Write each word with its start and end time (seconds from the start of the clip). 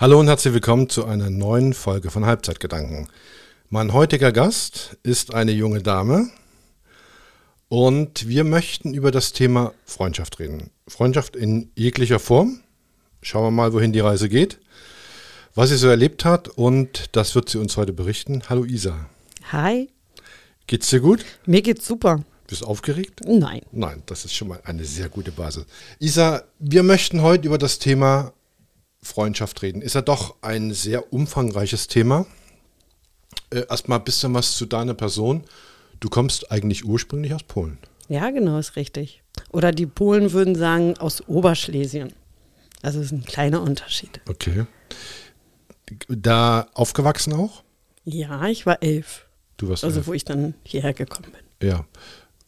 Hallo 0.00 0.20
und 0.20 0.28
herzlich 0.28 0.54
willkommen 0.54 0.88
zu 0.88 1.06
einer 1.06 1.28
neuen 1.28 1.74
Folge 1.74 2.12
von 2.12 2.24
Halbzeitgedanken. 2.24 3.08
Mein 3.68 3.92
heutiger 3.92 4.30
Gast 4.30 4.96
ist 5.02 5.34
eine 5.34 5.50
junge 5.50 5.82
Dame 5.82 6.30
und 7.68 8.28
wir 8.28 8.44
möchten 8.44 8.94
über 8.94 9.10
das 9.10 9.32
Thema 9.32 9.74
Freundschaft 9.86 10.38
reden. 10.38 10.70
Freundschaft 10.86 11.34
in 11.34 11.72
jeglicher 11.74 12.20
Form. 12.20 12.60
Schauen 13.22 13.46
wir 13.46 13.50
mal, 13.50 13.72
wohin 13.72 13.92
die 13.92 13.98
Reise 13.98 14.28
geht, 14.28 14.60
was 15.56 15.70
sie 15.70 15.76
so 15.76 15.88
erlebt 15.88 16.24
hat 16.24 16.46
und 16.46 17.16
das 17.16 17.34
wird 17.34 17.48
sie 17.48 17.58
uns 17.58 17.76
heute 17.76 17.92
berichten. 17.92 18.44
Hallo 18.48 18.64
Isa. 18.64 19.10
Hi. 19.50 19.88
Geht's 20.68 20.90
dir 20.90 21.00
gut? 21.00 21.24
Mir 21.44 21.62
geht's 21.62 21.88
super. 21.88 22.22
Bist 22.46 22.62
du 22.62 22.66
aufgeregt? 22.66 23.22
Nein. 23.26 23.62
Nein, 23.72 24.04
das 24.06 24.24
ist 24.24 24.34
schon 24.34 24.46
mal 24.46 24.60
eine 24.62 24.84
sehr 24.84 25.08
gute 25.08 25.32
Basis. 25.32 25.66
Isa, 25.98 26.44
wir 26.60 26.84
möchten 26.84 27.20
heute 27.20 27.48
über 27.48 27.58
das 27.58 27.80
Thema 27.80 28.32
Freundschaft 29.02 29.62
reden. 29.62 29.82
Ist 29.82 29.94
ja 29.94 30.02
doch 30.02 30.36
ein 30.42 30.72
sehr 30.72 31.12
umfangreiches 31.12 31.86
Thema. 31.88 32.26
Äh, 33.50 33.64
Erstmal 33.68 33.98
ein 33.98 34.04
bisschen 34.04 34.34
was 34.34 34.56
zu 34.56 34.66
deiner 34.66 34.94
Person. 34.94 35.44
Du 36.00 36.08
kommst 36.08 36.50
eigentlich 36.52 36.84
ursprünglich 36.84 37.34
aus 37.34 37.42
Polen. 37.42 37.78
Ja, 38.08 38.30
genau, 38.30 38.58
ist 38.58 38.76
richtig. 38.76 39.22
Oder 39.50 39.72
die 39.72 39.86
Polen 39.86 40.32
würden 40.32 40.54
sagen 40.54 40.96
aus 40.98 41.26
Oberschlesien. 41.28 42.12
Also 42.82 43.00
ist 43.00 43.12
ein 43.12 43.24
kleiner 43.24 43.60
Unterschied. 43.62 44.20
Okay. 44.28 44.66
Da 46.08 46.66
aufgewachsen 46.74 47.32
auch? 47.32 47.62
Ja, 48.04 48.46
ich 48.48 48.66
war 48.66 48.82
elf. 48.82 49.26
Du 49.56 49.68
warst 49.68 49.84
Also 49.84 49.98
elf. 50.00 50.06
wo 50.06 50.12
ich 50.12 50.24
dann 50.24 50.54
hierher 50.64 50.92
gekommen 50.94 51.28
bin. 51.32 51.68
Ja. 51.68 51.84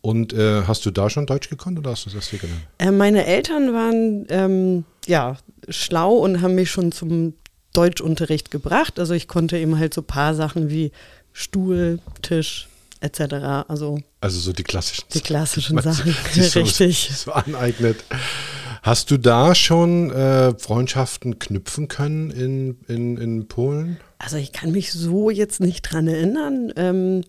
Und 0.02 0.32
äh, 0.32 0.62
hast 0.62 0.86
du 0.86 0.91
da 0.91 1.10
schon 1.10 1.27
Deutsch 1.27 1.50
gekonnt 1.50 1.78
oder 1.78 1.91
hast 1.91 2.06
du 2.06 2.10
das 2.10 2.28
hier 2.28 2.38
gelernt? 2.38 2.62
Äh, 2.78 2.91
meine 2.91 3.27
Eltern 3.27 3.74
waren 3.74 4.27
ähm, 4.30 4.84
ja 5.06 5.36
schlau 5.70 6.14
und 6.14 6.42
haben 6.42 6.55
mich 6.55 6.70
schon 6.70 6.92
zum 6.92 7.34
Deutschunterricht 7.72 8.50
gebracht. 8.50 8.98
Also 8.98 9.14
ich 9.14 9.28
konnte 9.28 9.58
eben 9.58 9.78
halt 9.78 9.94
so 9.94 10.03
paar 10.03 10.34
Sachen 10.34 10.70
wie 10.70 10.92
Stuhl, 11.33 12.00
Tisch 12.22 12.69
etc. 13.00 13.67
Also 13.69 14.00
Also 14.20 14.41
so 14.41 14.53
die 14.53 14.62
klassischen. 14.62 15.05
die 15.14 15.20
klassischen 15.20 15.81
Sachen. 15.81 16.14
so, 16.34 16.61
Richtig. 16.61 17.11
So 17.14 17.33
aneignet. 17.33 18.05
Hast 18.83 19.11
du 19.11 19.19
da 19.19 19.55
schon 19.55 20.11
äh, 20.11 20.55
Freundschaften 20.59 21.39
knüpfen 21.39 21.89
können 21.89 22.31
in, 22.31 22.78
in, 22.89 23.16
in 23.19 23.47
Polen? 23.47 23.98
Also 24.19 24.37
ich 24.37 24.53
kann 24.53 24.72
mich 24.72 24.92
so 24.92 25.31
jetzt 25.31 25.61
nicht 25.61 25.83
dran 25.83 26.09
erinnern. 26.09 26.72
Ähm, 26.77 27.22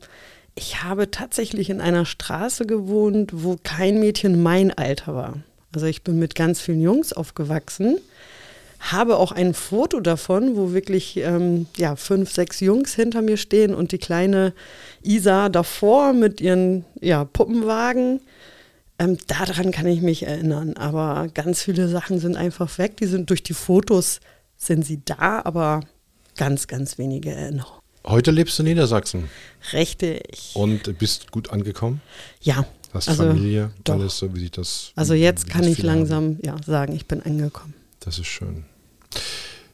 ich 0.55 0.83
habe 0.83 1.11
tatsächlich 1.11 1.69
in 1.69 1.81
einer 1.81 2.05
Straße 2.05 2.65
gewohnt, 2.65 3.31
wo 3.33 3.57
kein 3.61 3.99
Mädchen 3.99 4.41
mein 4.41 4.71
Alter 4.71 5.13
war. 5.15 5.37
Also 5.73 5.85
ich 5.85 6.03
bin 6.03 6.19
mit 6.19 6.35
ganz 6.35 6.59
vielen 6.59 6.81
Jungs 6.81 7.13
aufgewachsen, 7.13 7.97
habe 8.81 9.17
auch 9.17 9.31
ein 9.31 9.53
Foto 9.53 9.99
davon, 9.99 10.55
wo 10.55 10.73
wirklich 10.73 11.17
ähm, 11.17 11.67
ja, 11.77 11.95
fünf, 11.95 12.31
sechs 12.31 12.59
Jungs 12.59 12.95
hinter 12.95 13.21
mir 13.21 13.37
stehen 13.37 13.75
und 13.75 13.91
die 13.91 13.99
kleine 13.99 14.53
Isa 15.03 15.49
davor 15.49 16.13
mit 16.13 16.41
ihren 16.41 16.85
ja, 16.99 17.25
Puppenwagen. 17.25 18.21
Ähm, 18.97 19.17
daran 19.27 19.71
kann 19.71 19.85
ich 19.85 20.01
mich 20.01 20.23
erinnern, 20.23 20.73
aber 20.77 21.27
ganz 21.33 21.61
viele 21.61 21.87
Sachen 21.87 22.19
sind 22.19 22.35
einfach 22.35 22.77
weg. 22.79 22.97
Die 22.97 23.05
sind 23.05 23.29
durch 23.29 23.43
die 23.43 23.53
Fotos 23.53 24.19
sind 24.57 24.85
sie 24.85 25.01
da, 25.05 25.41
aber 25.43 25.81
ganz, 26.37 26.67
ganz 26.67 26.97
wenige 26.97 27.31
Erinnerungen. 27.31 27.81
Heute 28.05 28.31
lebst 28.31 28.57
du 28.57 28.63
in 28.63 28.69
Niedersachsen 28.69 29.29
Richtig. 29.73 30.51
und 30.55 30.97
bist 30.97 31.31
gut 31.31 31.51
angekommen. 31.51 32.01
Ja. 32.41 32.65
Hast 32.93 33.09
also, 33.09 33.23
Familie, 33.23 33.71
doch. 33.83 33.93
alles 33.93 34.17
so, 34.17 34.33
wie 34.35 34.39
sich 34.39 34.51
das. 34.51 34.91
Also 34.95 35.13
jetzt 35.13 35.49
kann 35.49 35.63
ich 35.63 35.79
haben. 35.79 35.85
langsam 35.85 36.39
ja, 36.41 36.55
sagen, 36.65 36.93
ich 36.93 37.05
bin 37.05 37.21
angekommen. 37.21 37.73
Das 38.01 38.19
ist 38.19 38.27
schön. 38.27 38.65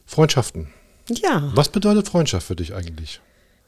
Freundschaften. 0.06 0.68
Ja. 1.10 1.50
Was 1.54 1.68
bedeutet 1.68 2.08
Freundschaft 2.08 2.46
für 2.46 2.56
dich 2.56 2.74
eigentlich? 2.74 3.20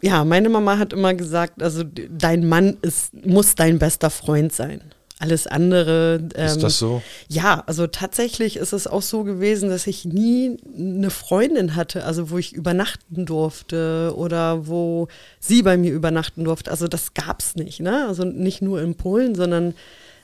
Ja, 0.03 0.25
meine 0.25 0.49
Mama 0.49 0.78
hat 0.78 0.93
immer 0.93 1.15
gesagt, 1.15 1.62
also 1.62 1.84
dein 1.84 2.49
Mann 2.49 2.78
ist, 2.83 3.15
muss 3.27 3.55
dein 3.55 3.78
bester 3.78 4.11
Freund 4.11 4.53
sein. 4.53 4.81
Alles 5.19 5.47
andere. 5.47 6.28
Ähm, 6.34 6.47
Ist 6.47 6.62
das 6.62 6.78
so? 6.78 7.03
Ja, 7.28 7.62
also 7.67 7.87
tatsächlich 7.87 8.56
ist 8.56 8.72
es 8.72 8.87
auch 8.87 9.03
so 9.03 9.22
gewesen, 9.22 9.69
dass 9.69 9.87
ich 9.87 10.06
nie 10.06 10.56
eine 10.75 11.11
Freundin 11.11 11.77
hatte, 11.77 12.05
also 12.05 12.31
wo 12.31 12.39
ich 12.39 12.55
übernachten 12.55 13.27
durfte 13.27 14.15
oder 14.16 14.66
wo 14.66 15.09
sie 15.39 15.62
bei 15.62 15.77
mir 15.77 15.93
übernachten 15.93 16.45
durfte. 16.45 16.71
Also 16.71 16.89
das 16.89 17.12
gab's 17.12 17.55
nicht, 17.55 17.81
ne? 17.81 18.06
Also 18.09 18.25
nicht 18.25 18.62
nur 18.62 18.81
in 18.81 18.95
Polen, 18.95 19.34
sondern 19.34 19.75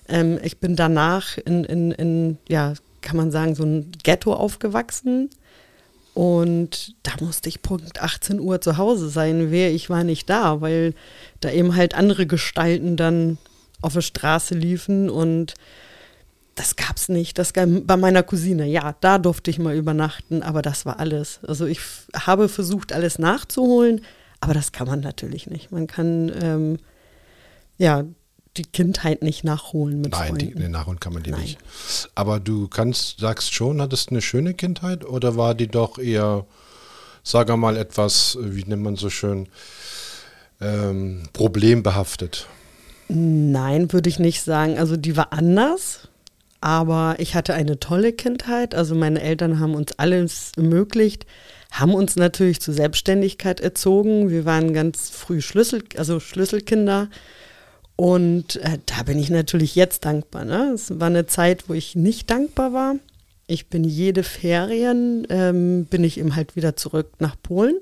ähm, 0.08 0.38
ich 0.42 0.60
bin 0.60 0.76
danach 0.76 1.36
in, 1.44 1.64
in, 1.64 1.90
in, 1.90 2.38
ja, 2.48 2.72
kann 3.06 3.16
man 3.16 3.30
sagen, 3.30 3.54
so 3.54 3.62
ein 3.62 3.92
Ghetto 4.02 4.34
aufgewachsen. 4.34 5.30
Und 6.12 6.96
da 7.02 7.12
musste 7.20 7.48
ich 7.48 7.62
Punkt 7.62 8.02
18 8.02 8.40
Uhr 8.40 8.60
zu 8.60 8.78
Hause 8.78 9.08
sein. 9.08 9.50
Wer 9.50 9.72
ich 9.72 9.88
war 9.90 10.02
nicht 10.02 10.28
da, 10.28 10.60
weil 10.60 10.94
da 11.40 11.50
eben 11.50 11.76
halt 11.76 11.94
andere 11.94 12.26
Gestalten 12.26 12.96
dann 12.96 13.38
auf 13.80 13.92
der 13.92 14.00
Straße 14.00 14.54
liefen 14.54 15.08
und 15.08 15.54
das 16.56 16.74
gab's 16.74 17.08
nicht. 17.08 17.38
Das 17.38 17.52
gab 17.52 17.68
bei 17.82 17.96
meiner 17.96 18.22
Cousine. 18.22 18.66
Ja, 18.66 18.96
da 19.00 19.18
durfte 19.18 19.50
ich 19.50 19.58
mal 19.58 19.76
übernachten, 19.76 20.42
aber 20.42 20.62
das 20.62 20.86
war 20.86 20.98
alles. 20.98 21.40
Also 21.46 21.66
ich 21.66 21.80
habe 22.14 22.48
versucht, 22.48 22.92
alles 22.92 23.18
nachzuholen, 23.18 24.00
aber 24.40 24.54
das 24.54 24.72
kann 24.72 24.88
man 24.88 25.00
natürlich 25.00 25.46
nicht. 25.46 25.70
Man 25.70 25.86
kann 25.86 26.32
ähm, 26.42 26.78
ja 27.76 28.04
die 28.58 28.64
Kindheit 28.64 29.22
nicht 29.22 29.44
nachholen 29.44 30.00
mit 30.00 30.12
Nein, 30.12 30.34
die, 30.36 30.46
Freunden. 30.46 30.62
nee, 30.62 30.68
nachholen 30.68 31.00
kann 31.00 31.12
man 31.12 31.22
die 31.22 31.30
Nein. 31.30 31.42
nicht. 31.42 31.58
Aber 32.14 32.40
du 32.40 32.68
kannst, 32.68 33.20
sagst 33.20 33.54
schon, 33.54 33.80
hattest 33.80 34.10
eine 34.10 34.22
schöne 34.22 34.54
Kindheit 34.54 35.04
oder 35.04 35.36
war 35.36 35.54
die 35.54 35.68
doch 35.68 35.98
eher, 35.98 36.46
sag 37.22 37.54
mal, 37.56 37.76
etwas, 37.76 38.38
wie 38.40 38.64
nennt 38.64 38.82
man 38.82 38.96
so 38.96 39.10
schön, 39.10 39.48
ähm, 40.60 41.24
problembehaftet? 41.32 42.46
Nein, 43.08 43.92
würde 43.92 44.08
ich 44.08 44.18
nicht 44.18 44.42
sagen. 44.42 44.78
Also 44.78 44.96
die 44.96 45.16
war 45.16 45.32
anders, 45.32 46.08
aber 46.60 47.16
ich 47.18 47.34
hatte 47.34 47.54
eine 47.54 47.78
tolle 47.78 48.12
Kindheit. 48.12 48.74
Also 48.74 48.94
meine 48.94 49.20
Eltern 49.20 49.60
haben 49.60 49.74
uns 49.74 49.92
alles 49.98 50.52
ermöglicht, 50.56 51.26
haben 51.70 51.94
uns 51.94 52.16
natürlich 52.16 52.60
zur 52.60 52.74
Selbstständigkeit 52.74 53.60
erzogen. 53.60 54.30
Wir 54.30 54.44
waren 54.44 54.72
ganz 54.72 55.10
früh 55.10 55.40
Schlüssel, 55.40 55.84
also 55.96 56.18
Schlüsselkinder. 56.20 57.08
Und 57.96 58.56
äh, 58.56 58.78
da 58.84 59.02
bin 59.04 59.18
ich 59.18 59.30
natürlich 59.30 59.74
jetzt 59.74 60.04
dankbar. 60.04 60.44
Ne? 60.44 60.72
Es 60.74 61.00
war 61.00 61.08
eine 61.08 61.26
Zeit, 61.26 61.68
wo 61.68 61.74
ich 61.74 61.96
nicht 61.96 62.30
dankbar 62.30 62.72
war. 62.72 62.96
Ich 63.46 63.68
bin 63.68 63.84
jede 63.84 64.22
Ferien, 64.22 65.26
ähm, 65.30 65.86
bin 65.86 66.04
ich 66.04 66.18
eben 66.18 66.36
halt 66.36 66.56
wieder 66.56 66.76
zurück 66.76 67.12
nach 67.18 67.36
Polen. 67.42 67.76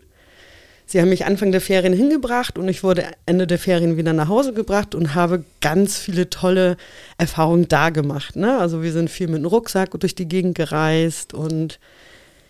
Sie 0.86 1.00
haben 1.00 1.08
mich 1.08 1.24
Anfang 1.24 1.50
der 1.50 1.62
Ferien 1.62 1.94
hingebracht 1.94 2.58
und 2.58 2.68
ich 2.68 2.84
wurde 2.84 3.06
Ende 3.24 3.46
der 3.46 3.58
Ferien 3.58 3.96
wieder 3.96 4.12
nach 4.12 4.28
Hause 4.28 4.52
gebracht 4.52 4.94
und 4.94 5.14
habe 5.14 5.44
ganz 5.62 5.96
viele 5.96 6.28
tolle 6.28 6.76
Erfahrungen 7.16 7.68
da 7.68 7.88
gemacht. 7.88 8.36
Ne? 8.36 8.58
Also 8.58 8.82
wir 8.82 8.92
sind 8.92 9.08
viel 9.08 9.28
mit 9.28 9.38
dem 9.38 9.46
Rucksack 9.46 9.98
durch 9.98 10.14
die 10.14 10.28
Gegend 10.28 10.54
gereist 10.54 11.32
und 11.32 11.80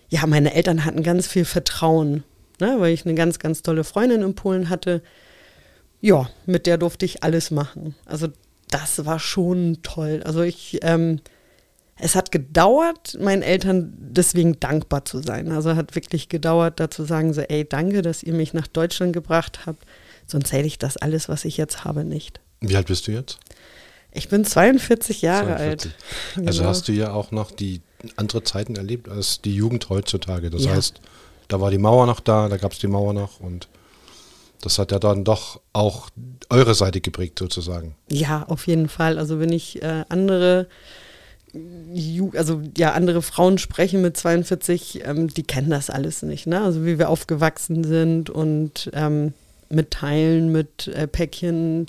ja, 0.09 0.27
meine 0.27 0.53
Eltern 0.53 0.85
hatten 0.85 1.05
ganz 1.05 1.29
viel 1.29 1.45
Vertrauen, 1.45 2.25
ne? 2.61 2.75
weil 2.79 2.93
ich 2.93 3.07
eine 3.07 3.15
ganz, 3.15 3.39
ganz 3.39 3.63
tolle 3.63 3.85
Freundin 3.85 4.23
in 4.23 4.35
Polen 4.35 4.69
hatte. 4.69 5.01
Ja, 6.05 6.29
mit 6.45 6.67
der 6.67 6.77
durfte 6.77 7.07
ich 7.07 7.23
alles 7.23 7.51
machen. 7.51 7.95
Also 8.05 8.29
das 8.71 9.07
war 9.07 9.19
schon 9.19 9.79
toll. 9.83 10.21
Also 10.25 10.43
ich, 10.43 10.79
ähm, 10.83 11.21
es 11.97 12.15
hat 12.15 12.31
gedauert, 12.31 13.17
meinen 13.21 13.41
Eltern 13.41 13.95
deswegen 13.99 14.61
dankbar 14.61 15.07
zu 15.07 15.23
sein. 15.23 15.51
Also 15.51 15.77
hat 15.77 15.95
wirklich 15.95 16.29
gedauert, 16.29 16.79
da 16.79 16.91
zu 16.91 17.05
sagen, 17.05 17.33
so, 17.33 17.41
ey, 17.41 17.67
danke, 17.67 18.03
dass 18.03 18.23
ihr 18.23 18.35
mich 18.35 18.53
nach 18.53 18.67
Deutschland 18.67 19.15
gebracht 19.15 19.61
habt. 19.65 19.87
Sonst 20.27 20.53
hätte 20.53 20.67
ich 20.67 20.79
das 20.79 20.99
alles, 20.99 21.31
was 21.31 21.47
ich 21.47 21.57
jetzt 21.57 21.85
habe, 21.85 22.05
nicht. 22.05 22.39
Wie 22.61 22.77
alt 22.77 22.89
bist 22.89 23.07
du 23.07 23.13
jetzt? 23.13 23.39
Ich 24.13 24.29
bin 24.29 24.45
42 24.45 25.23
Jahre 25.23 25.57
42. 25.57 25.93
alt. 26.37 26.47
Also 26.47 26.59
Genau. 26.61 26.69
hast 26.71 26.89
du 26.89 26.93
ja 26.93 27.13
auch 27.15 27.31
noch 27.31 27.51
die 27.51 27.81
andere 28.17 28.43
Zeiten 28.45 28.77
erlebt 28.77 29.09
als 29.09 29.41
die 29.41 29.55
Jugend 29.55 29.89
heutzutage. 29.89 30.51
Das 30.51 30.65
Ja. 30.65 30.75
heißt, 30.75 31.01
da 31.49 31.61
war 31.63 31.71
die 31.71 31.79
Mauer 31.79 32.05
noch 32.07 32.21
da, 32.21 32.51
da 32.51 32.59
gab 32.59 32.73
es 32.73 32.79
die 32.79 32.89
Mauer 32.89 33.15
noch 33.15 33.41
und 33.41 33.69
das 34.61 34.79
hat 34.79 34.93
ja 34.93 34.99
dann 34.99 35.25
doch 35.25 35.61
auch 35.73 36.09
eure 36.51 36.75
Seite 36.75 37.01
geprägt 37.01 37.39
sozusagen. 37.39 37.95
Ja, 38.09 38.45
auf 38.45 38.67
jeden 38.67 38.89
Fall. 38.89 39.19
Also 39.19 39.39
wenn 39.41 39.53
ich 39.53 39.83
äh, 39.83 40.05
andere, 40.09 40.69
also 42.35 42.63
ja, 42.77 42.93
andere 42.93 43.23
Frauen 43.23 43.59
spreche 43.59 43.99
mit 43.99 44.17
42, 44.17 45.05
ähm, 45.05 45.29
die 45.29 45.43
kennen 45.43 45.71
das 45.71 45.91
alles 45.91 46.23
nicht, 46.23 46.47
ne? 46.47 46.63
Also 46.63 46.85
wie 46.85 46.99
wir 46.99 47.09
aufgewachsen 47.11 47.85
sind 47.85 48.31
und 48.31 48.91
ähm, 48.95 49.35
mit 49.69 49.91
Teilen, 49.91 50.53
mit 50.53 50.89
äh, 50.89 51.07
Päckchen 51.07 51.87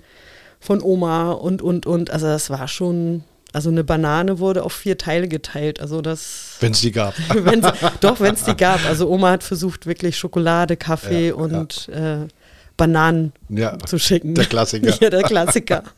von 0.59 0.81
Oma 0.81 1.31
und, 1.31 1.61
und, 1.61 1.85
und. 1.85 2.09
Also 2.11 2.27
das 2.27 2.49
war 2.49 2.67
schon, 2.67 3.23
also 3.53 3.69
eine 3.69 3.83
Banane 3.83 4.39
wurde 4.39 4.63
auf 4.63 4.73
vier 4.73 4.97
Teile 4.97 5.27
geteilt. 5.27 5.79
Also 5.79 6.01
das, 6.01 6.57
Wenn 6.59 6.73
es 6.73 6.81
die 6.81 6.91
gab. 6.91 7.13
wenn's, 7.33 7.67
doch, 8.01 8.19
wenn 8.19 8.35
es 8.35 8.43
die 8.43 8.55
gab. 8.55 8.85
Also 8.85 9.09
Oma 9.09 9.31
hat 9.31 9.43
versucht, 9.43 9.85
wirklich 9.85 10.17
Schokolade, 10.17 10.75
Kaffee 10.75 11.29
Ja, 11.29 11.35
und 11.35 11.87
Äh, 11.89 12.27
Bananen 12.77 13.33
Ja, 13.49 13.77
zu 13.79 13.97
schicken. 13.99 14.35
der 14.35 14.45
Klassiker. 14.45 14.97
ja, 15.01 15.09
der 15.09 15.23
Klassiker. 15.23 15.83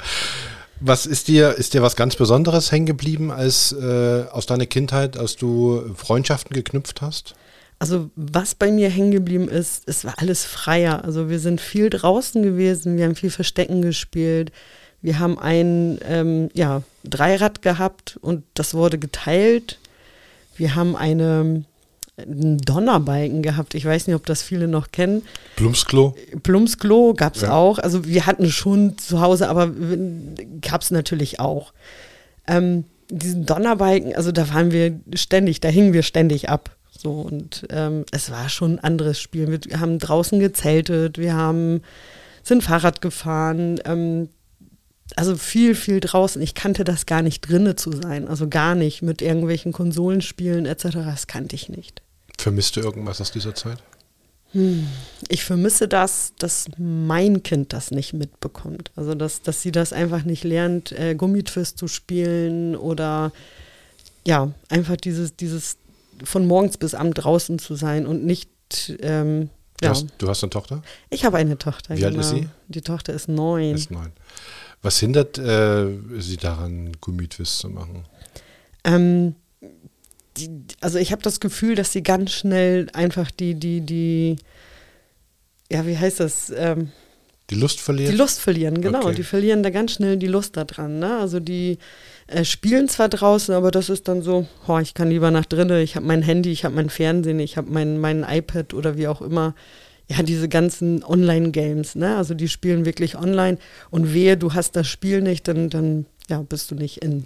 Was 0.79 1.06
ist 1.07 1.27
dir, 1.27 1.53
ist 1.53 1.74
dir 1.74 1.81
was 1.81 1.95
ganz 1.95 2.15
Besonderes 2.15 2.71
hängen 2.71 2.85
geblieben 2.85 3.31
als 3.31 3.71
äh, 3.71 4.25
aus 4.31 4.45
deiner 4.45 4.68
Kindheit, 4.68 5.18
als 5.18 5.35
du 5.35 5.91
Freundschaften 5.95 6.53
geknüpft 6.53 7.01
hast? 7.01 7.33
Also 7.79 8.12
was 8.15 8.53
bei 8.53 8.71
mir 8.71 8.88
hängen 8.89 9.09
geblieben 9.09 9.50
ist, 9.50 9.83
es 9.88 10.06
war 10.06 10.13
alles 10.18 10.45
freier. 10.45 11.03
Also 11.03 11.29
wir 11.29 11.39
sind 11.39 11.62
viel 11.62 11.89
draußen 11.89 12.44
gewesen, 12.44 12.95
wir 12.95 13.06
haben 13.06 13.15
viel 13.15 13.31
Verstecken 13.31 13.81
gespielt. 13.81 14.51
Wir 15.01 15.18
haben 15.18 15.39
ein 15.39 16.00
ähm, 16.07 16.50
ja, 16.53 16.83
Dreirad 17.03 17.62
gehabt 17.63 18.18
und 18.21 18.44
das 18.53 18.75
wurde 18.75 19.00
geteilt. 19.00 19.80
Wir 20.57 20.75
haben 20.75 20.95
eine, 20.95 21.65
einen 22.17 22.57
Donnerbalken 22.57 23.43
gehabt. 23.43 23.75
Ich 23.75 23.85
weiß 23.85 24.07
nicht, 24.07 24.15
ob 24.15 24.25
das 24.25 24.41
viele 24.41 24.67
noch 24.67 24.91
kennen. 24.91 25.21
Plumpsklo? 25.55 26.15
Plumpsklo 26.41 27.13
gab 27.13 27.35
es 27.35 27.43
ja. 27.43 27.53
auch. 27.53 27.77
Also 27.77 28.05
wir 28.05 28.25
hatten 28.25 28.49
schon 28.49 28.97
zu 28.97 29.21
Hause, 29.21 29.49
aber 29.49 29.71
gab 30.61 30.81
es 30.81 30.91
natürlich 30.91 31.39
auch. 31.39 31.73
Ähm, 32.47 32.85
diesen 33.09 33.45
Donnerbalken, 33.45 34.15
also 34.15 34.31
da 34.31 34.49
waren 34.53 34.71
wir 34.71 34.99
ständig, 35.13 35.59
da 35.59 35.69
hingen 35.69 35.93
wir 35.93 36.03
ständig 36.03 36.49
ab. 36.49 36.75
So 36.97 37.11
und 37.11 37.67
ähm, 37.69 38.03
es 38.11 38.31
war 38.31 38.49
schon 38.49 38.73
ein 38.73 38.83
anderes 38.83 39.19
Spiel. 39.21 39.59
Wir 39.65 39.79
haben 39.79 39.99
draußen 39.99 40.39
gezeltet, 40.39 41.19
wir 41.19 41.35
haben 41.35 41.81
sind 42.41 42.63
Fahrrad 42.63 43.01
gefahren, 43.01 43.79
ähm, 43.85 44.29
also 45.15 45.35
viel, 45.35 45.75
viel 45.75 45.99
draußen. 45.99 46.41
Ich 46.41 46.55
kannte 46.55 46.83
das 46.83 47.05
gar 47.05 47.21
nicht 47.21 47.41
drinne 47.41 47.75
zu 47.75 47.91
sein, 47.91 48.27
also 48.27 48.49
gar 48.49 48.73
nicht 48.73 49.03
mit 49.03 49.21
irgendwelchen 49.21 49.71
Konsolenspielen 49.71 50.65
etc. 50.65 50.87
Das 50.93 51.27
kannte 51.27 51.55
ich 51.55 51.69
nicht. 51.69 52.01
Vermisst 52.37 52.75
du 52.75 52.81
irgendwas 52.81 53.21
aus 53.21 53.31
dieser 53.31 53.55
Zeit? 53.55 53.79
Hm. 54.51 54.87
Ich 55.27 55.43
vermisse 55.43 55.87
das, 55.87 56.33
dass 56.37 56.67
mein 56.77 57.43
Kind 57.43 57.73
das 57.73 57.91
nicht 57.91 58.13
mitbekommt. 58.13 58.91
Also 58.95 59.15
dass, 59.15 59.41
dass 59.41 59.61
sie 59.61 59.71
das 59.71 59.91
einfach 59.93 60.23
nicht 60.23 60.43
lernt, 60.43 60.91
äh, 60.93 61.15
Gummitwist 61.15 61.77
zu 61.77 61.87
spielen 61.87 62.75
oder 62.75 63.31
ja, 64.25 64.51
einfach 64.69 64.97
dieses, 64.97 65.35
dieses 65.35 65.77
von 66.23 66.47
morgens 66.47 66.77
bis 66.77 66.95
abend 66.95 67.23
draußen 67.23 67.59
zu 67.59 67.75
sein 67.75 68.05
und 68.07 68.25
nicht 68.25 68.49
ähm, 69.01 69.49
Du, 69.79 69.85
ja. 69.85 69.91
hast, 69.91 70.07
du, 70.17 70.27
hast, 70.27 70.43
eine 70.43 70.49
Tochter? 70.49 70.81
Ich 71.11 71.23
habe 71.23 71.37
eine 71.37 71.57
Tochter. 71.57 71.95
Wie 71.95 71.99
genau. 71.99 72.17
alt 72.17 72.17
ist 72.17 72.29
sie? 72.31 72.47
Die 72.67 72.81
Tochter 72.81 73.13
ist 73.13 73.27
neun. 73.27 73.75
Ist 73.75 73.91
neun. 73.91 74.11
Was 74.81 74.99
hindert 74.99 75.37
äh, 75.37 75.87
Sie 76.17 76.37
daran, 76.37 76.93
Gummitwist 76.99 77.59
zu 77.59 77.69
machen? 77.69 78.05
Ähm, 78.83 79.35
die, 80.37 80.49
also 80.81 80.99
ich 80.99 81.11
habe 81.11 81.21
das 81.21 81.39
Gefühl, 81.39 81.75
dass 81.75 81.91
sie 81.91 82.03
ganz 82.03 82.31
schnell 82.31 82.87
einfach 82.93 83.31
die, 83.31 83.55
die, 83.55 83.81
die, 83.81 84.37
ja, 85.71 85.85
wie 85.85 85.97
heißt 85.97 86.19
das? 86.19 86.51
Ähm, 86.55 86.91
die 87.49 87.55
Lust 87.55 87.79
verlieren? 87.79 88.11
Die 88.11 88.17
Lust 88.17 88.39
verlieren, 88.39 88.81
genau. 88.81 89.03
Okay. 89.03 89.15
Die 89.15 89.23
verlieren 89.23 89.63
da 89.63 89.69
ganz 89.69 89.93
schnell 89.93 90.17
die 90.17 90.27
Lust 90.27 90.57
daran. 90.57 90.99
Ne? 90.99 91.17
Also 91.17 91.39
die 91.39 91.77
äh, 92.27 92.43
spielen 92.43 92.89
zwar 92.89 93.07
draußen, 93.07 93.55
aber 93.55 93.71
das 93.71 93.89
ist 93.89 94.07
dann 94.09 94.21
so, 94.21 94.47
oh, 94.67 94.79
ich 94.79 94.93
kann 94.93 95.09
lieber 95.09 95.31
nach 95.31 95.45
drinnen, 95.45 95.81
ich 95.81 95.95
habe 95.95 96.05
mein 96.05 96.21
Handy, 96.21 96.51
ich 96.51 96.65
habe 96.65 96.75
mein 96.75 96.89
Fernsehen, 96.89 97.39
ich 97.39 97.55
habe 97.55 97.71
mein, 97.71 97.99
mein 97.99 98.25
iPad 98.27 98.73
oder 98.73 98.97
wie 98.97 99.07
auch 99.07 99.21
immer 99.21 99.55
ja, 100.09 100.23
diese 100.23 100.47
ganzen 100.47 101.03
Online-Games, 101.03 101.95
ne? 101.95 102.15
Also 102.15 102.33
die 102.33 102.47
spielen 102.47 102.85
wirklich 102.85 103.17
online 103.17 103.57
und 103.89 104.13
wehe, 104.13 104.37
du 104.37 104.53
hast 104.53 104.75
das 104.75 104.87
Spiel 104.87 105.21
nicht, 105.21 105.47
dann, 105.47 105.69
dann 105.69 106.05
ja, 106.29 106.41
bist 106.41 106.71
du 106.71 106.75
nicht 106.75 107.03
in. 107.03 107.25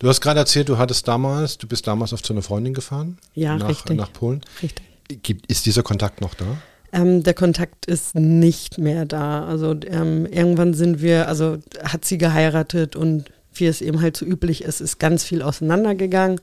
Du 0.00 0.08
hast 0.08 0.20
gerade 0.20 0.40
erzählt, 0.40 0.68
du 0.68 0.78
hattest 0.78 1.06
damals, 1.08 1.58
du 1.58 1.66
bist 1.66 1.86
damals 1.86 2.12
auf 2.12 2.22
zu 2.22 2.32
einer 2.32 2.42
Freundin 2.42 2.74
gefahren. 2.74 3.18
Ja, 3.34 3.56
nach, 3.56 3.68
richtig. 3.68 3.96
Nach 3.96 4.12
Polen. 4.12 4.42
Richtig. 4.62 4.84
Gibt, 5.22 5.50
ist 5.50 5.66
dieser 5.66 5.82
Kontakt 5.82 6.20
noch 6.20 6.34
da? 6.34 6.44
Ähm, 6.92 7.22
der 7.22 7.34
Kontakt 7.34 7.86
ist 7.86 8.14
nicht 8.14 8.78
mehr 8.78 9.06
da. 9.06 9.44
Also 9.46 9.74
ähm, 9.86 10.26
irgendwann 10.26 10.74
sind 10.74 11.00
wir, 11.00 11.28
also 11.28 11.58
hat 11.82 12.04
sie 12.04 12.18
geheiratet 12.18 12.96
und 12.96 13.30
wie 13.54 13.66
es 13.66 13.80
eben 13.80 14.00
halt 14.00 14.16
so 14.16 14.24
üblich 14.24 14.62
ist, 14.64 14.80
ist 14.80 14.98
ganz 14.98 15.24
viel 15.24 15.42
auseinandergegangen. 15.42 16.40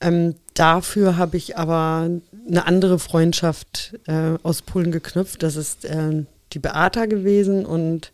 Ähm, 0.00 0.34
dafür 0.54 1.16
habe 1.16 1.36
ich 1.36 1.58
aber 1.58 2.08
eine 2.48 2.66
andere 2.66 2.98
Freundschaft 2.98 3.98
äh, 4.06 4.38
aus 4.42 4.62
Polen 4.62 4.92
geknüpft. 4.92 5.42
Das 5.42 5.56
ist 5.56 5.84
äh, 5.84 6.24
die 6.52 6.58
Beata 6.58 7.06
gewesen 7.06 7.66
und 7.66 8.12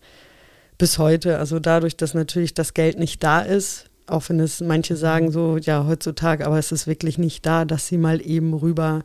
bis 0.78 0.98
heute, 0.98 1.38
also 1.38 1.58
dadurch, 1.58 1.96
dass 1.96 2.14
natürlich 2.14 2.54
das 2.54 2.74
Geld 2.74 2.98
nicht 2.98 3.22
da 3.22 3.40
ist, 3.40 3.86
auch 4.06 4.28
wenn 4.28 4.40
es 4.40 4.60
manche 4.60 4.96
sagen 4.96 5.30
so, 5.30 5.56
ja, 5.58 5.86
heutzutage, 5.86 6.46
aber 6.46 6.58
es 6.58 6.72
ist 6.72 6.86
wirklich 6.86 7.18
nicht 7.18 7.44
da, 7.46 7.64
dass 7.64 7.88
sie 7.88 7.98
mal 7.98 8.24
eben 8.24 8.54
rüber 8.54 9.04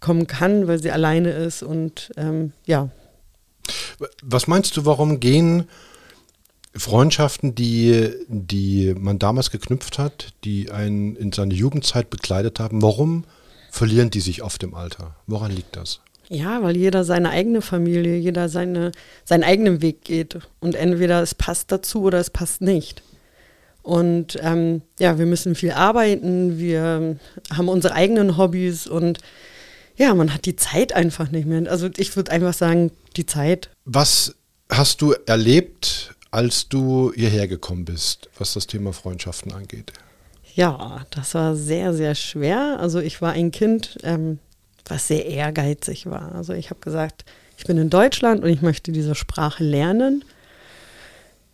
kommen 0.00 0.26
kann, 0.26 0.68
weil 0.68 0.80
sie 0.80 0.90
alleine 0.90 1.30
ist 1.30 1.62
und 1.62 2.12
ähm, 2.16 2.52
ja. 2.66 2.90
Was 4.22 4.46
meinst 4.46 4.76
du, 4.76 4.84
warum 4.86 5.20
gehen 5.20 5.64
Freundschaften, 6.76 7.54
die, 7.54 8.10
die 8.28 8.94
man 8.96 9.18
damals 9.18 9.50
geknüpft 9.50 9.98
hat, 9.98 10.32
die 10.44 10.70
einen 10.70 11.16
in 11.16 11.32
seiner 11.32 11.54
Jugendzeit 11.54 12.10
begleitet 12.10 12.60
haben, 12.60 12.82
warum 12.82 13.24
verlieren 13.70 14.10
die 14.10 14.20
sich 14.20 14.42
oft 14.42 14.62
im 14.62 14.74
Alter? 14.74 15.16
Woran 15.26 15.50
liegt 15.50 15.76
das? 15.76 16.00
Ja, 16.28 16.62
weil 16.62 16.76
jeder 16.76 17.04
seine 17.04 17.30
eigene 17.30 17.62
Familie, 17.62 18.16
jeder 18.16 18.48
seine, 18.48 18.92
seinen 19.24 19.44
eigenen 19.44 19.80
Weg 19.80 20.04
geht. 20.04 20.38
Und 20.60 20.74
entweder 20.74 21.22
es 21.22 21.34
passt 21.34 21.72
dazu 21.72 22.02
oder 22.02 22.18
es 22.18 22.30
passt 22.30 22.60
nicht. 22.60 23.02
Und 23.88 24.36
ähm, 24.42 24.82
ja, 25.00 25.18
wir 25.18 25.24
müssen 25.24 25.54
viel 25.54 25.70
arbeiten, 25.70 26.58
wir 26.58 27.16
haben 27.50 27.68
unsere 27.70 27.94
eigenen 27.94 28.36
Hobbys 28.36 28.86
und 28.86 29.20
ja, 29.96 30.14
man 30.14 30.34
hat 30.34 30.44
die 30.44 30.56
Zeit 30.56 30.92
einfach 30.92 31.30
nicht 31.30 31.46
mehr. 31.46 31.70
Also 31.70 31.88
ich 31.96 32.14
würde 32.14 32.30
einfach 32.30 32.52
sagen, 32.52 32.90
die 33.16 33.24
Zeit. 33.24 33.70
Was 33.86 34.34
hast 34.68 35.00
du 35.00 35.14
erlebt 35.24 36.14
als 36.30 36.68
du 36.68 37.14
hierher 37.14 37.48
gekommen 37.48 37.86
bist, 37.86 38.28
was 38.38 38.52
das 38.52 38.66
Thema 38.66 38.92
Freundschaften 38.92 39.54
angeht? 39.54 39.94
Ja, 40.54 41.06
das 41.08 41.32
war 41.32 41.56
sehr, 41.56 41.94
sehr 41.94 42.14
schwer. 42.14 42.76
Also 42.80 42.98
ich 42.98 43.22
war 43.22 43.32
ein 43.32 43.52
Kind, 43.52 43.96
ähm, 44.02 44.38
was 44.84 45.08
sehr 45.08 45.24
ehrgeizig 45.24 46.04
war. 46.04 46.34
Also 46.34 46.52
ich 46.52 46.68
habe 46.68 46.80
gesagt, 46.80 47.24
ich 47.56 47.64
bin 47.64 47.78
in 47.78 47.88
Deutschland 47.88 48.44
und 48.44 48.50
ich 48.50 48.60
möchte 48.60 48.92
diese 48.92 49.14
Sprache 49.14 49.64
lernen. 49.64 50.26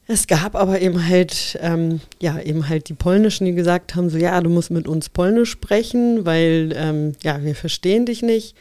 Es 0.06 0.26
gab 0.26 0.54
aber 0.54 0.80
eben 0.82 1.08
halt, 1.08 1.58
ähm, 1.62 2.00
ja, 2.20 2.38
eben 2.38 2.68
halt 2.68 2.88
die 2.90 2.94
Polnischen, 2.94 3.46
die 3.46 3.54
gesagt 3.54 3.94
haben, 3.94 4.10
so 4.10 4.18
ja, 4.18 4.38
du 4.42 4.50
musst 4.50 4.70
mit 4.70 4.86
uns 4.86 5.08
Polnisch 5.08 5.50
sprechen, 5.50 6.26
weil 6.26 6.74
ähm, 6.76 7.12
ja, 7.22 7.42
wir 7.42 7.54
verstehen 7.54 8.04
dich 8.04 8.22
nicht. 8.22 8.54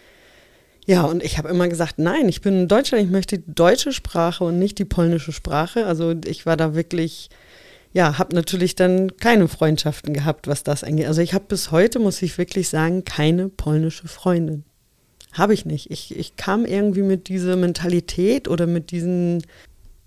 Ja, 0.85 1.03
und 1.03 1.23
ich 1.23 1.37
habe 1.37 1.49
immer 1.49 1.67
gesagt, 1.67 1.97
nein, 1.97 2.27
ich 2.29 2.41
bin 2.41 2.61
in 2.61 2.67
Deutschland, 2.67 3.03
ich 3.03 3.11
möchte 3.11 3.39
die 3.39 3.53
deutsche 3.53 3.93
Sprache 3.93 4.43
und 4.43 4.59
nicht 4.59 4.79
die 4.79 4.85
polnische 4.85 5.31
Sprache. 5.31 5.85
Also 5.85 6.13
ich 6.25 6.45
war 6.45 6.57
da 6.57 6.75
wirklich, 6.75 7.29
ja, 7.93 8.17
habe 8.17 8.35
natürlich 8.35 8.75
dann 8.75 9.15
keine 9.17 9.47
Freundschaften 9.47 10.13
gehabt, 10.13 10.47
was 10.47 10.63
das 10.63 10.83
angeht. 10.83 11.07
Also 11.07 11.21
ich 11.21 11.33
habe 11.33 11.45
bis 11.47 11.71
heute, 11.71 11.99
muss 11.99 12.21
ich 12.21 12.37
wirklich 12.37 12.69
sagen, 12.69 13.05
keine 13.05 13.49
polnische 13.49 14.07
Freundin. 14.07 14.63
Habe 15.33 15.53
ich 15.53 15.65
nicht. 15.65 15.89
Ich, 15.89 16.17
ich 16.17 16.35
kam 16.35 16.65
irgendwie 16.65 17.01
mit 17.01 17.27
dieser 17.27 17.55
Mentalität 17.55 18.47
oder 18.47 18.67
mit 18.67 18.91
diesen, 18.91 19.43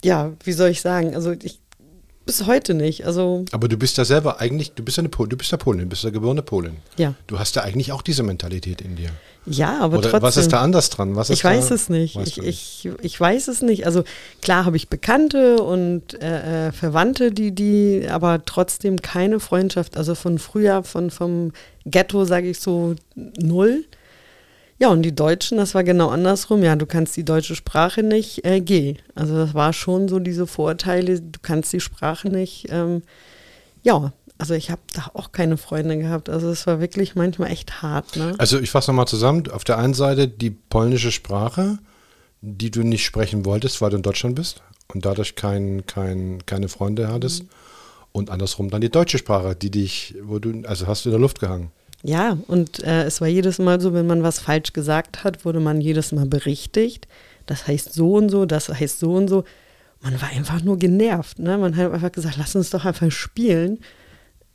ja, 0.07 0.33
wie 0.45 0.53
soll 0.53 0.71
ich 0.71 0.81
sagen, 0.81 1.17
also 1.17 1.33
ich 1.33 1.59
bis 2.25 2.47
heute 2.47 2.75
nicht. 2.75 3.07
Also 3.07 3.45
Aber 3.53 3.69
du 3.69 3.77
bist 3.77 3.99
ja 3.99 4.05
selber 4.05 4.41
eigentlich, 4.41 4.73
du 4.73 4.85
bist 4.85 4.97
ja 4.97 5.01
eine 5.01 5.09
Pol 5.09 5.29
du 5.29 5.37
bist 5.37 5.51
ja 5.51 5.59
Polin, 5.59 5.83
du 5.83 5.87
bist 5.87 6.05
ja 6.05 6.11
geborene 6.11 6.43
Polin. 6.43 6.77
Ja. 6.97 7.15
Du 7.27 7.39
hast 7.39 7.57
ja 7.57 7.63
eigentlich 7.63 7.93
auch 7.93 8.03
diese 8.03 8.23
Mentalität 8.23 8.81
in 8.81 8.97
dir. 8.97 9.11
Ja, 9.47 9.79
aber 9.81 9.99
Oder 9.99 10.11
trotzdem. 10.11 10.23
Was 10.23 10.37
ist 10.37 10.53
da 10.53 10.61
anders 10.61 10.91
dran? 10.91 11.17
Was 11.17 11.31
ich 11.31 11.43
weiß 11.43 11.71
es 11.71 11.89
nicht. 11.89 12.17
Ich, 12.17 12.39
ich, 12.39 12.89
ich 13.01 13.21
weiß 13.21 13.49
es 13.49 13.63
nicht. 13.63 13.87
Also 13.87 14.05
klar 14.43 14.65
habe 14.65 14.77
ich 14.77 14.89
Bekannte 14.89 15.63
und 15.63 16.21
äh, 16.21 16.69
äh, 16.69 16.73
Verwandte, 16.73 17.31
die, 17.33 17.53
die, 17.53 18.07
aber 18.09 18.45
trotzdem 18.45 19.03
keine 19.03 19.39
Freundschaft. 19.41 19.97
Also 19.97 20.15
von 20.15 20.39
früher, 20.39 20.83
von 20.83 21.11
vom 21.11 21.53
Ghetto, 21.85 22.25
sage 22.25 22.51
ich 22.51 22.61
so, 22.61 22.95
null. 23.15 23.85
Ja, 24.79 24.89
und 24.89 25.03
die 25.03 25.15
Deutschen, 25.15 25.57
das 25.57 25.75
war 25.75 25.85
genau 25.85 26.09
andersrum. 26.09 26.63
Ja, 26.63 26.77
du 26.77 26.87
kannst 26.87 27.17
die 27.17 27.25
deutsche 27.25 27.57
Sprache 27.57 28.03
nicht, 28.03 28.45
äh, 28.45 28.61
geh. 28.61 28.97
Also 29.15 29.35
das 29.37 29.55
war 29.55 29.73
schon 29.73 30.09
so 30.09 30.19
diese 30.19 30.47
Vorteile, 30.47 31.21
du 31.21 31.41
kannst 31.41 31.73
die 31.73 31.81
Sprache 31.81 32.29
nicht. 32.29 32.67
Ähm, 32.71 33.03
ja, 33.83 34.13
also 34.39 34.55
ich 34.55 34.71
habe 34.71 34.83
da 34.93 35.11
auch 35.15 35.33
keine 35.33 35.57
Freunde 35.57 35.97
gehabt. 35.97 36.29
Also 36.29 36.51
es 36.51 36.67
war 36.67 36.81
wirklich 36.81 37.15
manchmal 37.15 37.51
echt 37.51 37.81
hart. 37.81 38.17
Ne? 38.17 38.35
Also 38.39 38.61
ich 38.61 38.71
fasse 38.71 38.91
nochmal 38.91 39.09
zusammen. 39.09 39.51
Auf 39.51 39.65
der 39.65 39.79
einen 39.79 39.95
Seite 39.95 40.29
die 40.29 40.51
polnische 40.51 41.11
Sprache, 41.11 41.79
die 42.43 42.71
du 42.71 42.83
nicht 42.83 43.05
sprechen 43.05 43.47
wolltest, 43.47 43.81
weil 43.81 43.91
du 43.91 43.97
in 43.97 44.03
Deutschland 44.03 44.35
bist 44.35 44.63
und 44.93 45.07
dadurch 45.07 45.37
kein, 45.37 45.87
kein, 45.87 46.45
keine 46.45 46.69
Freunde 46.69 47.09
hattest. 47.09 47.45
Mhm. 47.45 47.49
Und 48.13 48.31
andersrum 48.31 48.71
dann 48.71 48.81
die 48.81 48.91
deutsche 48.91 49.19
Sprache, 49.19 49.55
die 49.57 49.71
dich, 49.71 50.15
wo 50.23 50.39
du, 50.39 50.63
also 50.67 50.87
hast 50.87 51.05
du 51.05 51.11
in 51.11 51.13
der 51.13 51.21
Luft 51.21 51.41
gehangen. 51.41 51.71
Ja, 52.07 52.39
und 52.47 52.85
äh, 52.85 53.03
es 53.03 53.21
war 53.21 53.27
jedes 53.27 53.59
Mal 53.59 53.81
so, 53.81 53.93
wenn 53.93 54.07
man 54.07 54.23
was 54.23 54.39
falsch 54.39 54.73
gesagt 54.73 55.25
hat, 55.25 55.45
wurde 55.45 55.59
man 55.59 55.81
jedes 55.81 56.13
Mal 56.13 56.27
berichtigt. 56.27 57.09
Das 57.47 57.67
heißt 57.67 57.93
so 57.95 58.15
und 58.15 58.29
so, 58.29 58.47
das 58.47 58.69
heißt 58.69 59.01
so 59.01 59.15
und 59.15 59.27
so. 59.27 59.43
Man 60.01 60.21
war 60.23 60.29
einfach 60.29 60.63
nur 60.63 60.79
genervt. 60.79 61.41
Ne? 61.41 61.59
Man 61.59 61.75
hat 61.75 61.93
einfach 61.93 62.13
gesagt, 62.13 62.37
lass 62.39 62.55
uns 62.55 62.71
doch 62.71 62.85
einfach 62.85 63.11
spielen. 63.11 63.81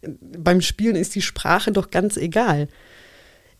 Beim 0.01 0.61
Spielen 0.61 0.95
ist 0.95 1.13
die 1.13 1.21
Sprache 1.21 1.73
doch 1.73 1.91
ganz 1.91 2.15
egal. 2.15 2.69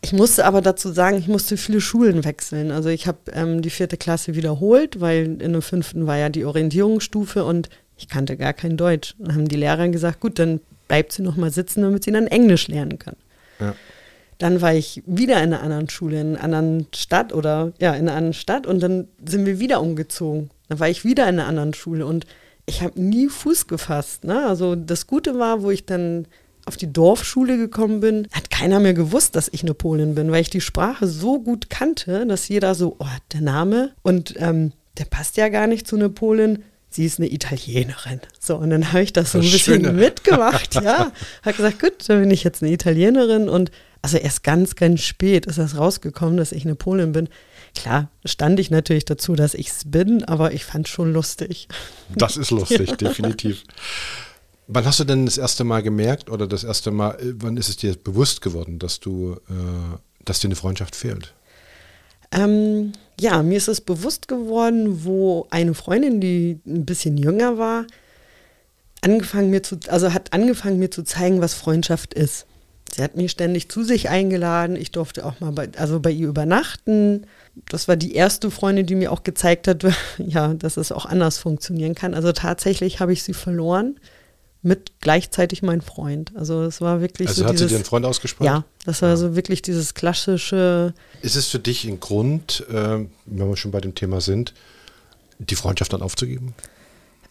Ich 0.00 0.14
musste 0.14 0.46
aber 0.46 0.62
dazu 0.62 0.90
sagen, 0.90 1.18
ich 1.18 1.28
musste 1.28 1.58
viele 1.58 1.82
Schulen 1.82 2.24
wechseln. 2.24 2.70
Also 2.70 2.88
ich 2.88 3.06
habe 3.06 3.18
ähm, 3.32 3.60
die 3.60 3.68
vierte 3.68 3.98
Klasse 3.98 4.34
wiederholt, 4.34 5.02
weil 5.02 5.38
in 5.42 5.52
der 5.52 5.60
fünften 5.60 6.06
war 6.06 6.16
ja 6.16 6.30
die 6.30 6.46
Orientierungsstufe 6.46 7.44
und 7.44 7.68
ich 7.98 8.08
kannte 8.08 8.38
gar 8.38 8.54
kein 8.54 8.78
Deutsch. 8.78 9.16
Dann 9.18 9.34
haben 9.34 9.48
die 9.48 9.56
Lehrer 9.56 9.90
gesagt, 9.90 10.20
gut, 10.20 10.38
dann 10.38 10.60
bleibt 10.88 11.12
sie 11.12 11.20
noch 11.20 11.36
mal 11.36 11.50
sitzen, 11.50 11.82
damit 11.82 12.04
sie 12.04 12.12
dann 12.12 12.26
Englisch 12.26 12.68
lernen 12.68 12.98
kann. 12.98 13.16
Ja. 13.60 13.74
Dann 14.38 14.60
war 14.60 14.74
ich 14.74 15.02
wieder 15.06 15.36
in 15.36 15.52
einer 15.52 15.62
anderen 15.62 15.88
Schule, 15.88 16.20
in 16.20 16.36
einer 16.36 16.58
anderen 16.58 16.86
Stadt 16.94 17.32
oder 17.32 17.72
ja, 17.78 17.94
in 17.94 18.08
einer 18.08 18.16
anderen 18.16 18.34
Stadt 18.34 18.66
und 18.66 18.80
dann 18.82 19.08
sind 19.24 19.46
wir 19.46 19.60
wieder 19.60 19.80
umgezogen. 19.80 20.50
Dann 20.68 20.80
war 20.80 20.88
ich 20.88 21.04
wieder 21.04 21.28
in 21.28 21.38
einer 21.38 21.46
anderen 21.46 21.74
Schule 21.74 22.06
und 22.06 22.26
ich 22.66 22.82
habe 22.82 23.00
nie 23.00 23.28
Fuß 23.28 23.66
gefasst. 23.66 24.24
Ne? 24.24 24.46
Also 24.46 24.74
das 24.74 25.06
Gute 25.06 25.38
war, 25.38 25.62
wo 25.62 25.70
ich 25.70 25.86
dann 25.86 26.26
auf 26.64 26.76
die 26.76 26.92
Dorfschule 26.92 27.56
gekommen 27.56 28.00
bin, 28.00 28.28
hat 28.32 28.50
keiner 28.50 28.78
mehr 28.78 28.94
gewusst, 28.94 29.34
dass 29.34 29.48
ich 29.52 29.62
eine 29.62 29.74
Polin 29.74 30.14
bin, 30.14 30.30
weil 30.30 30.42
ich 30.42 30.50
die 30.50 30.60
Sprache 30.60 31.06
so 31.06 31.40
gut 31.40 31.70
kannte, 31.70 32.24
dass 32.26 32.48
jeder 32.48 32.74
so, 32.74 32.96
oh, 32.98 33.06
der 33.32 33.40
Name 33.40 33.92
und 34.02 34.34
ähm, 34.38 34.72
der 34.98 35.04
passt 35.06 35.36
ja 35.36 35.48
gar 35.48 35.66
nicht 35.66 35.86
zu 35.86 35.96
einer 35.96 36.08
Polin. 36.08 36.62
Sie 36.94 37.06
ist 37.06 37.18
eine 37.18 37.32
Italienerin. 37.32 38.20
So, 38.38 38.56
und 38.56 38.70
dann 38.70 38.92
habe 38.92 39.02
ich 39.02 39.12
das 39.12 39.32
so 39.32 39.38
ein 39.38 39.42
bisschen 39.42 39.82
Schöne. 39.82 39.92
mitgemacht, 39.92 40.74
ja. 40.82 41.12
Habe 41.42 41.56
gesagt, 41.56 41.80
gut, 41.80 42.08
dann 42.08 42.20
bin 42.20 42.30
ich 42.30 42.44
jetzt 42.44 42.62
eine 42.62 42.72
Italienerin 42.72 43.48
und 43.48 43.70
also 44.02 44.18
erst 44.18 44.42
ganz, 44.42 44.74
ganz 44.74 45.00
spät 45.00 45.46
ist 45.46 45.58
das 45.58 45.76
rausgekommen, 45.76 46.36
dass 46.36 46.52
ich 46.52 46.64
eine 46.64 46.74
Polin 46.74 47.12
bin. 47.12 47.28
Klar, 47.74 48.10
stand 48.24 48.60
ich 48.60 48.70
natürlich 48.70 49.04
dazu, 49.04 49.34
dass 49.34 49.54
ich 49.54 49.68
es 49.68 49.82
bin, 49.86 50.24
aber 50.24 50.52
ich 50.52 50.64
fand 50.64 50.86
es 50.86 50.92
schon 50.92 51.12
lustig. 51.12 51.68
Das 52.14 52.36
ist 52.36 52.50
lustig, 52.50 52.88
ja. 52.90 52.96
definitiv. 52.96 53.62
Wann 54.66 54.84
hast 54.84 55.00
du 55.00 55.04
denn 55.04 55.24
das 55.24 55.38
erste 55.38 55.64
Mal 55.64 55.82
gemerkt 55.82 56.30
oder 56.30 56.46
das 56.46 56.64
erste 56.64 56.90
Mal, 56.90 57.12
äh, 57.14 57.34
wann 57.36 57.56
ist 57.56 57.68
es 57.68 57.76
dir 57.76 57.94
bewusst 57.94 58.42
geworden, 58.42 58.78
dass 58.78 59.00
du, 59.00 59.36
äh, 59.48 59.96
dass 60.24 60.40
dir 60.40 60.48
eine 60.48 60.56
Freundschaft 60.56 60.96
fehlt? 60.96 61.32
Ähm, 62.32 62.92
ja, 63.20 63.42
mir 63.42 63.58
ist 63.58 63.68
es 63.68 63.80
bewusst 63.80 64.26
geworden, 64.26 65.04
wo 65.04 65.46
eine 65.50 65.74
Freundin, 65.74 66.20
die 66.20 66.60
ein 66.66 66.84
bisschen 66.86 67.18
jünger 67.18 67.58
war, 67.58 67.86
angefangen 69.02 69.50
mir 69.50 69.62
zu, 69.62 69.78
also 69.88 70.12
hat 70.12 70.32
angefangen 70.32 70.78
mir 70.78 70.90
zu 70.90 71.02
zeigen, 71.02 71.40
was 71.40 71.54
Freundschaft 71.54 72.14
ist. 72.14 72.46
Sie 72.94 73.02
hat 73.02 73.16
mich 73.16 73.30
ständig 73.30 73.70
zu 73.70 73.84
sich 73.84 74.10
eingeladen. 74.10 74.76
Ich 74.76 74.90
durfte 74.90 75.24
auch 75.24 75.40
mal 75.40 75.52
bei, 75.52 75.68
also 75.78 76.00
bei 76.00 76.10
ihr 76.10 76.28
übernachten. 76.28 77.26
Das 77.68 77.88
war 77.88 77.96
die 77.96 78.14
erste 78.14 78.50
Freundin, 78.50 78.86
die 78.86 78.96
mir 78.96 79.12
auch 79.12 79.22
gezeigt 79.22 79.66
hat, 79.68 79.84
ja, 80.18 80.54
dass 80.54 80.76
es 80.76 80.92
auch 80.92 81.06
anders 81.06 81.38
funktionieren 81.38 81.94
kann. 81.94 82.14
Also 82.14 82.32
tatsächlich 82.32 83.00
habe 83.00 83.12
ich 83.12 83.22
sie 83.22 83.34
verloren 83.34 83.98
mit 84.62 84.92
gleichzeitig 85.00 85.62
mein 85.62 85.80
Freund. 85.80 86.32
Also 86.36 86.62
es 86.62 86.80
war 86.80 87.00
wirklich 87.00 87.28
also 87.28 87.42
so 87.42 87.48
hat 87.48 87.54
dieses, 87.54 87.68
sie 87.68 87.74
dir 87.74 87.76
einen 87.76 87.84
Freund 87.84 88.06
ausgesprochen? 88.06 88.46
Ja, 88.46 88.64
das 88.84 89.02
war 89.02 89.10
ja. 89.10 89.16
so 89.16 89.34
wirklich 89.34 89.60
dieses 89.60 89.94
klassische. 89.94 90.94
Ist 91.20 91.36
es 91.36 91.48
für 91.48 91.58
dich 91.58 91.84
ein 91.84 91.98
Grund, 91.98 92.64
äh, 92.70 92.74
wenn 92.74 93.08
wir 93.26 93.56
schon 93.56 93.72
bei 93.72 93.80
dem 93.80 93.94
Thema 93.94 94.20
sind, 94.20 94.54
die 95.38 95.56
Freundschaft 95.56 95.92
dann 95.92 96.02
aufzugeben? 96.02 96.54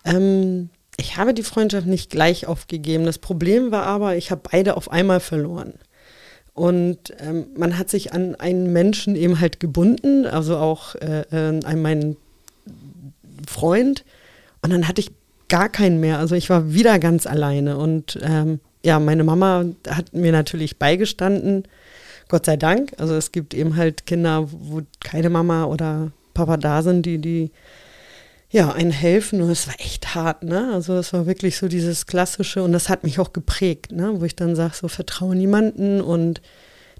Ähm, 0.04 0.70
ich 0.98 1.16
habe 1.16 1.34
die 1.34 1.44
Freundschaft 1.44 1.88
nicht 1.88 2.12
gleich 2.12 2.48
aufgegeben. 2.48 3.06
Das 3.06 3.18
Problem 3.18 3.72
war 3.72 3.84
aber, 3.86 4.18
ich 4.18 4.30
habe 4.30 4.42
beide 4.52 4.76
auf 4.76 4.92
einmal 4.92 5.22
verloren. 5.22 5.74
Und 6.54 7.14
ähm, 7.20 7.48
man 7.56 7.78
hat 7.78 7.90
sich 7.90 8.12
an 8.12 8.36
einen 8.36 8.74
Menschen 8.74 9.16
eben 9.16 9.40
halt 9.40 9.62
gebunden, 9.62 10.26
also 10.26 10.58
auch 10.58 10.96
äh, 10.96 11.22
äh 11.32 11.64
an 11.64 11.82
meinen 11.82 12.18
Freund. 13.48 14.04
Und 14.62 14.72
dann 14.72 14.90
hatte 14.90 15.00
ich 15.00 15.12
gar 15.52 15.70
keinen 15.70 16.00
mehr. 16.00 16.18
Also 16.18 16.34
ich 16.34 16.50
war 16.50 16.74
wieder 16.74 16.98
ganz 16.98 17.28
alleine. 17.28 17.78
Und 17.78 18.18
ähm, 18.24 18.62
ja, 18.84 19.00
meine 19.00 19.24
Mama 19.24 19.66
hat 19.88 20.14
mir 20.14 20.32
natürlich 20.32 20.80
beigestanden, 20.80 21.68
Gott 22.30 22.46
sei 22.46 22.56
Dank. 22.56 22.94
Also 22.98 23.16
es 23.16 23.34
gibt 23.34 23.54
eben 23.54 23.76
halt 23.76 24.06
Kinder, 24.06 24.48
wo 24.50 24.82
keine 25.04 25.30
Mama 25.30 25.66
oder 25.66 26.12
Papa 26.34 26.56
da 26.56 26.82
sind, 26.82 27.06
die, 27.06 27.20
die 27.20 27.52
ja, 28.50 28.72
einen 28.72 28.92
helfen 28.92 29.42
und 29.42 29.50
es 29.50 29.68
war 29.68 29.76
echt 29.80 30.16
hart, 30.16 30.44
ne? 30.44 30.72
Also 30.74 30.98
es 30.98 31.14
war 31.14 31.26
wirklich 31.26 31.58
so 31.58 31.68
dieses 31.68 32.06
klassische 32.06 32.64
und 32.64 32.72
das 32.74 32.90
hat 32.90 33.04
mich 33.04 33.20
auch 33.20 33.34
geprägt, 33.34 33.92
ne? 33.92 34.20
Wo 34.20 34.26
ich 34.26 34.36
dann 34.36 34.56
sage, 34.56 34.74
so 34.76 34.88
vertraue 34.88 35.36
niemanden 35.36 36.02
und 36.02 36.42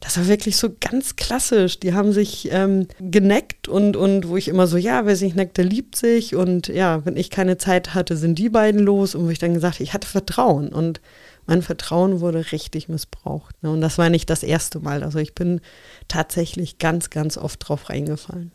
das 0.02 0.18
war 0.18 0.28
wirklich 0.28 0.58
so 0.58 0.70
ganz 0.80 1.16
klassisch. 1.16 1.80
Die 1.80 1.94
haben 1.94 2.12
sich 2.12 2.50
ähm, 2.52 2.88
geneckt 3.00 3.68
und, 3.68 3.96
und 3.96 4.28
wo 4.28 4.36
ich 4.36 4.48
immer 4.48 4.66
so, 4.66 4.76
ja, 4.76 5.06
wer 5.06 5.16
sich 5.16 5.36
neckt, 5.36 5.58
der 5.58 5.66
liebt 5.66 5.96
sich. 5.96 6.36
Und 6.36 6.68
ja, 6.68 7.06
wenn 7.06 7.16
ich 7.16 7.30
keine 7.30 7.58
Zeit 7.58 7.94
hatte, 7.94 8.18
sind 8.18 8.40
die 8.40 8.50
beiden 8.50 8.82
los. 8.82 9.14
Und 9.14 9.26
wo 9.26 9.30
ich 9.30 9.38
dann 9.38 9.54
gesagt 9.54 9.76
habe, 9.76 9.84
ich 9.84 9.94
hatte 9.94 10.08
Vertrauen. 10.08 10.70
Und 10.70 11.02
mein 11.46 11.62
Vertrauen 11.62 12.20
wurde 12.20 12.52
richtig 12.52 12.90
missbraucht. 12.90 13.62
Ne? 13.62 13.70
Und 13.70 13.82
das 13.82 14.00
war 14.00 14.10
nicht 14.10 14.30
das 14.32 14.42
erste 14.42 14.80
Mal. 14.80 15.04
Also 15.04 15.20
ich 15.20 15.36
bin 15.36 15.62
tatsächlich 16.08 16.80
ganz, 16.80 17.12
ganz 17.12 17.38
oft 17.38 17.68
drauf 17.68 17.90
reingefallen. 17.90 18.52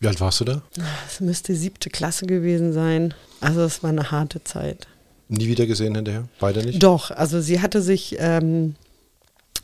Wie 0.00 0.06
alt 0.06 0.20
warst 0.20 0.40
du 0.40 0.44
da? 0.44 0.62
Es 1.08 1.20
müsste 1.20 1.54
siebte 1.54 1.88
Klasse 1.88 2.26
gewesen 2.26 2.74
sein. 2.74 3.14
Also 3.40 3.62
es 3.62 3.82
war 3.82 3.88
eine 3.88 4.10
harte 4.10 4.44
Zeit. 4.44 4.86
Nie 5.28 5.46
wieder 5.46 5.64
gesehen 5.64 5.94
hinterher? 5.94 6.28
Beide 6.40 6.62
nicht? 6.62 6.82
Doch, 6.82 7.10
also 7.10 7.40
sie 7.40 7.62
hatte 7.62 7.80
sich 7.80 8.16
ähm, 8.18 8.74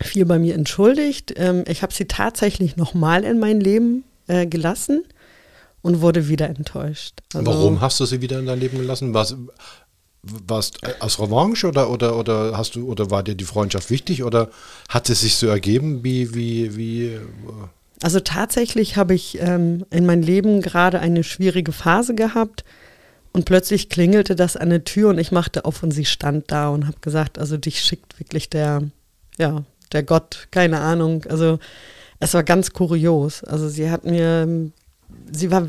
viel 0.02 0.24
bei 0.26 0.38
mir 0.38 0.54
entschuldigt. 0.54 1.34
Ähm, 1.36 1.64
ich 1.66 1.82
habe 1.82 1.92
sie 1.92 2.06
tatsächlich 2.06 2.76
nochmal 2.76 3.24
in 3.24 3.38
mein 3.38 3.60
Leben 3.60 4.04
äh, 4.26 4.46
gelassen 4.46 5.04
und 5.82 6.00
wurde 6.00 6.28
wieder 6.28 6.48
enttäuscht. 6.48 7.20
Also, 7.34 7.46
Warum 7.46 7.80
hast 7.80 8.00
du 8.00 8.06
sie 8.06 8.20
wieder 8.20 8.38
in 8.38 8.46
dein 8.46 8.60
Leben 8.60 8.78
gelassen? 8.78 9.14
Was, 9.14 9.36
warst 10.46 10.80
aus 11.00 11.20
Revanche 11.20 11.66
oder, 11.66 11.90
oder, 11.90 12.16
oder 12.16 12.56
hast 12.56 12.74
du 12.74 12.88
oder 12.88 13.10
war 13.10 13.22
dir 13.22 13.34
die 13.34 13.44
Freundschaft 13.44 13.90
wichtig 13.90 14.24
oder 14.24 14.50
hat 14.88 15.08
es 15.10 15.20
sich 15.20 15.36
so 15.36 15.46
ergeben, 15.46 16.02
wie, 16.04 16.34
wie, 16.34 16.76
wie? 16.76 17.06
Äh? 17.06 17.20
Also 18.02 18.20
tatsächlich 18.20 18.96
habe 18.96 19.14
ich 19.14 19.38
ähm, 19.40 19.86
in 19.90 20.06
meinem 20.06 20.22
Leben 20.22 20.60
gerade 20.60 21.00
eine 21.00 21.24
schwierige 21.24 21.72
Phase 21.72 22.14
gehabt 22.14 22.64
und 23.32 23.44
plötzlich 23.44 23.88
klingelte 23.88 24.36
das 24.36 24.56
an 24.56 24.70
der 24.70 24.84
Tür 24.84 25.10
und 25.10 25.18
ich 25.18 25.32
machte 25.32 25.64
auf 25.64 25.82
und 25.82 25.92
sie 25.92 26.04
stand 26.04 26.50
da 26.50 26.68
und 26.68 26.86
habe 26.86 26.98
gesagt, 27.00 27.38
also 27.38 27.56
dich 27.56 27.80
schickt 27.80 28.18
wirklich 28.18 28.50
der, 28.50 28.82
ja, 29.38 29.64
der 29.92 30.02
Gott, 30.02 30.48
keine 30.50 30.80
Ahnung. 30.80 31.24
Also 31.28 31.58
es 32.18 32.34
war 32.34 32.42
ganz 32.42 32.72
kurios. 32.72 33.44
Also 33.44 33.68
sie 33.68 33.90
hat 33.90 34.04
mir, 34.04 34.70
sie 35.30 35.50
war 35.50 35.68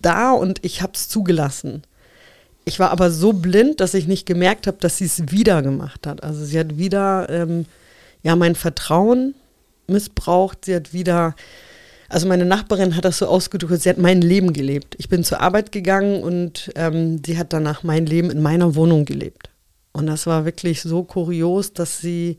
da 0.00 0.32
und 0.32 0.64
ich 0.64 0.82
habe 0.82 0.92
es 0.94 1.08
zugelassen. 1.08 1.82
Ich 2.64 2.78
war 2.78 2.90
aber 2.90 3.10
so 3.10 3.32
blind, 3.32 3.80
dass 3.80 3.94
ich 3.94 4.06
nicht 4.06 4.26
gemerkt 4.26 4.66
habe, 4.66 4.78
dass 4.80 4.98
sie 4.98 5.06
es 5.06 5.30
wieder 5.30 5.62
gemacht 5.62 6.06
hat. 6.06 6.22
Also 6.22 6.44
sie 6.44 6.58
hat 6.58 6.78
wieder, 6.78 7.28
ähm, 7.28 7.66
ja, 8.22 8.36
mein 8.36 8.54
Vertrauen 8.54 9.34
missbraucht. 9.88 10.66
Sie 10.66 10.74
hat 10.74 10.92
wieder, 10.92 11.34
also 12.08 12.28
meine 12.28 12.44
Nachbarin 12.44 12.96
hat 12.96 13.04
das 13.04 13.18
so 13.18 13.26
ausgedrückt, 13.26 13.82
sie 13.82 13.90
hat 13.90 13.98
mein 13.98 14.22
Leben 14.22 14.52
gelebt. 14.52 14.94
Ich 14.98 15.08
bin 15.08 15.24
zur 15.24 15.40
Arbeit 15.40 15.72
gegangen 15.72 16.22
und 16.22 16.70
ähm, 16.76 17.20
sie 17.24 17.36
hat 17.36 17.52
danach 17.52 17.82
mein 17.82 18.06
Leben 18.06 18.30
in 18.30 18.42
meiner 18.42 18.76
Wohnung 18.76 19.04
gelebt. 19.04 19.50
Und 19.92 20.06
das 20.06 20.26
war 20.26 20.44
wirklich 20.44 20.82
so 20.82 21.02
kurios, 21.02 21.72
dass 21.72 22.00
sie 22.00 22.38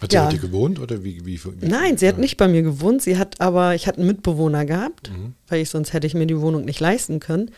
hat 0.00 0.10
sie 0.10 0.16
ja. 0.16 0.24
bei 0.24 0.32
dir 0.32 0.40
gewohnt 0.40 0.78
oder 0.78 1.04
wie, 1.04 1.24
wie, 1.24 1.40
wie 1.44 1.66
Nein, 1.66 1.96
sie 1.96 2.08
hat 2.08 2.18
nicht 2.18 2.36
bei 2.36 2.48
mir 2.48 2.62
gewohnt. 2.62 3.02
Sie 3.02 3.16
hat 3.16 3.40
aber, 3.40 3.74
ich 3.74 3.86
hatte 3.86 3.98
einen 3.98 4.08
Mitbewohner 4.08 4.64
gehabt, 4.64 5.10
mhm. 5.10 5.34
weil 5.48 5.60
ich 5.60 5.70
sonst 5.70 5.92
hätte 5.92 6.06
ich 6.06 6.14
mir 6.14 6.26
die 6.26 6.40
Wohnung 6.40 6.64
nicht 6.64 6.80
leisten 6.80 7.20
können. 7.20 7.50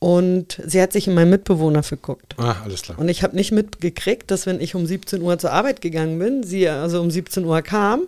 Und 0.00 0.62
sie 0.64 0.80
hat 0.80 0.92
sich 0.92 1.08
in 1.08 1.14
meinen 1.14 1.30
Mitbewohner 1.30 1.82
verguckt. 1.82 2.36
Ah, 2.38 2.56
alles 2.62 2.82
klar. 2.82 2.98
Und 2.98 3.08
ich 3.08 3.24
habe 3.24 3.34
nicht 3.34 3.50
mitgekriegt, 3.50 4.30
dass 4.30 4.46
wenn 4.46 4.60
ich 4.60 4.76
um 4.76 4.86
17 4.86 5.20
Uhr 5.22 5.38
zur 5.38 5.50
Arbeit 5.50 5.80
gegangen 5.80 6.18
bin, 6.18 6.44
sie 6.44 6.68
also 6.68 7.00
um 7.00 7.10
17 7.10 7.44
Uhr 7.44 7.62
kam 7.62 8.02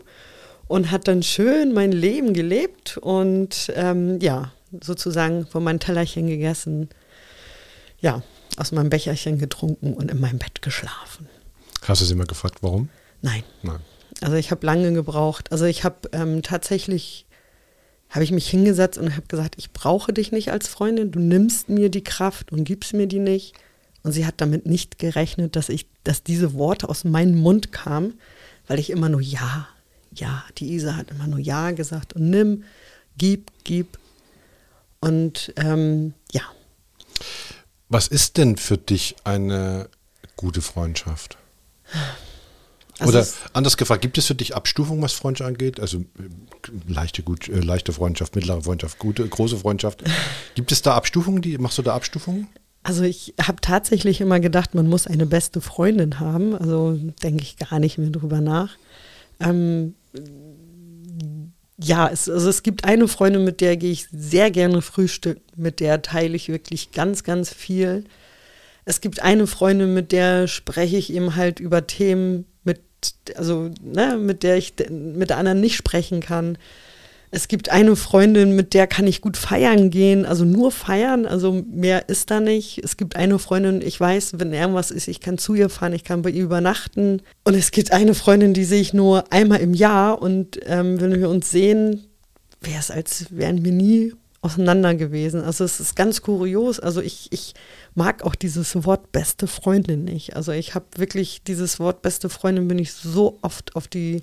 und 0.68 0.92
hat 0.92 1.08
dann 1.08 1.24
schön 1.24 1.72
mein 1.72 1.90
Leben 1.90 2.32
gelebt 2.32 2.96
und 2.98 3.72
ähm, 3.74 4.20
ja, 4.20 4.52
sozusagen 4.80 5.46
von 5.46 5.64
meinem 5.64 5.80
Tellerchen 5.80 6.28
gegessen, 6.28 6.90
ja, 8.00 8.22
aus 8.56 8.70
meinem 8.70 8.88
Becherchen 8.90 9.38
getrunken 9.38 9.94
und 9.94 10.12
in 10.12 10.20
meinem 10.20 10.38
Bett 10.38 10.62
geschlafen. 10.62 11.28
Hast 11.82 12.02
du 12.02 12.04
sie 12.04 12.14
mal 12.14 12.26
gefragt, 12.26 12.58
warum? 12.60 12.88
Nein. 13.22 13.42
Nein. 13.62 13.80
Also 14.20 14.36
ich 14.36 14.50
habe 14.50 14.66
lange 14.66 14.92
gebraucht. 14.92 15.52
Also 15.52 15.64
ich 15.64 15.84
habe 15.84 16.08
ähm, 16.12 16.42
tatsächlich, 16.42 17.26
habe 18.08 18.24
ich 18.24 18.32
mich 18.32 18.48
hingesetzt 18.48 18.98
und 18.98 19.16
habe 19.16 19.26
gesagt, 19.26 19.54
ich 19.58 19.72
brauche 19.72 20.12
dich 20.12 20.32
nicht 20.32 20.50
als 20.50 20.68
Freundin, 20.68 21.10
du 21.10 21.20
nimmst 21.20 21.68
mir 21.68 21.90
die 21.90 22.04
Kraft 22.04 22.52
und 22.52 22.64
gibst 22.64 22.92
mir 22.92 23.06
die 23.06 23.18
nicht. 23.18 23.54
Und 24.02 24.12
sie 24.12 24.26
hat 24.26 24.34
damit 24.38 24.66
nicht 24.66 24.98
gerechnet, 24.98 25.56
dass 25.56 25.68
ich, 25.68 25.86
dass 26.04 26.22
diese 26.22 26.54
Worte 26.54 26.88
aus 26.88 27.04
meinem 27.04 27.38
Mund 27.38 27.70
kamen, 27.72 28.18
weil 28.66 28.78
ich 28.78 28.90
immer 28.90 29.08
nur 29.08 29.20
Ja, 29.20 29.68
ja, 30.12 30.44
die 30.58 30.72
Isa 30.72 30.96
hat 30.96 31.10
immer 31.10 31.26
nur 31.26 31.38
Ja 31.38 31.70
gesagt 31.72 32.14
und 32.14 32.30
nimm, 32.30 32.64
gib, 33.16 33.50
gib. 33.64 33.98
Und 35.00 35.52
ähm, 35.56 36.14
ja. 36.32 36.42
Was 37.88 38.08
ist 38.08 38.36
denn 38.36 38.56
für 38.56 38.78
dich 38.78 39.16
eine 39.24 39.88
gute 40.36 40.62
Freundschaft? 40.62 41.36
Also 43.00 43.18
Oder 43.18 43.26
anders 43.54 43.76
gefragt, 43.76 44.02
gibt 44.02 44.18
es 44.18 44.26
für 44.26 44.34
dich 44.34 44.54
Abstufungen, 44.54 45.02
was 45.02 45.12
Freundschaft 45.12 45.48
angeht? 45.48 45.80
Also 45.80 45.98
äh, 45.98 46.02
leichte, 46.86 47.22
gut, 47.22 47.48
äh, 47.48 47.60
leichte 47.60 47.92
Freundschaft, 47.92 48.36
mittlere 48.36 48.62
Freundschaft, 48.62 48.98
gute, 48.98 49.26
große 49.26 49.56
Freundschaft. 49.56 50.04
Gibt 50.54 50.70
es 50.70 50.82
da 50.82 50.94
Abstufungen? 50.94 51.40
Die, 51.42 51.56
machst 51.58 51.78
du 51.78 51.82
da 51.82 51.94
Abstufungen? 51.94 52.48
Also 52.82 53.02
ich 53.02 53.34
habe 53.40 53.60
tatsächlich 53.60 54.20
immer 54.20 54.40
gedacht, 54.40 54.74
man 54.74 54.86
muss 54.86 55.06
eine 55.06 55.26
beste 55.26 55.60
Freundin 55.60 56.20
haben. 56.20 56.54
Also 56.54 56.98
denke 57.22 57.42
ich 57.42 57.56
gar 57.56 57.78
nicht 57.78 57.98
mehr 57.98 58.10
drüber 58.10 58.40
nach. 58.40 58.76
Ähm, 59.38 59.94
ja, 61.82 62.08
es, 62.08 62.28
also 62.28 62.48
es 62.48 62.62
gibt 62.62 62.84
eine 62.84 63.08
Freundin, 63.08 63.44
mit 63.44 63.60
der 63.60 63.76
gehe 63.76 63.92
ich 63.92 64.08
sehr 64.12 64.50
gerne 64.50 64.82
frühstücken. 64.82 65.42
Mit 65.56 65.80
der 65.80 66.02
teile 66.02 66.36
ich 66.36 66.48
wirklich 66.48 66.92
ganz, 66.92 67.24
ganz 67.24 67.52
viel. 67.52 68.04
Es 68.84 69.00
gibt 69.00 69.22
eine 69.22 69.46
Freundin, 69.46 69.94
mit 69.94 70.12
der 70.12 70.46
spreche 70.46 70.96
ich 70.96 71.12
eben 71.12 71.36
halt 71.36 71.60
über 71.60 71.86
Themen, 71.86 72.46
also 73.36 73.70
ne, 73.82 74.16
mit 74.18 74.42
der 74.42 74.56
ich 74.56 74.74
mit 74.90 75.30
der 75.30 75.38
anderen 75.38 75.60
nicht 75.60 75.76
sprechen 75.76 76.20
kann. 76.20 76.58
Es 77.32 77.46
gibt 77.46 77.68
eine 77.68 77.94
Freundin, 77.94 78.56
mit 78.56 78.74
der 78.74 78.88
kann 78.88 79.06
ich 79.06 79.20
gut 79.20 79.36
feiern 79.36 79.90
gehen, 79.90 80.26
also 80.26 80.44
nur 80.44 80.72
feiern, 80.72 81.26
also 81.26 81.64
mehr 81.70 82.08
ist 82.08 82.30
da 82.32 82.40
nicht. 82.40 82.80
Es 82.82 82.96
gibt 82.96 83.14
eine 83.14 83.38
Freundin, 83.38 83.82
ich 83.82 84.00
weiß, 84.00 84.40
wenn 84.40 84.52
irgendwas 84.52 84.90
ist, 84.90 85.06
ich 85.06 85.20
kann 85.20 85.38
zu 85.38 85.54
ihr 85.54 85.68
fahren, 85.68 85.92
ich 85.92 86.02
kann 86.02 86.22
bei 86.22 86.30
ihr 86.30 86.42
übernachten. 86.42 87.22
Und 87.44 87.54
es 87.54 87.70
gibt 87.70 87.92
eine 87.92 88.14
Freundin, 88.14 88.52
die 88.52 88.64
sehe 88.64 88.80
ich 88.80 88.94
nur 88.94 89.32
einmal 89.32 89.60
im 89.60 89.74
Jahr 89.74 90.20
und 90.20 90.58
ähm, 90.66 91.00
wenn 91.00 91.20
wir 91.20 91.28
uns 91.28 91.52
sehen, 91.52 92.04
wäre 92.60 92.80
es, 92.80 92.90
als 92.90 93.26
wären 93.30 93.64
wir 93.64 93.72
nie 93.72 94.12
auseinander 94.42 94.94
gewesen. 94.94 95.42
Also 95.42 95.64
es 95.64 95.80
ist 95.80 95.96
ganz 95.96 96.22
kurios. 96.22 96.80
Also 96.80 97.00
ich, 97.00 97.28
ich 97.30 97.54
mag 97.94 98.22
auch 98.22 98.34
dieses 98.34 98.84
Wort 98.84 99.12
beste 99.12 99.46
Freundin 99.46 100.04
nicht. 100.04 100.36
Also 100.36 100.52
ich 100.52 100.74
habe 100.74 100.86
wirklich 100.96 101.42
dieses 101.42 101.80
Wort 101.80 102.02
beste 102.02 102.28
Freundin 102.28 102.68
bin 102.68 102.78
ich 102.78 102.92
so 102.92 103.38
oft 103.42 103.76
auf 103.76 103.88
die 103.88 104.22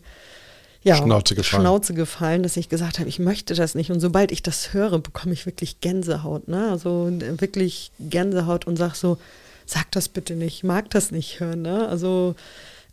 ja, 0.84 0.96
Schnauze 0.96 1.36
gefallen. 1.36 1.62
Schnauze 1.62 1.94
gefallen, 1.94 2.44
dass 2.44 2.58
ich 2.58 2.70
gesagt 2.70 3.00
habe, 3.00 3.10
ich 3.10 3.20
möchte 3.20 3.56
das 3.56 3.76
nicht. 3.76 3.92
Und 3.92 4.00
sobald 4.00 4.32
ich 4.32 4.42
das 4.42 4.74
höre, 4.74 5.00
bekomme 5.00 5.34
ich 5.34 5.46
wirklich 5.46 5.82
Gänsehaut. 5.82 6.48
Ne? 6.48 6.70
Also 6.70 7.10
wirklich 7.12 7.92
Gänsehaut 8.00 8.66
und 8.66 8.78
sage 8.78 8.96
so, 8.96 9.18
sag 9.66 9.92
das 9.92 10.08
bitte 10.08 10.34
nicht, 10.34 10.58
ich 10.58 10.64
mag 10.64 10.90
das 10.90 11.12
nicht 11.12 11.40
hören. 11.40 11.62
Ne? 11.62 11.88
Also 11.88 12.36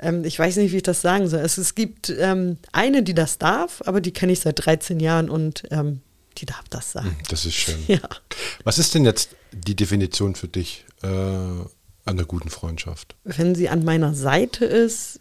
ähm, 0.00 0.24
ich 0.24 0.38
weiß 0.38 0.56
nicht, 0.56 0.72
wie 0.72 0.78
ich 0.78 0.82
das 0.82 1.02
sagen 1.02 1.28
soll. 1.28 1.40
Es, 1.40 1.56
es 1.56 1.74
gibt 1.74 2.10
ähm, 2.10 2.58
eine, 2.72 3.02
die 3.02 3.14
das 3.14 3.38
darf, 3.38 3.82
aber 3.86 4.00
die 4.00 4.12
kenne 4.12 4.32
ich 4.32 4.40
seit 4.40 4.64
13 4.64 4.98
Jahren 4.98 5.30
und 5.30 5.62
ähm, 5.70 6.00
die 6.38 6.46
darf 6.46 6.64
das 6.70 6.92
sagen. 6.92 7.10
Hm, 7.10 7.16
das 7.28 7.44
ist 7.44 7.54
schön. 7.54 7.78
Ja. 7.86 8.00
Was 8.64 8.78
ist 8.78 8.94
denn 8.94 9.04
jetzt 9.04 9.30
die 9.52 9.76
Definition 9.76 10.34
für 10.34 10.48
dich 10.48 10.84
äh, 11.02 11.06
einer 11.06 12.24
guten 12.26 12.50
Freundschaft? 12.50 13.14
Wenn 13.24 13.54
sie 13.54 13.68
an 13.68 13.84
meiner 13.84 14.14
Seite 14.14 14.64
ist, 14.64 15.20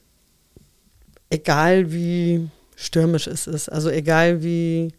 egal 1.30 1.92
wie 1.92 2.50
stürmisch 2.76 3.28
es 3.28 3.48
ist, 3.48 3.70
also 3.70 3.90
egal 3.90 4.44
wie 4.44 4.94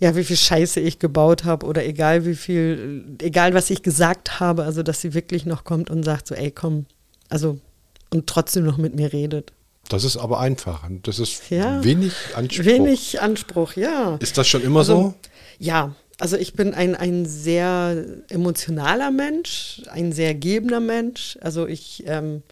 ja, 0.00 0.16
wie 0.16 0.24
viel 0.24 0.36
Scheiße 0.36 0.80
ich 0.80 0.98
gebaut 0.98 1.44
habe 1.44 1.66
oder 1.66 1.84
egal 1.84 2.24
wie 2.24 2.34
viel, 2.34 3.04
egal 3.20 3.52
was 3.52 3.68
ich 3.68 3.82
gesagt 3.82 4.40
habe, 4.40 4.64
also 4.64 4.82
dass 4.82 5.02
sie 5.02 5.12
wirklich 5.12 5.44
noch 5.44 5.62
kommt 5.64 5.90
und 5.90 6.02
sagt 6.04 6.26
so, 6.26 6.34
ey, 6.34 6.50
komm, 6.50 6.86
also 7.28 7.60
und 8.08 8.26
trotzdem 8.26 8.64
noch 8.64 8.78
mit 8.78 8.94
mir 8.94 9.12
redet. 9.12 9.52
Das 9.90 10.04
ist 10.04 10.16
aber 10.16 10.38
einfach. 10.38 10.88
Das 11.02 11.18
ist 11.18 11.50
ja, 11.50 11.82
wenig 11.82 12.12
Anspruch. 12.34 12.64
Wenig 12.64 13.20
Anspruch, 13.20 13.72
ja. 13.74 14.16
Ist 14.20 14.38
das 14.38 14.46
schon 14.46 14.62
immer 14.62 14.80
also, 14.80 14.94
so? 14.94 15.14
Ja, 15.58 15.96
also 16.18 16.36
ich 16.36 16.54
bin 16.54 16.74
ein, 16.74 16.94
ein 16.94 17.26
sehr 17.26 18.04
emotionaler 18.28 19.10
Mensch, 19.10 19.82
ein 19.90 20.12
sehr 20.12 20.34
gebender 20.36 20.78
Mensch. 20.78 21.36
Also 21.40 21.66
ich 21.66 22.04
ähm, 22.06 22.44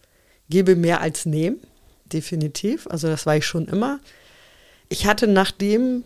gebe 0.50 0.74
mehr 0.74 1.00
als 1.00 1.26
nehme, 1.26 1.58
definitiv. 2.06 2.88
Also 2.88 3.06
das 3.06 3.24
war 3.24 3.36
ich 3.36 3.46
schon 3.46 3.68
immer. 3.68 4.00
Ich 4.88 5.06
hatte 5.06 5.28
nachdem 5.28 6.02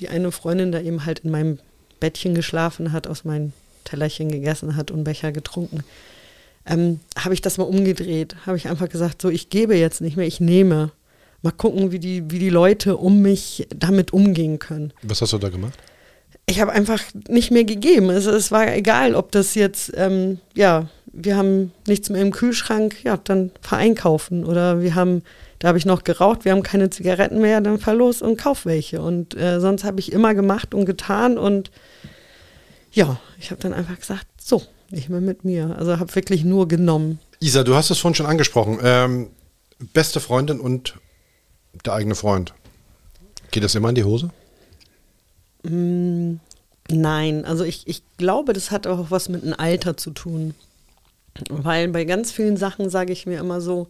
die 0.00 0.08
eine 0.08 0.32
Freundin 0.32 0.72
da 0.72 0.80
eben 0.80 1.04
halt 1.04 1.20
in 1.20 1.30
meinem 1.30 1.58
Bettchen 2.00 2.34
geschlafen 2.34 2.92
hat, 2.92 3.06
aus 3.06 3.24
meinem 3.24 3.52
Tellerchen 3.84 4.30
gegessen 4.30 4.76
hat 4.76 4.90
und 4.90 5.04
Becher 5.04 5.30
getrunken, 5.30 5.84
ähm, 6.66 7.00
habe 7.18 7.34
ich 7.34 7.40
das 7.40 7.58
mal 7.58 7.64
umgedreht. 7.64 8.36
Habe 8.46 8.56
ich 8.56 8.68
einfach 8.68 8.88
gesagt, 8.88 9.22
so 9.22 9.28
ich 9.28 9.50
gebe 9.50 9.76
jetzt 9.76 10.00
nicht 10.00 10.16
mehr, 10.16 10.26
ich 10.26 10.40
nehme. 10.40 10.92
Mal 11.42 11.52
gucken, 11.52 11.92
wie 11.92 11.98
die, 11.98 12.30
wie 12.30 12.38
die 12.38 12.48
Leute 12.48 12.96
um 12.96 13.20
mich 13.20 13.68
damit 13.74 14.14
umgehen 14.14 14.58
können. 14.58 14.94
Was 15.02 15.20
hast 15.20 15.34
du 15.34 15.38
da 15.38 15.50
gemacht? 15.50 15.78
ich 16.46 16.60
habe 16.60 16.72
einfach 16.72 17.00
nicht 17.28 17.50
mehr 17.50 17.64
gegeben. 17.64 18.10
Es, 18.10 18.26
es 18.26 18.52
war 18.52 18.72
egal, 18.72 19.14
ob 19.14 19.32
das 19.32 19.54
jetzt, 19.54 19.92
ähm, 19.96 20.38
ja, 20.54 20.88
wir 21.06 21.36
haben 21.36 21.72
nichts 21.86 22.10
mehr 22.10 22.20
im 22.20 22.32
Kühlschrank, 22.32 23.02
ja, 23.04 23.16
dann 23.16 23.50
vereinkaufen. 23.60 24.44
Oder 24.44 24.82
wir 24.82 24.94
haben, 24.94 25.22
da 25.58 25.68
habe 25.68 25.78
ich 25.78 25.86
noch 25.86 26.04
geraucht, 26.04 26.44
wir 26.44 26.52
haben 26.52 26.62
keine 26.62 26.90
Zigaretten 26.90 27.40
mehr, 27.40 27.60
dann 27.60 27.78
fahr 27.78 27.94
los 27.94 28.20
und 28.20 28.36
kauf 28.36 28.66
welche. 28.66 29.00
Und 29.00 29.36
äh, 29.36 29.60
sonst 29.60 29.84
habe 29.84 30.00
ich 30.00 30.12
immer 30.12 30.34
gemacht 30.34 30.74
und 30.74 30.84
getan. 30.84 31.38
Und 31.38 31.70
ja, 32.92 33.18
ich 33.38 33.50
habe 33.50 33.60
dann 33.60 33.72
einfach 33.72 33.98
gesagt, 33.98 34.26
so, 34.38 34.62
nicht 34.94 35.08
mehr 35.08 35.20
mit 35.20 35.44
mir. 35.44 35.76
Also 35.78 35.98
habe 35.98 36.14
wirklich 36.14 36.44
nur 36.44 36.68
genommen. 36.68 37.18
Isa, 37.40 37.62
du 37.62 37.74
hast 37.74 37.90
es 37.90 37.98
vorhin 37.98 38.14
schon 38.14 38.26
angesprochen. 38.26 38.78
Ähm, 38.82 39.30
beste 39.92 40.20
Freundin 40.20 40.60
und 40.60 40.94
der 41.84 41.94
eigene 41.94 42.14
Freund. 42.14 42.54
Geht 43.50 43.64
das 43.64 43.74
immer 43.74 43.90
in 43.90 43.94
die 43.94 44.04
Hose? 44.04 44.30
Mm, 45.62 46.36
nein, 46.90 47.44
also 47.44 47.64
ich, 47.64 47.86
ich 47.86 48.02
glaube, 48.16 48.52
das 48.52 48.70
hat 48.70 48.86
auch 48.86 49.10
was 49.10 49.28
mit 49.28 49.42
einem 49.42 49.54
Alter 49.54 49.96
zu 49.96 50.10
tun. 50.10 50.54
Weil 51.48 51.88
bei 51.88 52.04
ganz 52.04 52.30
vielen 52.30 52.56
Sachen 52.56 52.90
sage 52.90 53.12
ich 53.12 53.26
mir 53.26 53.40
immer 53.40 53.60
so, 53.60 53.88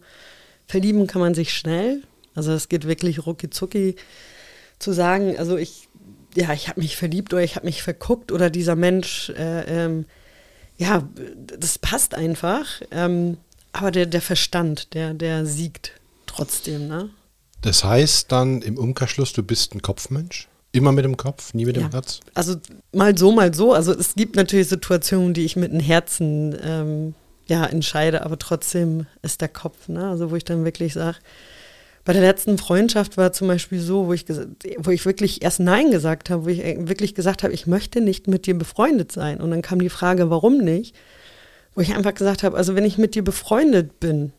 verlieben 0.67 1.07
kann 1.07 1.21
man 1.21 1.35
sich 1.35 1.53
schnell. 1.53 2.01
Also 2.33 2.51
es 2.51 2.69
geht 2.69 2.87
wirklich 2.87 3.25
rucki 3.25 3.49
zucki 3.49 3.95
zu 4.79 4.91
sagen, 4.91 5.37
also 5.37 5.57
ich, 5.57 5.87
ja, 6.35 6.51
ich 6.53 6.67
habe 6.67 6.81
mich 6.81 6.97
verliebt 6.97 7.33
oder 7.33 7.43
ich 7.43 7.55
habe 7.55 7.65
mich 7.65 7.81
verguckt 7.81 8.31
oder 8.31 8.49
dieser 8.49 8.75
Mensch, 8.75 9.29
äh, 9.29 9.85
ähm, 9.85 10.05
ja, 10.77 11.07
das 11.59 11.79
passt 11.79 12.15
einfach. 12.15 12.65
Ähm, 12.91 13.37
aber 13.71 13.91
der, 13.91 14.05
der 14.05 14.21
Verstand, 14.21 14.93
der, 14.93 15.13
der 15.13 15.45
siegt 15.45 15.93
trotzdem, 16.25 16.87
ne? 16.87 17.09
Das 17.61 17.83
heißt 17.83 18.31
dann 18.31 18.61
im 18.61 18.77
Umkehrschluss, 18.77 19.33
du 19.33 19.43
bist 19.43 19.73
ein 19.73 19.81
Kopfmensch? 19.81 20.47
Immer 20.71 20.91
mit 20.91 21.05
dem 21.05 21.17
Kopf, 21.17 21.53
nie 21.53 21.65
mit 21.65 21.77
dem 21.77 21.83
ja. 21.83 21.91
Herz? 21.91 22.19
Also 22.33 22.57
mal 22.91 23.17
so, 23.17 23.31
mal 23.31 23.53
so. 23.53 23.73
Also 23.73 23.93
es 23.93 24.15
gibt 24.15 24.35
natürlich 24.35 24.67
Situationen, 24.67 25.33
die 25.33 25.45
ich 25.45 25.55
mit 25.55 25.71
dem 25.71 25.79
Herzen 25.79 26.55
ähm, 26.61 27.15
ja, 27.47 27.65
entscheide, 27.65 28.23
aber 28.23 28.37
trotzdem 28.37 29.07
ist 29.21 29.41
der 29.41 29.49
Kopf, 29.49 29.87
ne? 29.87 30.09
Also 30.09 30.31
wo 30.31 30.35
ich 30.35 30.43
dann 30.43 30.65
wirklich 30.65 30.93
sage, 30.93 31.17
bei 32.05 32.13
der 32.13 32.21
letzten 32.21 32.59
Freundschaft 32.59 33.17
war 33.17 33.33
zum 33.33 33.47
Beispiel 33.47 33.79
so, 33.79 34.05
wo 34.05 34.13
ich, 34.13 34.25
wo 34.77 34.91
ich 34.91 35.05
wirklich 35.05 35.41
erst 35.41 35.59
Nein 35.59 35.89
gesagt 35.89 36.29
habe, 36.29 36.45
wo 36.45 36.49
ich 36.49 36.59
wirklich 36.87 37.15
gesagt 37.15 37.41
habe, 37.41 37.51
ich 37.51 37.65
möchte 37.65 37.99
nicht 37.99 38.27
mit 38.27 38.45
dir 38.45 38.55
befreundet 38.55 39.11
sein. 39.11 39.41
Und 39.41 39.49
dann 39.49 39.63
kam 39.63 39.79
die 39.79 39.89
Frage, 39.89 40.29
warum 40.29 40.59
nicht? 40.59 40.95
Wo 41.73 41.81
ich 41.81 41.95
einfach 41.95 42.13
gesagt 42.13 42.43
habe, 42.43 42.55
also 42.55 42.75
wenn 42.75 42.85
ich 42.85 42.99
mit 42.99 43.15
dir 43.15 43.23
befreundet 43.23 43.99
bin, 43.99 44.33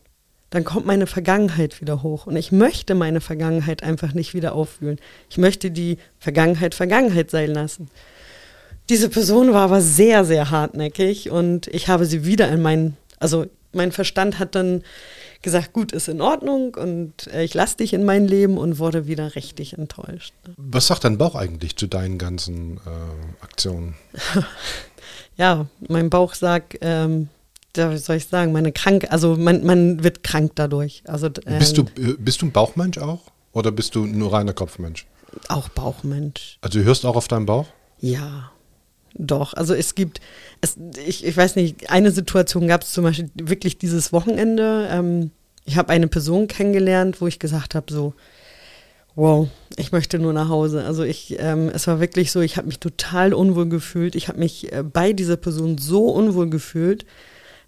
dann 0.50 0.62
kommt 0.62 0.86
meine 0.86 1.08
Vergangenheit 1.08 1.80
wieder 1.80 2.04
hoch. 2.04 2.28
Und 2.28 2.36
ich 2.36 2.52
möchte 2.52 2.94
meine 2.94 3.20
Vergangenheit 3.20 3.82
einfach 3.82 4.14
nicht 4.14 4.32
wieder 4.32 4.54
aufwühlen. 4.54 5.00
Ich 5.28 5.36
möchte 5.36 5.72
die 5.72 5.98
Vergangenheit 6.20 6.72
Vergangenheit 6.72 7.32
sein 7.32 7.50
lassen. 7.50 7.90
Diese 8.88 9.08
Person 9.08 9.52
war 9.52 9.62
aber 9.62 9.80
sehr, 9.80 10.24
sehr 10.24 10.52
hartnäckig 10.52 11.30
und 11.32 11.66
ich 11.66 11.88
habe 11.88 12.06
sie 12.06 12.24
wieder 12.24 12.48
in 12.48 12.62
meinen, 12.62 12.96
also 13.18 13.46
mein 13.72 13.90
Verstand 13.90 14.38
hat 14.38 14.54
dann 14.54 14.84
gesagt, 15.46 15.72
gut, 15.72 15.92
ist 15.92 16.08
in 16.08 16.20
Ordnung 16.20 16.74
und 16.74 17.28
äh, 17.28 17.44
ich 17.44 17.54
lasse 17.54 17.76
dich 17.76 17.92
in 17.92 18.04
mein 18.04 18.26
Leben 18.26 18.58
und 18.58 18.80
wurde 18.80 19.06
wieder 19.06 19.36
richtig 19.36 19.78
enttäuscht. 19.78 20.34
Was 20.56 20.88
sagt 20.88 21.04
dein 21.04 21.18
Bauch 21.18 21.36
eigentlich 21.36 21.76
zu 21.76 21.86
deinen 21.86 22.18
ganzen 22.18 22.78
äh, 22.78 23.44
Aktionen? 23.44 23.94
ja, 25.36 25.66
mein 25.88 26.10
Bauch 26.10 26.34
sagt, 26.34 26.78
ähm, 26.80 27.28
wie 27.76 27.96
soll 27.96 28.16
ich 28.16 28.26
sagen, 28.26 28.50
meine 28.50 28.72
krank, 28.72 29.06
also 29.10 29.36
man, 29.36 29.64
man 29.64 30.02
wird 30.02 30.24
krank 30.24 30.50
dadurch. 30.56 31.04
Also, 31.06 31.28
ähm, 31.28 31.60
bist, 31.60 31.78
du, 31.78 31.82
äh, 31.96 32.16
bist 32.18 32.42
du 32.42 32.46
ein 32.46 32.52
Bauchmensch 32.52 32.98
auch? 32.98 33.20
Oder 33.52 33.70
bist 33.70 33.94
du 33.94 34.04
nur 34.04 34.32
reiner 34.32 34.52
Kopfmensch? 34.52 35.06
Auch 35.48 35.68
Bauchmensch. 35.68 36.58
Also 36.60 36.80
du 36.80 36.84
hörst 36.84 37.06
auch 37.06 37.14
auf 37.14 37.28
deinen 37.28 37.46
Bauch? 37.46 37.66
Ja, 38.00 38.50
doch. 39.18 39.54
Also 39.54 39.74
es 39.74 39.94
gibt, 39.94 40.20
es, 40.60 40.76
ich, 41.06 41.24
ich 41.24 41.36
weiß 41.36 41.56
nicht, 41.56 41.90
eine 41.90 42.10
Situation 42.10 42.68
gab 42.68 42.82
es 42.82 42.92
zum 42.92 43.04
Beispiel 43.04 43.30
wirklich 43.34 43.78
dieses 43.78 44.12
Wochenende. 44.12 44.88
Ähm, 44.90 45.30
ich 45.64 45.76
habe 45.76 45.90
eine 45.90 46.08
Person 46.08 46.46
kennengelernt, 46.46 47.20
wo 47.20 47.26
ich 47.26 47.38
gesagt 47.38 47.74
habe, 47.74 47.92
so, 47.92 48.14
wow, 49.16 49.48
ich 49.76 49.92
möchte 49.92 50.18
nur 50.18 50.32
nach 50.32 50.48
Hause. 50.48 50.84
Also 50.84 51.02
ich, 51.02 51.36
ähm, 51.38 51.70
es 51.74 51.86
war 51.86 52.00
wirklich 52.00 52.30
so, 52.30 52.40
ich 52.40 52.56
habe 52.56 52.68
mich 52.68 52.78
total 52.78 53.34
unwohl 53.34 53.68
gefühlt. 53.68 54.14
Ich 54.14 54.28
habe 54.28 54.38
mich 54.38 54.72
äh, 54.72 54.82
bei 54.82 55.12
dieser 55.12 55.36
Person 55.36 55.78
so 55.78 56.08
unwohl 56.08 56.48
gefühlt. 56.48 57.04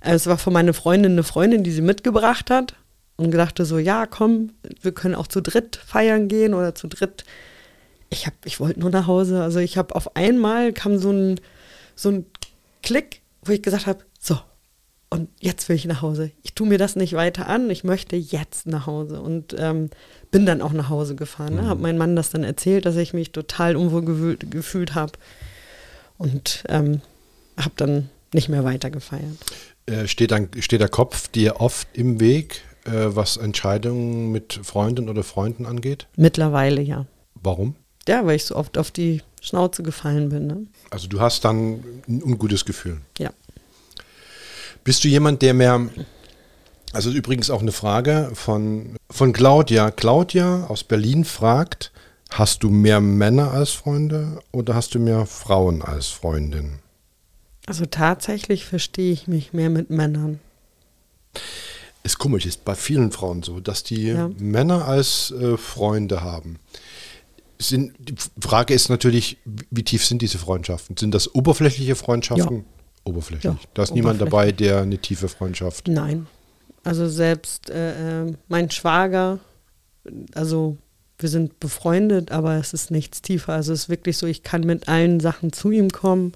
Es 0.01 0.27
war 0.27 0.39
von 0.39 0.53
meiner 0.53 0.75
Freundin 0.75 1.13
eine 1.13 1.25
Freundin, 1.25 1.65
die 1.65 1.73
sie 1.73 1.83
mitgebracht 1.83 2.51
hat 2.51 2.77
und 3.17 3.33
gedachte 3.33 3.65
so, 3.65 3.79
ja, 3.79 4.07
komm, 4.07 4.53
wir 4.81 4.93
können 4.93 5.17
auch 5.17 5.27
zu 5.27 5.41
dritt 5.41 5.77
feiern 5.85 6.29
gehen 6.29 6.55
oder 6.55 6.75
zu 6.75 6.87
dritt. 6.87 7.25
Ich 8.11 8.27
hab, 8.27 8.35
ich 8.45 8.61
wollte 8.61 8.81
nur 8.81 8.91
nach 8.91 9.07
Hause. 9.07 9.43
Also 9.43 9.59
ich 9.59 9.77
habe 9.77 9.95
auf 9.95 10.17
einmal 10.17 10.73
kam 10.73 10.99
so 10.99 11.11
ein, 11.11 11.41
so 11.95 12.11
ein 12.11 12.27
Klick, 12.83 13.23
wo 13.43 13.53
ich 13.53 13.63
gesagt 13.63 13.87
habe, 13.87 14.01
so, 14.19 14.39
und 15.11 15.31
jetzt 15.41 15.69
will 15.69 15.77
ich 15.77 15.87
nach 15.87 16.03
Hause. 16.03 16.33
Ich 16.43 16.55
tue 16.55 16.67
mir 16.67 16.79
das 16.79 16.95
nicht 16.95 17.15
weiter 17.15 17.49
an, 17.49 17.71
ich 17.71 17.83
möchte 17.83 18.17
jetzt 18.17 18.67
nach 18.67 18.87
Hause. 18.87 19.21
Und 19.21 19.55
ähm, 19.59 19.89
bin 20.31 20.45
dann 20.45 20.61
auch 20.61 20.73
nach 20.73 20.91
Hause 20.91 21.15
gefahren. 21.15 21.55
Ne? 21.55 21.63
Mhm. 21.63 21.67
Habe 21.69 21.83
meinem 21.83 21.99
Mann 21.99 22.17
das 22.17 22.31
dann 22.31 22.45
erzählt, 22.45 22.85
dass 22.85 22.97
ich 22.97 23.15
mich 23.15 23.33
total 23.33 23.77
unwohl 23.77 24.37
gefühlt, 24.37 24.95
habe. 24.95 25.13
Und 26.19 26.65
ähm, 26.69 27.01
habe 27.57 27.75
dann 27.77 28.11
nicht 28.35 28.49
mehr 28.49 28.65
weiter 28.65 28.91
gefeiert. 28.91 29.37
Äh, 29.87 30.07
steht, 30.07 30.35
steht 30.61 30.81
der 30.81 30.89
Kopf 30.89 31.29
dir 31.29 31.61
oft 31.61 31.89
im 31.95 32.21
Weg, 32.21 32.63
äh, 32.85 32.91
was 32.91 33.39
Entscheidungen 33.39 34.31
mit 34.31 34.61
Freundinnen 34.63 35.09
oder 35.09 35.23
Freunden 35.23 35.65
angeht? 35.65 36.07
Mittlerweile 36.17 36.83
ja. 36.83 37.07
Warum? 37.35 37.77
Ja, 38.09 38.25
weil 38.27 38.37
ich 38.37 38.45
so 38.45 38.57
oft 38.57 38.77
auf 38.79 38.91
die 38.91 39.23
Schnauze 39.41 39.83
gefallen 39.83 40.31
bin. 40.31 40.47
Ne? 40.47 40.67
Also 40.91 41.07
du 41.09 41.21
hast 41.21 41.45
dann 41.45 41.85
ein 42.09 42.23
ungutes 42.23 42.65
Gefühl. 42.65 43.01
Ja. 43.19 43.31
Bist 44.83 45.05
du 45.05 45.09
jemand, 45.09 45.43
der 45.43 45.55
mehr 45.55 45.89
Also 46.93 47.11
übrigens 47.11 47.51
auch 47.51 47.61
eine 47.61 47.73
Frage 47.73 48.31
von, 48.35 48.97
von 49.11 49.33
Claudia. 49.33 49.91
Claudia 49.91 50.65
aus 50.69 50.83
Berlin 50.85 51.25
fragt, 51.25 51.93
hast 52.31 52.63
du 52.63 52.71
mehr 52.71 53.01
Männer 53.01 53.53
als 53.53 53.71
Freunde 53.71 54.41
oder 54.53 54.75
hast 54.75 54.95
du 54.95 54.99
mehr 54.99 55.27
Frauen 55.27 55.83
als 55.83 56.07
Freundin? 56.07 56.79
Also 57.67 57.85
tatsächlich 57.85 58.65
verstehe 58.65 59.13
ich 59.13 59.29
mich 59.29 59.53
mehr 59.53 59.69
mit 59.69 59.91
Männern. 59.91 60.41
Ist 62.03 62.19
komisch, 62.19 62.47
ist 62.47 62.65
bei 62.65 62.75
vielen 62.75 63.13
Frauen 63.13 63.43
so, 63.43 63.61
dass 63.61 63.83
die 63.83 64.07
Ja. 64.09 64.31
Männer 64.39 64.87
als 64.89 65.31
äh, 65.33 65.59
Freunde 65.59 66.23
haben. 66.23 66.59
Sind, 67.61 67.95
die 67.99 68.15
Frage 68.41 68.75
ist 68.75 68.89
natürlich, 68.89 69.39
wie 69.45 69.83
tief 69.83 70.05
sind 70.05 70.23
diese 70.23 70.39
Freundschaften? 70.39 70.97
Sind 70.97 71.13
das 71.13 71.35
oberflächliche 71.35 71.97
Freundschaften? 71.97 72.65
Oberflächlich. 73.05 73.45
Ja, 73.45 73.59
da 73.75 73.83
ist 73.83 73.95
niemand 73.95 74.21
dabei, 74.21 74.49
oberflächlich. 74.49 74.69
der 74.69 74.83
eine 74.83 74.99
tiefe 74.99 75.29
Freundschaft. 75.29 75.89
Nein. 75.89 76.27
Also 76.85 77.09
selbst 77.09 77.71
äh, 77.71 78.23
äh, 78.23 78.33
mein 78.49 78.71
Schwager, 78.71 79.41
also 80.35 80.77
wir 81.19 81.29
sind 81.29 81.59
befreundet, 81.59 82.31
aber 82.31 82.55
es 82.55 82.73
ist 82.73 82.91
nichts 82.91 83.23
tiefer. 83.23 83.55
Also 83.55 83.73
es 83.73 83.85
ist 83.85 83.89
wirklich 83.89 84.17
so, 84.17 84.27
ich 84.27 84.43
kann 84.43 84.61
mit 84.63 84.89
allen 84.89 85.19
Sachen 85.19 85.53
zu 85.53 85.71
ihm 85.73 85.91
kommen, 85.91 86.33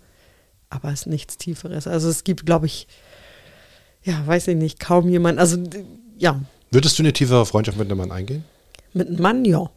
aber 0.71 0.89
es 0.93 1.03
ist 1.03 1.07
nichts 1.07 1.39
Tieferes. 1.39 1.87
Also 1.87 2.09
es 2.09 2.25
gibt, 2.25 2.47
glaube 2.47 2.67
ich, 2.67 2.89
ja, 4.03 4.27
weiß 4.27 4.49
ich 4.49 4.57
nicht, 4.57 4.81
kaum 4.81 5.09
jemand. 5.09 5.39
Also 5.39 5.59
ja, 6.19 6.41
Würdest 6.73 6.99
du 6.99 7.03
eine 7.03 7.13
tiefere 7.13 7.47
Freundschaft 7.47 7.79
mit 7.79 7.89
einem 7.89 7.99
Mann 7.99 8.11
eingehen? 8.11 8.45
mit 8.95 9.09
einem 9.09 9.21
Mann, 9.21 9.45
ja. 9.45 9.71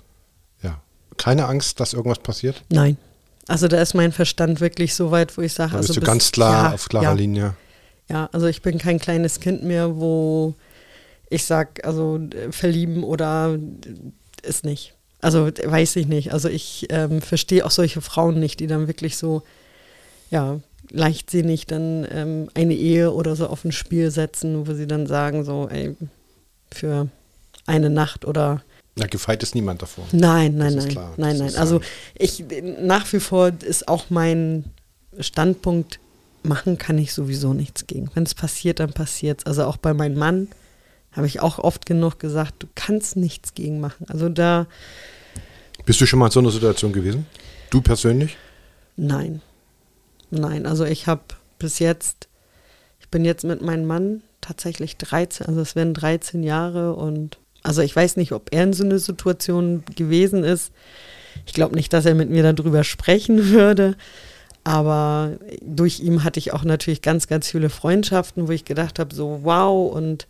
Keine 1.17 1.45
Angst, 1.47 1.79
dass 1.79 1.93
irgendwas 1.93 2.19
passiert? 2.19 2.63
Nein. 2.69 2.97
Also 3.47 3.67
da 3.67 3.79
ist 3.81 3.93
mein 3.93 4.11
Verstand 4.11 4.59
wirklich 4.59 4.95
so 4.95 5.11
weit, 5.11 5.37
wo 5.37 5.41
ich 5.41 5.53
sage, 5.53 5.71
Da 5.71 5.77
also 5.77 5.87
bist 5.89 5.97
du 5.97 6.01
bis- 6.01 6.07
ganz 6.07 6.31
klar 6.31 6.69
ja, 6.69 6.73
auf 6.73 6.89
klarer 6.89 7.03
ja, 7.05 7.13
Linie. 7.13 7.55
Ja, 8.09 8.29
also 8.31 8.47
ich 8.47 8.61
bin 8.61 8.77
kein 8.77 8.99
kleines 8.99 9.39
Kind 9.39 9.63
mehr, 9.63 9.95
wo 9.97 10.55
ich 11.29 11.45
sag, 11.45 11.85
also 11.85 12.17
äh, 12.17 12.51
verlieben 12.51 13.03
oder 13.03 13.55
äh, 13.55 14.47
ist 14.47 14.63
nicht. 14.65 14.93
Also 15.21 15.47
äh, 15.47 15.53
weiß 15.71 15.95
ich 15.97 16.07
nicht. 16.07 16.33
Also 16.33 16.49
ich 16.49 16.87
ähm, 16.89 17.21
verstehe 17.21 17.65
auch 17.65 17.71
solche 17.71 18.01
Frauen 18.01 18.39
nicht, 18.39 18.59
die 18.59 18.67
dann 18.67 18.87
wirklich 18.87 19.17
so, 19.17 19.43
ja, 20.31 20.59
leichtsinnig 20.91 21.65
dann 21.67 22.07
ähm, 22.11 22.49
eine 22.53 22.73
Ehe 22.75 23.11
oder 23.11 23.35
so 23.35 23.47
auf 23.47 23.63
ein 23.65 23.71
Spiel 23.71 24.11
setzen, 24.11 24.67
wo 24.67 24.73
sie 24.73 24.87
dann 24.87 25.07
sagen, 25.07 25.43
so, 25.43 25.67
ey, 25.69 25.95
für 26.71 27.07
eine 27.65 27.89
Nacht 27.89 28.25
oder 28.25 28.61
Na, 28.97 29.07
gefeit 29.07 29.43
ist 29.43 29.55
niemand 29.55 29.81
davor. 29.81 30.05
Nein, 30.13 30.55
nein, 30.55 30.75
nein, 30.75 30.87
klar. 30.87 31.13
nein, 31.17 31.37
nein. 31.37 31.55
Also 31.55 31.81
ich 32.17 32.45
nach 32.79 33.11
wie 33.11 33.19
vor 33.19 33.51
ist 33.61 33.87
auch 33.89 34.05
mein 34.09 34.65
Standpunkt, 35.19 35.99
machen 36.43 36.77
kann 36.77 36.97
ich 36.97 37.13
sowieso 37.13 37.53
nichts 37.53 37.87
gegen. 37.87 38.09
Wenn 38.13 38.23
es 38.23 38.33
passiert, 38.33 38.79
dann 38.79 38.93
passiert 38.93 39.39
es. 39.39 39.45
Also 39.45 39.65
auch 39.65 39.77
bei 39.77 39.93
meinem 39.93 40.17
Mann 40.17 40.47
habe 41.11 41.27
ich 41.27 41.41
auch 41.41 41.59
oft 41.59 41.85
genug 41.85 42.19
gesagt, 42.19 42.55
du 42.59 42.67
kannst 42.75 43.17
nichts 43.17 43.53
gegen 43.53 43.79
machen. 43.79 44.05
Also 44.09 44.29
da, 44.29 44.67
Bist 45.85 45.99
du 45.99 46.05
schon 46.05 46.19
mal 46.19 46.27
in 46.27 46.31
so 46.31 46.39
einer 46.39 46.51
Situation 46.51 46.93
gewesen? 46.93 47.25
Du 47.69 47.81
persönlich? 47.81 48.37
nein. 48.95 49.41
Nein, 50.31 50.65
also 50.65 50.85
ich 50.85 51.07
habe 51.07 51.21
bis 51.59 51.79
jetzt, 51.79 52.27
ich 52.99 53.09
bin 53.09 53.23
jetzt 53.25 53.43
mit 53.43 53.61
meinem 53.61 53.85
Mann 53.85 54.23
tatsächlich 54.41 54.97
13, 54.97 55.45
also 55.47 55.61
es 55.61 55.75
werden 55.75 55.93
13 55.93 56.43
Jahre 56.43 56.95
und 56.95 57.37
also 57.65 57.81
ich 57.81 57.95
weiß 57.95 58.17
nicht, 58.17 58.31
ob 58.31 58.49
er 58.51 58.63
in 58.63 58.73
so 58.73 58.83
einer 58.83 58.99
Situation 58.99 59.83
gewesen 59.95 60.43
ist. 60.43 60.71
Ich 61.47 61.53
glaube 61.53 61.75
nicht, 61.75 61.91
dass 61.93 62.05
er 62.05 62.13
mit 62.13 62.29
mir 62.29 62.53
darüber 62.53 62.83
sprechen 62.83 63.49
würde. 63.49 63.95
Aber 64.63 65.33
durch 65.61 65.99
ihn 65.99 66.23
hatte 66.23 66.39
ich 66.39 66.53
auch 66.53 66.63
natürlich 66.63 67.01
ganz, 67.01 67.27
ganz 67.27 67.49
viele 67.49 67.69
Freundschaften, 67.69 68.47
wo 68.47 68.51
ich 68.51 68.65
gedacht 68.65 68.99
habe, 68.99 69.13
so 69.13 69.39
wow 69.43 69.91
und 69.91 70.27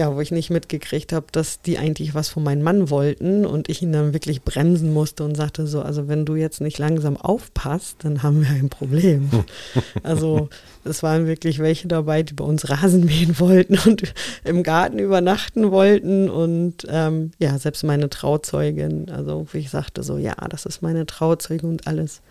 ja, 0.00 0.16
wo 0.16 0.20
ich 0.22 0.30
nicht 0.30 0.48
mitgekriegt 0.48 1.12
habe, 1.12 1.26
dass 1.30 1.60
die 1.60 1.76
eigentlich 1.76 2.14
was 2.14 2.30
von 2.30 2.42
meinem 2.42 2.62
Mann 2.62 2.88
wollten 2.88 3.44
und 3.44 3.68
ich 3.68 3.82
ihn 3.82 3.92
dann 3.92 4.14
wirklich 4.14 4.40
bremsen 4.40 4.94
musste 4.94 5.24
und 5.24 5.34
sagte 5.34 5.66
so, 5.66 5.82
also 5.82 6.08
wenn 6.08 6.24
du 6.24 6.36
jetzt 6.36 6.62
nicht 6.62 6.78
langsam 6.78 7.18
aufpasst, 7.18 7.98
dann 7.98 8.22
haben 8.22 8.40
wir 8.40 8.48
ein 8.48 8.70
Problem. 8.70 9.28
also 10.02 10.48
es 10.84 11.02
waren 11.02 11.26
wirklich 11.26 11.58
welche 11.58 11.86
dabei, 11.86 12.22
die 12.22 12.32
bei 12.32 12.44
uns 12.44 12.70
Rasen 12.70 13.04
mähen 13.04 13.38
wollten 13.38 13.78
und 13.86 14.14
im 14.42 14.62
Garten 14.62 14.98
übernachten 14.98 15.70
wollten 15.70 16.30
und 16.30 16.86
ähm, 16.88 17.32
ja, 17.38 17.58
selbst 17.58 17.84
meine 17.84 18.08
Trauzeugin, 18.08 19.10
also 19.10 19.48
wie 19.52 19.58
ich 19.58 19.68
sagte 19.68 20.02
so, 20.02 20.16
ja, 20.16 20.34
das 20.48 20.64
ist 20.64 20.80
meine 20.80 21.04
Trauzeugin 21.04 21.68
und 21.68 21.86
alles. 21.86 22.22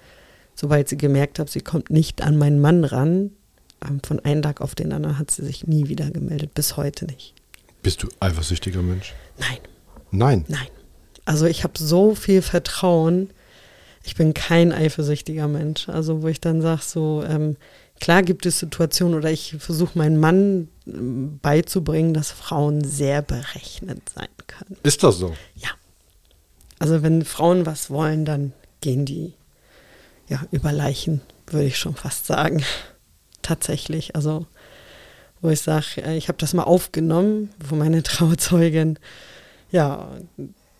Sobald 0.55 0.89
sie 0.89 0.97
gemerkt 0.97 1.37
hat, 1.37 1.51
sie 1.51 1.61
kommt 1.61 1.91
nicht 1.91 2.23
an 2.23 2.35
meinen 2.35 2.59
Mann 2.59 2.83
ran, 2.83 3.29
ähm, 3.87 4.01
von 4.03 4.19
einem 4.21 4.41
Tag 4.41 4.59
auf 4.59 4.73
den 4.73 4.91
anderen 4.91 5.19
hat 5.19 5.29
sie 5.29 5.45
sich 5.45 5.67
nie 5.67 5.87
wieder 5.87 6.09
gemeldet, 6.09 6.55
bis 6.55 6.75
heute 6.75 7.05
nicht. 7.05 7.35
Bist 7.81 8.03
du 8.03 8.09
eifersüchtiger 8.19 8.81
Mensch? 8.81 9.13
Nein, 9.37 9.59
Nein. 10.11 10.45
nein. 10.47 10.67
Also 11.25 11.45
ich 11.45 11.63
habe 11.63 11.73
so 11.77 12.15
viel 12.15 12.41
Vertrauen. 12.41 13.29
Ich 14.03 14.15
bin 14.15 14.33
kein 14.33 14.71
eifersüchtiger 14.73 15.47
Mensch. 15.47 15.87
Also 15.87 16.23
wo 16.23 16.27
ich 16.27 16.41
dann 16.41 16.61
sage, 16.61 16.81
so 16.83 17.23
ähm, 17.27 17.55
klar 17.99 18.23
gibt 18.23 18.45
es 18.45 18.59
Situationen 18.59 19.15
oder 19.15 19.29
ich 19.29 19.55
versuche 19.59 19.97
meinen 19.97 20.19
Mann 20.19 20.69
ähm, 20.87 21.39
beizubringen, 21.41 22.13
dass 22.13 22.31
Frauen 22.31 22.83
sehr 22.83 23.21
berechnet 23.21 24.01
sein 24.09 24.29
können. 24.47 24.77
Ist 24.83 25.03
das 25.03 25.17
so? 25.17 25.35
Ja. 25.55 25.69
Also 26.79 27.03
wenn 27.03 27.23
Frauen 27.25 27.65
was 27.65 27.89
wollen, 27.89 28.25
dann 28.25 28.53
gehen 28.81 29.05
die 29.05 29.33
ja 30.27 30.41
über 30.51 30.71
Leichen, 30.71 31.21
würde 31.47 31.67
ich 31.67 31.77
schon 31.77 31.95
fast 31.95 32.25
sagen. 32.25 32.63
Tatsächlich. 33.41 34.15
Also 34.15 34.47
wo 35.41 35.49
ich 35.49 35.61
sage, 35.61 36.01
ich 36.15 36.27
habe 36.27 36.37
das 36.37 36.53
mal 36.53 36.63
aufgenommen, 36.63 37.49
wo 37.67 37.75
meine 37.75 38.03
Trauzeugin, 38.03 38.99
ja, 39.71 40.09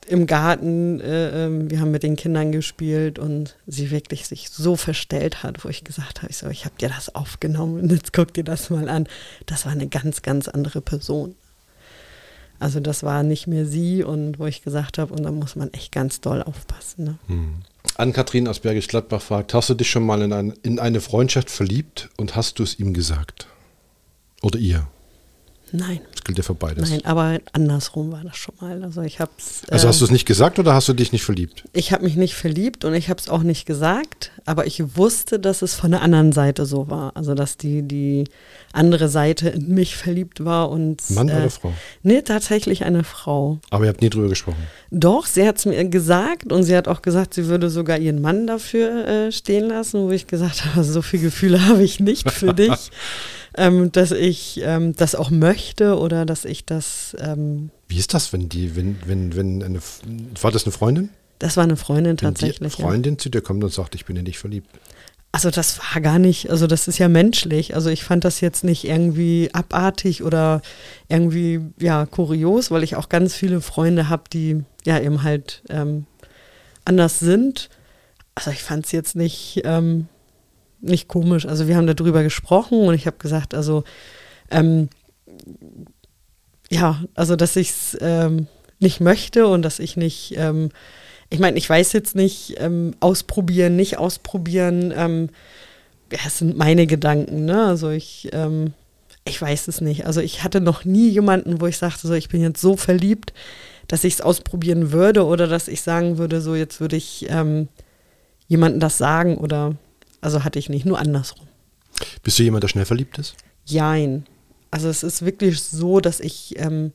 im 0.07 0.25
Garten, 0.25 0.99
äh, 1.01 1.45
ähm, 1.45 1.69
wir 1.69 1.79
haben 1.79 1.91
mit 1.91 2.01
den 2.01 2.15
Kindern 2.15 2.51
gespielt 2.51 3.19
und 3.19 3.55
sie 3.67 3.91
wirklich 3.91 4.27
sich 4.27 4.49
so 4.49 4.75
verstellt 4.75 5.43
hat, 5.43 5.63
wo 5.63 5.69
ich 5.69 5.83
gesagt 5.83 6.23
habe, 6.23 6.31
ich, 6.31 6.37
so, 6.37 6.47
ich 6.47 6.65
habe 6.65 6.75
dir 6.79 6.89
das 6.89 7.13
aufgenommen 7.13 7.79
und 7.79 7.91
jetzt 7.91 8.11
guck 8.11 8.33
dir 8.33 8.43
das 8.43 8.71
mal 8.71 8.89
an. 8.89 9.07
Das 9.45 9.65
war 9.65 9.71
eine 9.71 9.87
ganz, 9.87 10.23
ganz 10.23 10.47
andere 10.47 10.81
Person. 10.81 11.35
Also 12.59 12.79
das 12.79 13.03
war 13.03 13.23
nicht 13.23 13.47
mehr 13.47 13.65
sie 13.65 14.03
und 14.03 14.39
wo 14.39 14.45
ich 14.45 14.63
gesagt 14.63 14.97
habe, 14.97 15.13
und 15.13 15.23
da 15.23 15.31
muss 15.31 15.55
man 15.55 15.71
echt 15.73 15.91
ganz 15.91 16.19
doll 16.21 16.41
aufpassen. 16.41 17.05
Ne? 17.05 17.17
Ann-Kathrin 17.95 18.47
aus 18.47 18.59
Bergisch 18.59 18.87
Gladbach 18.87 19.21
fragt, 19.21 19.53
hast 19.53 19.69
du 19.69 19.75
dich 19.75 19.89
schon 19.89 20.05
mal 20.05 20.21
in, 20.21 20.33
ein, 20.33 20.53
in 20.63 20.79
eine 20.79 20.99
Freundschaft 20.99 21.49
verliebt 21.49 22.09
und 22.17 22.35
hast 22.35 22.59
du 22.59 22.63
es 22.63 22.79
ihm 22.79 22.93
gesagt? 22.93 23.47
Oder 24.41 24.60
ihr? 24.60 24.88
Nein, 25.71 25.99
Das 26.13 26.23
gilt 26.23 26.38
ja 26.39 26.43
für 26.43 26.56
beides. 26.56 26.89
nein, 26.89 27.06
aber 27.06 27.38
andersrum 27.54 28.12
war 28.12 28.23
das 28.23 28.38
schon 28.38 28.56
mal. 28.60 28.82
Also 28.84 29.04
ich 29.04 29.19
habe 29.19 29.30
Also 29.69 29.88
hast 29.88 30.02
du 30.02 30.06
es 30.06 30.10
nicht 30.10 30.25
gesagt 30.25 30.58
oder 30.58 30.73
hast 30.73 30.88
du 30.89 30.93
dich 30.93 31.12
nicht 31.12 31.23
verliebt? 31.23 31.63
Ich 31.73 31.91
habe 31.91 32.04
mich 32.06 32.15
nicht 32.15 32.34
verliebt 32.34 32.86
und 32.86 32.95
ich 32.95 33.08
habe 33.08 33.19
es 33.19 33.30
auch 33.30 33.43
nicht 33.43 33.67
gesagt, 33.67 34.32
aber 34.45 34.65
ich 34.65 34.97
wusste, 34.97 35.38
dass 35.39 35.62
es 35.62 35.75
von 35.75 35.91
der 35.91 36.02
anderen 36.02 36.32
Seite 36.32 36.65
so 36.65 36.89
war. 36.89 37.15
Also 37.15 37.36
dass 37.36 37.56
die, 37.56 37.84
die 37.84 38.23
andere 38.73 39.10
Seite 39.10 39.49
in 39.49 39.71
mich 39.75 39.95
verliebt 39.95 40.43
war 40.43 40.71
und 40.71 41.08
Mann 41.12 41.30
oder 41.30 41.47
Frau? 41.52 41.71
Nee, 42.02 42.23
tatsächlich 42.23 42.84
eine 42.84 43.04
Frau. 43.04 43.60
Aber 43.69 43.84
ihr 43.86 43.89
habt 43.89 44.02
nie 44.02 44.10
drüber 44.10 44.28
gesprochen. 44.30 44.63
Doch, 44.89 45.28
sie 45.28 45.47
hat 45.47 45.58
es 45.60 45.65
mir 45.67 45.86
gesagt 45.86 46.52
und 46.52 46.63
sie 46.63 46.75
hat 46.75 46.88
auch 46.88 47.04
gesagt, 47.04 47.36
sie 47.36 47.45
würde 47.45 47.69
sogar 47.69 47.99
ihren 47.99 48.21
Mann 48.21 48.47
dafür 48.47 49.08
äh, 49.08 49.32
stehen 49.32 49.67
lassen, 49.67 50.02
wo 50.08 50.10
ich 50.10 50.25
gesagt 50.25 50.65
habe, 50.73 50.84
so 50.84 51.04
viele 51.04 51.21
Gefühle 51.25 51.67
habe 51.67 51.84
ich 51.84 51.99
nicht 51.99 52.32
für 52.32 52.56
dich, 52.56 52.89
ähm, 53.59 53.91
dass 53.91 54.11
ich 54.11 54.59
ähm, 54.63 54.95
das 54.95 55.13
auch 55.13 55.29
möchte 55.29 55.97
oder 55.99 56.25
dass 56.25 56.45
ich 56.45 56.65
das, 56.65 57.15
ähm, 57.19 57.69
Wie 57.87 57.97
ist 57.97 58.13
das, 58.13 58.33
wenn 58.33 58.49
die, 58.49 58.75
wenn, 58.75 58.97
wenn, 59.05 59.35
wenn 59.35 59.61
eine, 59.61 59.79
war 60.41 60.51
das 60.51 60.63
eine 60.65 60.71
Freundin? 60.71 61.09
das 61.39 61.55
war 61.55 61.63
eine 61.63 61.77
Freundin 61.77 62.11
Wenn 62.11 62.17
die 62.17 62.25
tatsächlich. 62.25 62.77
ja. 62.77 62.85
Freundin 62.85 63.17
zu 63.17 63.29
dir 63.29 63.41
kommt 63.41 63.63
und 63.63 63.71
sagt, 63.71 63.95
ich 63.95 64.05
bin 64.05 64.17
in 64.17 64.25
dich 64.25 64.37
verliebt. 64.37 64.69
Also 65.31 65.51
das 65.51 65.79
war 65.79 66.01
gar 66.01 66.19
nicht, 66.19 66.49
also 66.49 66.67
das 66.67 66.87
ist 66.87 66.97
ja 66.97 67.07
menschlich. 67.07 67.75
Also 67.75 67.89
ich 67.89 68.03
fand 68.03 68.25
das 68.25 68.41
jetzt 68.41 68.63
nicht 68.63 68.83
irgendwie 68.83 69.49
abartig 69.53 70.23
oder 70.23 70.61
irgendwie 71.07 71.61
ja 71.79 72.05
kurios, 72.07 72.71
weil 72.71 72.83
ich 72.83 72.95
auch 72.95 73.09
ganz 73.09 73.35
viele 73.35 73.61
Freunde 73.61 74.09
habe, 74.09 74.23
die 74.33 74.63
ja 74.85 74.99
eben 74.99 75.23
halt 75.23 75.61
ähm, 75.69 76.07
anders 76.83 77.19
sind. 77.19 77.69
Also 78.35 78.51
ich 78.51 78.63
fand 78.63 78.85
es 78.85 78.91
jetzt 78.91 79.15
nicht, 79.15 79.61
ähm, 79.65 80.07
nicht 80.81 81.07
komisch. 81.07 81.45
Also 81.45 81.67
wir 81.67 81.75
haben 81.75 81.87
darüber 81.87 82.23
gesprochen 82.23 82.79
und 82.87 82.93
ich 82.93 83.07
habe 83.07 83.17
gesagt, 83.17 83.53
also 83.53 83.83
ähm, 84.51 84.89
ja, 86.69 87.03
also 87.15 87.35
dass 87.35 87.55
ich 87.55 87.69
es 87.69 87.97
ähm, 88.01 88.47
nicht 88.79 89.01
möchte 89.01 89.47
und 89.47 89.61
dass 89.61 89.79
ich 89.79 89.97
nicht, 89.97 90.35
ähm, 90.37 90.69
ich 91.29 91.39
meine, 91.39 91.57
ich 91.57 91.69
weiß 91.69 91.93
jetzt 91.93 92.15
nicht, 92.15 92.55
ähm, 92.57 92.93
ausprobieren, 92.99 93.75
nicht 93.75 93.97
ausprobieren, 93.97 94.93
ähm, 94.95 95.29
ja, 96.11 96.19
es 96.25 96.39
sind 96.39 96.57
meine 96.57 96.87
Gedanken, 96.87 97.45
ne? 97.45 97.65
Also 97.65 97.89
ich, 97.89 98.29
ähm, 98.33 98.73
ich 99.25 99.39
weiß 99.39 99.67
es 99.67 99.79
nicht. 99.81 100.07
Also 100.07 100.21
ich 100.21 100.43
hatte 100.43 100.59
noch 100.59 100.85
nie 100.85 101.09
jemanden, 101.09 101.61
wo 101.61 101.67
ich 101.67 101.77
sagte, 101.77 102.07
so, 102.07 102.13
ich 102.13 102.29
bin 102.29 102.41
jetzt 102.41 102.61
so 102.61 102.77
verliebt, 102.77 103.33
dass 103.87 104.03
ich 104.03 104.15
es 104.15 104.21
ausprobieren 104.21 104.91
würde 104.91 105.25
oder 105.25 105.45
dass 105.47 105.67
ich 105.67 105.81
sagen 105.81 106.17
würde, 106.17 106.41
so 106.41 106.55
jetzt 106.55 106.79
würde 106.81 106.95
ich 106.95 107.27
jemandem 108.47 108.79
das 108.79 108.97
sagen 108.97 109.37
oder, 109.37 109.75
also 110.21 110.43
hatte 110.43 110.60
ich 110.60 110.69
nicht, 110.69 110.86
nur 110.86 110.99
andersrum. 110.99 111.47
Bist 112.23 112.39
du 112.39 112.43
jemand, 112.43 112.63
der 112.63 112.69
schnell 112.69 112.86
verliebt 112.86 113.17
ist? 113.17 113.36
Jein. 113.65 114.25
Also 114.71 114.89
es 114.89 115.03
ist 115.03 115.25
wirklich 115.25 115.62
so, 115.62 115.99
dass 115.99 116.19
ich 116.19 116.58
ähm, 116.58 116.91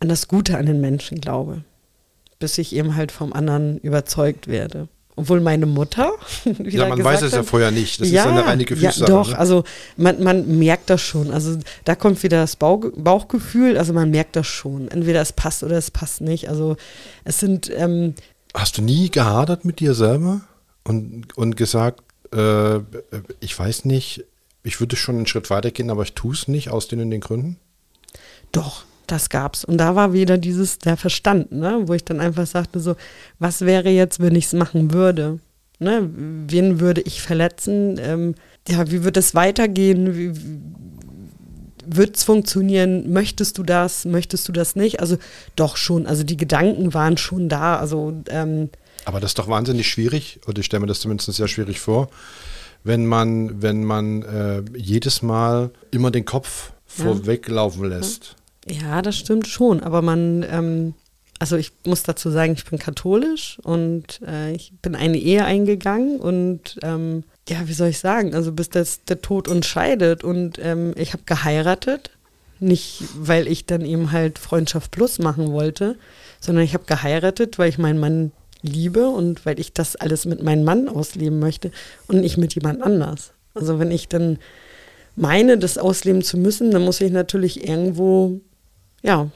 an 0.00 0.08
das 0.08 0.28
Gute 0.28 0.58
an 0.58 0.66
den 0.66 0.80
Menschen 0.80 1.20
glaube, 1.20 1.62
bis 2.38 2.58
ich 2.58 2.74
eben 2.74 2.96
halt 2.96 3.12
vom 3.12 3.32
anderen 3.32 3.78
überzeugt 3.78 4.48
werde. 4.48 4.88
Obwohl 5.16 5.40
meine 5.40 5.66
Mutter. 5.66 6.12
ja, 6.64 6.88
man 6.88 7.04
weiß 7.04 7.22
es 7.22 7.32
ja 7.32 7.42
vorher 7.42 7.70
nicht. 7.70 8.00
Das 8.00 8.10
ja, 8.10 8.22
ist 8.22 8.30
eine 8.30 8.46
reine 8.46 8.64
Gefühlssache. 8.64 9.00
Ja, 9.00 9.06
doch, 9.06 9.30
ne? 9.30 9.38
also 9.38 9.64
man, 9.96 10.22
man 10.22 10.58
merkt 10.58 10.88
das 10.88 11.02
schon. 11.02 11.30
Also 11.30 11.58
da 11.84 11.94
kommt 11.94 12.22
wieder 12.22 12.40
das 12.40 12.56
Bauch, 12.56 12.84
Bauchgefühl. 12.96 13.76
Also 13.76 13.92
man 13.92 14.10
merkt 14.10 14.36
das 14.36 14.46
schon. 14.46 14.88
Entweder 14.88 15.20
es 15.20 15.32
passt 15.32 15.62
oder 15.62 15.76
es 15.76 15.90
passt 15.90 16.22
nicht. 16.22 16.48
Also 16.48 16.76
es 17.24 17.38
sind. 17.38 17.70
Ähm, 17.76 18.14
Hast 18.54 18.78
du 18.78 18.82
nie 18.82 19.10
gehadert 19.10 19.64
mit 19.64 19.80
dir 19.80 19.94
selber 19.94 20.40
und, 20.84 21.36
und 21.36 21.56
gesagt, 21.56 22.02
äh, 22.32 22.78
ich 23.40 23.58
weiß 23.58 23.84
nicht, 23.84 24.24
ich 24.62 24.80
würde 24.80 24.96
schon 24.96 25.16
einen 25.16 25.26
Schritt 25.26 25.50
weiter 25.50 25.70
gehen, 25.70 25.90
aber 25.90 26.02
ich 26.02 26.12
tue 26.12 26.34
es 26.34 26.48
nicht 26.48 26.70
aus 26.70 26.88
den 26.88 27.00
und 27.00 27.10
den 27.10 27.20
Gründen? 27.20 27.56
Doch, 28.52 28.84
das 29.06 29.28
gab's. 29.28 29.64
Und 29.64 29.78
da 29.78 29.96
war 29.96 30.12
wieder 30.12 30.38
dieses, 30.38 30.78
der 30.78 30.96
Verstand, 30.96 31.52
ne? 31.52 31.82
wo 31.86 31.94
ich 31.94 32.04
dann 32.04 32.20
einfach 32.20 32.46
sagte, 32.46 32.80
so, 32.80 32.96
was 33.38 33.62
wäre 33.62 33.90
jetzt, 33.90 34.20
wenn 34.20 34.34
ich 34.34 34.46
es 34.46 34.52
machen 34.52 34.92
würde? 34.92 35.40
Ne? 35.78 36.08
Wen 36.48 36.80
würde 36.80 37.00
ich 37.00 37.22
verletzen? 37.22 37.98
Ähm, 38.00 38.34
ja, 38.68 38.90
wie 38.90 39.02
wird 39.02 39.16
es 39.16 39.34
weitergehen? 39.34 40.36
Wird 41.86 42.16
es 42.16 42.24
funktionieren? 42.24 43.10
Möchtest 43.12 43.56
du 43.56 43.62
das? 43.62 44.04
Möchtest 44.04 44.46
du 44.46 44.52
das 44.52 44.76
nicht? 44.76 45.00
Also 45.00 45.16
doch 45.56 45.76
schon. 45.76 46.06
Also 46.06 46.22
die 46.22 46.36
Gedanken 46.36 46.92
waren 46.92 47.16
schon 47.16 47.48
da. 47.48 47.78
Also 47.78 48.12
ähm, 48.28 48.68
aber 49.04 49.20
das 49.20 49.30
ist 49.30 49.38
doch 49.38 49.48
wahnsinnig 49.48 49.88
schwierig, 49.88 50.40
oder 50.46 50.58
ich 50.60 50.66
stelle 50.66 50.80
mir 50.80 50.86
das 50.86 51.00
zumindest 51.00 51.32
sehr 51.32 51.48
schwierig 51.48 51.80
vor, 51.80 52.08
wenn 52.84 53.06
man, 53.06 53.62
wenn 53.62 53.84
man 53.84 54.22
äh, 54.22 54.62
jedes 54.76 55.22
Mal 55.22 55.70
immer 55.90 56.10
den 56.10 56.24
Kopf 56.24 56.72
Ja. 56.96 57.04
vorweglaufen 57.04 57.84
lässt. 57.88 58.36
Ja, 58.66 59.00
das 59.02 59.16
stimmt 59.16 59.46
schon. 59.48 59.82
Aber 59.82 60.02
man, 60.02 60.44
ähm, 60.50 60.94
also 61.38 61.56
ich 61.56 61.72
muss 61.84 62.02
dazu 62.02 62.30
sagen, 62.30 62.52
ich 62.54 62.64
bin 62.64 62.78
katholisch 62.78 63.58
und 63.62 64.20
äh, 64.26 64.52
ich 64.52 64.72
bin 64.82 64.94
eine 64.94 65.18
Ehe 65.18 65.44
eingegangen 65.44 66.18
und 66.20 66.78
ähm, 66.82 67.24
ja, 67.48 67.66
wie 67.68 67.72
soll 67.72 67.88
ich 67.88 67.98
sagen? 67.98 68.34
Also 68.34 68.52
bis 68.52 68.68
das 68.70 69.04
der 69.04 69.20
Tod 69.22 69.48
uns 69.48 69.66
scheidet 69.66 70.24
und 70.24 70.58
ähm, 70.62 70.92
ich 70.96 71.12
habe 71.12 71.22
geheiratet. 71.26 72.10
Nicht, 72.62 73.02
weil 73.16 73.46
ich 73.48 73.64
dann 73.64 73.84
eben 73.86 74.12
halt 74.12 74.38
Freundschaft 74.38 74.90
plus 74.90 75.18
machen 75.18 75.50
wollte, 75.50 75.96
sondern 76.40 76.62
ich 76.62 76.74
habe 76.74 76.84
geheiratet, 76.84 77.58
weil 77.58 77.70
ich 77.70 77.78
meinen 77.78 77.98
Mann 77.98 78.32
liebe 78.62 79.08
und 79.08 79.46
weil 79.46 79.58
ich 79.60 79.72
das 79.72 79.96
alles 79.96 80.26
mit 80.26 80.42
meinem 80.42 80.64
Mann 80.64 80.88
ausleben 80.88 81.38
möchte 81.38 81.70
und 82.08 82.20
nicht 82.20 82.36
mit 82.36 82.54
jemand 82.54 82.82
anders. 82.82 83.32
Also 83.54 83.78
wenn 83.78 83.90
ich 83.90 84.08
dann 84.08 84.38
meine, 85.16 85.58
das 85.58 85.78
ausleben 85.78 86.22
zu 86.22 86.38
müssen, 86.38 86.70
dann 86.70 86.82
muss 86.82 87.00
ich 87.00 87.12
natürlich 87.12 87.66
irgendwo, 87.68 88.40
ja, 89.02 89.30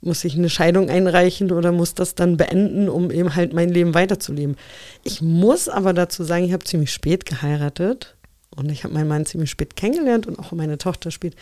muss 0.00 0.24
ich 0.24 0.36
eine 0.36 0.48
Scheidung 0.48 0.90
einreichen 0.90 1.50
oder 1.50 1.72
muss 1.72 1.94
das 1.94 2.14
dann 2.14 2.36
beenden, 2.36 2.88
um 2.88 3.10
eben 3.10 3.34
halt 3.34 3.52
mein 3.52 3.68
Leben 3.68 3.94
weiterzuleben. 3.94 4.56
Ich 5.02 5.20
muss 5.20 5.68
aber 5.68 5.92
dazu 5.92 6.22
sagen, 6.22 6.44
ich 6.44 6.52
habe 6.52 6.64
ziemlich 6.64 6.92
spät 6.92 7.26
geheiratet 7.26 8.16
und 8.54 8.70
ich 8.70 8.84
habe 8.84 8.94
meinen 8.94 9.08
Mann 9.08 9.26
ziemlich 9.26 9.50
spät 9.50 9.76
kennengelernt 9.76 10.26
und 10.26 10.38
auch 10.38 10.52
meine 10.52 10.78
Tochter 10.78 11.10
spät. 11.10 11.34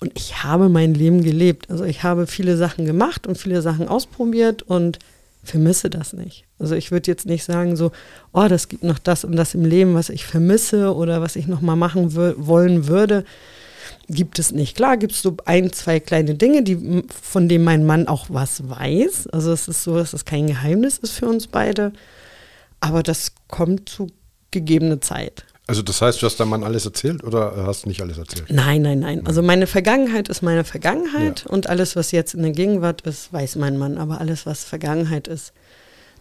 Und 0.00 0.12
ich 0.16 0.42
habe 0.42 0.68
mein 0.68 0.94
Leben 0.94 1.22
gelebt. 1.22 1.70
Also 1.70 1.84
ich 1.84 2.02
habe 2.02 2.26
viele 2.26 2.56
Sachen 2.56 2.86
gemacht 2.86 3.26
und 3.28 3.38
viele 3.38 3.62
Sachen 3.62 3.86
ausprobiert 3.86 4.62
und 4.62 4.98
vermisse 5.42 5.90
das 5.90 6.12
nicht. 6.12 6.44
Also 6.58 6.74
ich 6.74 6.90
würde 6.90 7.10
jetzt 7.10 7.26
nicht 7.26 7.44
sagen 7.44 7.76
so, 7.76 7.90
oh, 8.32 8.46
das 8.48 8.68
gibt 8.68 8.84
noch 8.84 8.98
das 8.98 9.24
und 9.24 9.34
das 9.36 9.54
im 9.54 9.64
Leben, 9.64 9.94
was 9.94 10.08
ich 10.08 10.24
vermisse 10.24 10.94
oder 10.94 11.20
was 11.20 11.36
ich 11.36 11.48
noch 11.48 11.60
mal 11.60 11.76
machen 11.76 12.14
wollen 12.14 12.86
würde. 12.86 13.24
Gibt 14.08 14.38
es 14.38 14.52
nicht. 14.52 14.76
Klar, 14.76 14.96
gibt 14.96 15.12
es 15.12 15.22
so 15.22 15.36
ein, 15.44 15.72
zwei 15.72 15.98
kleine 15.98 16.34
Dinge, 16.34 16.62
die, 16.62 17.04
von 17.08 17.48
denen 17.48 17.64
mein 17.64 17.84
Mann 17.84 18.08
auch 18.08 18.26
was 18.28 18.68
weiß. 18.68 19.28
Also 19.28 19.52
es 19.52 19.68
ist 19.68 19.82
so, 19.82 19.96
dass 19.96 20.12
es 20.12 20.24
kein 20.24 20.46
Geheimnis 20.46 20.98
ist 20.98 21.12
für 21.12 21.26
uns 21.26 21.46
beide. 21.46 21.92
Aber 22.80 23.02
das 23.02 23.32
kommt 23.48 23.88
zu 23.88 24.08
gegebener 24.50 25.00
Zeit. 25.00 25.44
Also 25.72 25.80
das 25.80 26.02
heißt, 26.02 26.20
du 26.20 26.26
hast 26.26 26.38
deinem 26.38 26.50
Mann 26.50 26.64
alles 26.64 26.84
erzählt 26.84 27.24
oder 27.24 27.64
hast 27.66 27.84
du 27.84 27.88
nicht 27.88 28.02
alles 28.02 28.18
erzählt? 28.18 28.44
Nein, 28.50 28.82
nein, 28.82 28.98
nein. 28.98 29.26
Also 29.26 29.40
meine 29.40 29.66
Vergangenheit 29.66 30.28
ist 30.28 30.42
meine 30.42 30.64
Vergangenheit 30.64 31.46
und 31.46 31.66
alles, 31.66 31.96
was 31.96 32.12
jetzt 32.12 32.34
in 32.34 32.42
der 32.42 32.50
Gegenwart 32.52 33.00
ist, 33.06 33.32
weiß 33.32 33.56
mein 33.56 33.78
Mann. 33.78 33.96
Aber 33.96 34.20
alles, 34.20 34.44
was 34.44 34.64
Vergangenheit 34.64 35.28
ist, 35.28 35.54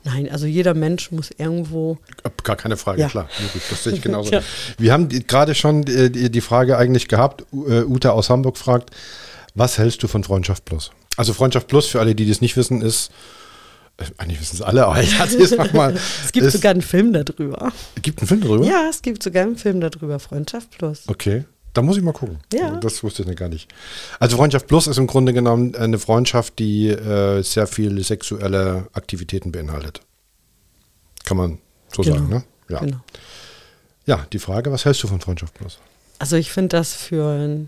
nein. 0.05 0.31
Also 0.31 0.45
jeder 0.45 0.73
Mensch 0.73 1.11
muss 1.11 1.31
irgendwo. 1.37 1.97
Gar 2.45 2.55
keine 2.55 2.77
Frage, 2.77 3.01
Ja. 3.01 3.09
klar. 3.09 3.27
Ja, 3.39 3.59
das 3.69 3.83
sehe 3.83 3.91
ich 3.91 4.01
genauso. 4.01 4.31
Ja. 4.35 4.41
Wir 4.77 4.93
haben 4.93 5.09
gerade 5.09 5.53
schon 5.53 5.81
die, 5.83 6.39
Frage 6.41 6.77
eigentlich 6.77 7.09
gehabt. 7.09 7.41
Äh, 7.51 7.81
Ute 7.83 8.13
aus 8.13 8.29
Hamburg 8.29 8.57
fragt, 8.57 8.91
was 9.53 9.77
hältst 9.77 10.01
du 10.01 10.07
von 10.07 10.23
Freundschaft 10.23 10.63
Plus? 10.63 10.91
Also 11.17 11.33
Freundschaft 11.33 11.67
Plus, 11.67 11.87
für 11.87 11.99
alle, 11.99 12.15
die 12.15 12.25
das 12.25 12.39
nicht 12.39 12.55
wissen, 12.55 12.81
ist, 12.81 13.11
eigentlich 14.17 14.39
wissen 14.41 14.55
es 14.55 14.61
alle, 14.61 14.85
aber 14.85 15.01
ich 15.01 15.17
hatte 15.19 15.37
es 15.37 15.51
nochmal. 15.51 15.95
Es 16.25 16.31
gibt 16.31 16.51
sogar 16.51 16.71
einen 16.71 16.81
Film 16.81 17.13
darüber. 17.13 17.71
gibt 18.01 18.19
einen 18.19 18.27
Film 18.27 18.41
darüber? 18.41 18.65
Ja, 18.65 18.87
es 18.89 19.01
gibt 19.01 19.23
sogar 19.23 19.43
einen 19.43 19.57
Film 19.57 19.81
darüber, 19.81 20.19
Freundschaft 20.19 20.77
Plus. 20.77 21.03
Okay. 21.07 21.45
Da 21.73 21.81
muss 21.81 21.95
ich 21.95 22.03
mal 22.03 22.11
gucken. 22.11 22.39
Ja. 22.53 22.75
Das 22.77 23.01
wusste 23.01 23.23
ich 23.23 23.35
gar 23.37 23.47
nicht. 23.47 23.73
Also 24.19 24.35
Freundschaft 24.35 24.67
Plus 24.67 24.87
ist 24.87 24.97
im 24.97 25.07
Grunde 25.07 25.31
genommen 25.31 25.73
eine 25.75 25.99
Freundschaft, 25.99 26.59
die 26.59 26.89
äh, 26.89 27.41
sehr 27.43 27.65
viele 27.65 28.03
sexuelle 28.03 28.87
Aktivitäten 28.91 29.51
beinhaltet. 29.53 30.01
Kann 31.23 31.37
man 31.37 31.59
so 31.93 32.01
Genau. 32.01 32.15
sagen, 32.17 32.29
ne? 32.29 32.43
Ja. 32.67 32.79
Genau. 32.79 32.97
ja, 34.05 34.25
die 34.33 34.39
Frage, 34.39 34.71
was 34.71 34.83
hältst 34.85 35.03
du 35.03 35.07
von 35.07 35.21
Freundschaft 35.21 35.53
Plus? 35.53 35.79
Also 36.19 36.35
ich 36.35 36.51
finde 36.51 36.77
das 36.77 36.93
für 36.93 37.67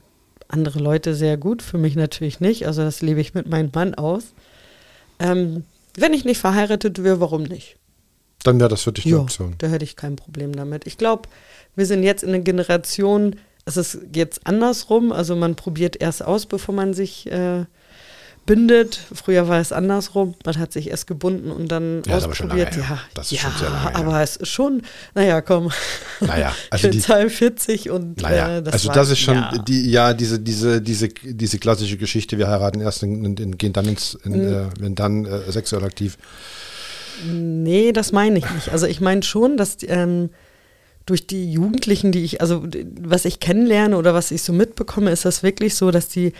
andere 0.49 0.79
Leute 0.79 1.15
sehr 1.15 1.37
gut, 1.37 1.61
für 1.61 1.77
mich 1.77 1.95
natürlich 1.95 2.39
nicht. 2.39 2.67
Also 2.67 2.83
das 2.83 3.01
lebe 3.01 3.21
ich 3.21 3.33
mit 3.33 3.47
meinem 3.49 3.71
Mann 3.73 3.95
aus. 3.95 4.33
Ähm, 5.19 5.63
wenn 5.97 6.13
ich 6.13 6.25
nicht 6.25 6.39
verheiratet 6.39 7.03
wäre, 7.03 7.19
warum 7.19 7.43
nicht? 7.43 7.77
Dann 8.43 8.59
wäre 8.59 8.69
das 8.69 8.83
für 8.83 8.91
dich 8.91 9.05
die 9.05 9.15
Option. 9.15 9.55
da 9.59 9.67
hätte 9.67 9.85
ich 9.85 9.95
kein 9.95 10.15
Problem 10.15 10.53
damit. 10.53 10.85
Ich 10.85 10.97
glaube, 10.97 11.29
wir 11.75 11.85
sind 11.85 12.03
jetzt 12.03 12.23
in 12.23 12.29
einer 12.29 12.39
Generation, 12.39 13.37
es 13.65 13.77
ist 13.77 13.99
jetzt 14.13 14.45
andersrum. 14.45 15.11
Also 15.11 15.35
man 15.35 15.55
probiert 15.55 16.01
erst 16.01 16.23
aus, 16.23 16.45
bevor 16.45 16.75
man 16.75 16.93
sich 16.93 17.31
äh, 17.31 17.65
bindet. 18.45 18.99
Früher 19.13 19.47
war 19.47 19.59
es 19.61 19.71
andersrum. 19.71 20.35
Man 20.45 20.57
hat 20.59 20.73
sich 20.73 20.89
erst 20.89 21.07
gebunden 21.07 21.49
und 21.51 21.69
dann 21.69 22.01
Ja, 22.05 22.17
ausprobiert. 22.17 22.75
ja, 22.75 22.99
Das 23.13 23.31
ist 23.31 23.41
ja, 23.41 23.49
schon 23.49 23.59
sehr 23.59 23.69
lange 23.69 23.81
her. 23.89 23.95
aber 23.95 24.21
es 24.21 24.35
ist 24.35 24.49
schon, 24.49 24.81
naja, 25.15 25.41
komm. 25.41 25.71
Naja, 26.19 26.53
also 26.69 26.87
die- 26.89 26.97
bin 26.97 27.01
42 27.01 27.89
und 27.89 28.21
Naja, 28.21 28.57
äh, 28.57 28.61
das 28.63 28.73
also 28.73 28.87
war, 28.89 28.95
das 28.95 29.09
ist 29.11 29.19
schon 29.19 29.35
ja. 29.35 29.57
die, 29.67 29.89
ja, 29.89 30.13
diese, 30.13 30.39
diese, 30.39 30.81
diese, 30.81 31.07
diese 31.09 31.57
klassische 31.59 31.97
Geschichte, 31.97 32.37
wir 32.37 32.47
heiraten 32.49 32.81
erst 32.81 33.03
und, 33.03 33.57
gehen 33.57 33.73
dann 33.73 33.87
ins, 33.87 34.17
in, 34.25 34.31
Mhm. 34.33 34.53
äh, 34.53 34.65
wenn 34.79 34.95
dann 34.95 35.25
äh, 35.25 35.51
sexuell 35.51 35.83
aktiv. 35.83 36.17
Nee, 37.25 37.91
das 37.91 38.11
meine 38.11 38.39
ich 38.39 38.49
nicht. 38.51 38.69
Also 38.69 38.87
ich 38.87 38.99
meine 38.99 39.23
schon, 39.23 39.55
dass 39.55 39.77
ähm, 39.83 40.31
durch 41.05 41.27
die 41.27 41.51
Jugendlichen, 41.51 42.11
die 42.11 42.23
ich, 42.23 42.41
also 42.41 42.63
was 42.99 43.25
ich 43.25 43.39
kennenlerne 43.39 43.95
oder 43.97 44.13
was 44.13 44.31
ich 44.31 44.41
so 44.41 44.51
mitbekomme, 44.53 45.11
ist 45.11 45.23
das 45.25 45.43
wirklich 45.43 45.75
so, 45.75 45.91
dass 45.91 46.07
die 46.09 46.33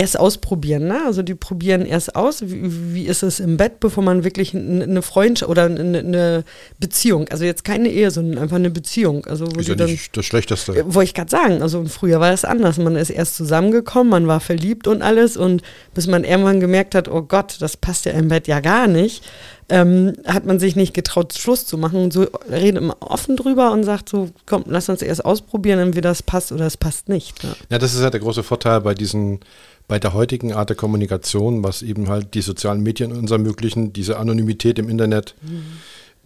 erst 0.00 0.18
ausprobieren. 0.18 0.88
Ne? 0.88 0.98
Also 1.04 1.22
die 1.22 1.34
probieren 1.34 1.84
erst 1.84 2.16
aus, 2.16 2.40
wie, 2.42 2.94
wie 2.94 3.04
ist 3.04 3.22
es 3.22 3.38
im 3.38 3.58
Bett, 3.58 3.80
bevor 3.80 4.02
man 4.02 4.24
wirklich 4.24 4.54
eine 4.54 5.02
Freundschaft 5.02 5.50
oder 5.50 5.64
eine, 5.64 5.98
eine 5.98 6.44
Beziehung, 6.78 7.28
also 7.28 7.44
jetzt 7.44 7.64
keine 7.64 7.90
Ehe, 7.90 8.10
sondern 8.10 8.38
einfach 8.38 8.56
eine 8.56 8.70
Beziehung. 8.70 9.26
Also 9.26 9.46
wo 9.54 9.60
Ist 9.60 9.68
ja 9.68 9.74
dann 9.74 9.90
nicht 9.90 10.16
das 10.16 10.24
Schlechteste. 10.24 10.72
äh, 10.72 10.84
Wollte 10.86 11.08
ich 11.08 11.14
gerade 11.14 11.30
sagen, 11.30 11.60
also 11.60 11.84
früher 11.84 12.18
war 12.18 12.32
es 12.32 12.46
anders. 12.46 12.78
Man 12.78 12.96
ist 12.96 13.10
erst 13.10 13.36
zusammengekommen, 13.36 14.08
man 14.08 14.26
war 14.26 14.40
verliebt 14.40 14.86
und 14.86 15.02
alles 15.02 15.36
und 15.36 15.62
bis 15.92 16.06
man 16.06 16.24
irgendwann 16.24 16.60
gemerkt 16.60 16.94
hat, 16.94 17.08
oh 17.08 17.20
Gott, 17.20 17.58
das 17.60 17.76
passt 17.76 18.06
ja 18.06 18.12
im 18.12 18.28
Bett 18.28 18.48
ja 18.48 18.60
gar 18.60 18.86
nicht, 18.86 19.22
ähm, 19.70 20.14
hat 20.26 20.44
man 20.44 20.58
sich 20.58 20.76
nicht 20.76 20.92
getraut, 20.92 21.32
Schluss 21.34 21.64
zu 21.64 21.78
machen. 21.78 22.02
Und 22.02 22.12
so 22.12 22.26
redet 22.50 22.82
man 22.82 22.96
offen 23.00 23.36
drüber 23.36 23.72
und 23.72 23.84
sagt 23.84 24.08
so, 24.08 24.30
komm, 24.46 24.64
lass 24.66 24.88
uns 24.88 25.00
erst 25.00 25.24
ausprobieren, 25.24 25.78
entweder 25.78 26.10
das 26.10 26.22
passt 26.22 26.52
oder 26.52 26.66
es 26.66 26.76
passt 26.76 27.08
nicht. 27.08 27.42
Ja. 27.42 27.50
Ja, 27.70 27.78
das 27.78 27.94
ist 27.94 28.02
ja 28.02 28.10
der 28.10 28.20
große 28.20 28.42
Vorteil 28.42 28.80
bei 28.80 28.94
diesen, 28.94 29.40
bei 29.88 29.98
der 29.98 30.12
heutigen 30.12 30.52
Art 30.52 30.68
der 30.68 30.76
Kommunikation, 30.76 31.62
was 31.62 31.82
eben 31.82 32.08
halt 32.08 32.34
die 32.34 32.42
sozialen 32.42 32.82
Medien 32.82 33.12
uns 33.12 33.30
ermöglichen, 33.30 33.92
diese 33.92 34.18
Anonymität 34.18 34.78
im 34.78 34.88
Internet. 34.88 35.34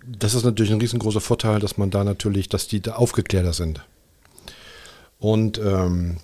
Das 0.07 0.35
ist 0.35 0.44
natürlich 0.44 0.72
ein 0.72 0.80
riesengroßer 0.80 1.20
Vorteil, 1.20 1.61
dass 1.61 1.76
man 1.78 1.90
da 1.90 2.02
natürlich, 2.02 2.48
dass 2.48 2.66
die 2.66 2.80
da 2.80 2.94
aufgeklärter 2.94 3.52
sind. 3.52 3.80
Und 5.18 5.59
ähm, 5.59 6.16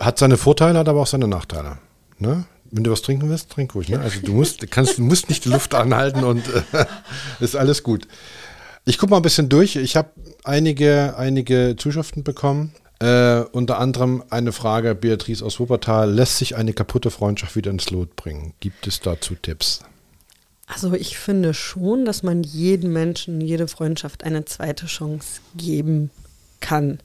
hat 0.00 0.18
seine 0.18 0.36
Vorteile, 0.36 0.78
hat 0.78 0.88
aber 0.88 1.02
auch 1.02 1.06
seine 1.06 1.28
Nachteile. 1.28 1.78
Ne? 2.18 2.44
Wenn 2.70 2.84
du 2.84 2.90
was 2.90 3.02
trinken 3.02 3.28
willst, 3.28 3.50
trink 3.50 3.74
ruhig. 3.74 3.88
Ne? 3.88 4.00
Also 4.00 4.20
du 4.20 4.32
musst, 4.32 4.70
kannst, 4.70 4.98
du 4.98 5.02
musst 5.02 5.28
nicht 5.28 5.44
die 5.44 5.48
Luft 5.48 5.74
anhalten 5.74 6.24
und 6.24 6.42
äh, 6.72 6.84
ist 7.40 7.56
alles 7.56 7.82
gut. 7.82 8.06
Ich 8.84 8.98
gucke 8.98 9.10
mal 9.10 9.16
ein 9.16 9.22
bisschen 9.22 9.48
durch. 9.48 9.76
Ich 9.76 9.96
habe 9.96 10.10
einige, 10.44 11.16
einige 11.16 11.74
Zuschriften 11.76 12.22
bekommen. 12.22 12.72
Äh, 12.98 13.40
unter 13.52 13.78
anderem 13.78 14.22
eine 14.30 14.52
Frage, 14.52 14.94
Beatrice 14.94 15.44
aus 15.44 15.60
Wuppertal. 15.60 16.10
Lässt 16.10 16.38
sich 16.38 16.56
eine 16.56 16.72
kaputte 16.72 17.10
Freundschaft 17.10 17.56
wieder 17.56 17.70
ins 17.70 17.90
Lot 17.90 18.16
bringen? 18.16 18.54
Gibt 18.60 18.86
es 18.86 19.00
dazu 19.00 19.34
Tipps? 19.34 19.80
Also 20.66 20.94
ich 20.94 21.18
finde 21.18 21.54
schon, 21.54 22.04
dass 22.04 22.22
man 22.22 22.42
jedem 22.42 22.92
Menschen, 22.92 23.40
jede 23.40 23.68
Freundschaft 23.68 24.24
eine 24.24 24.44
zweite 24.44 24.86
Chance 24.86 25.40
geben 25.56 26.10
kann. 26.60 27.00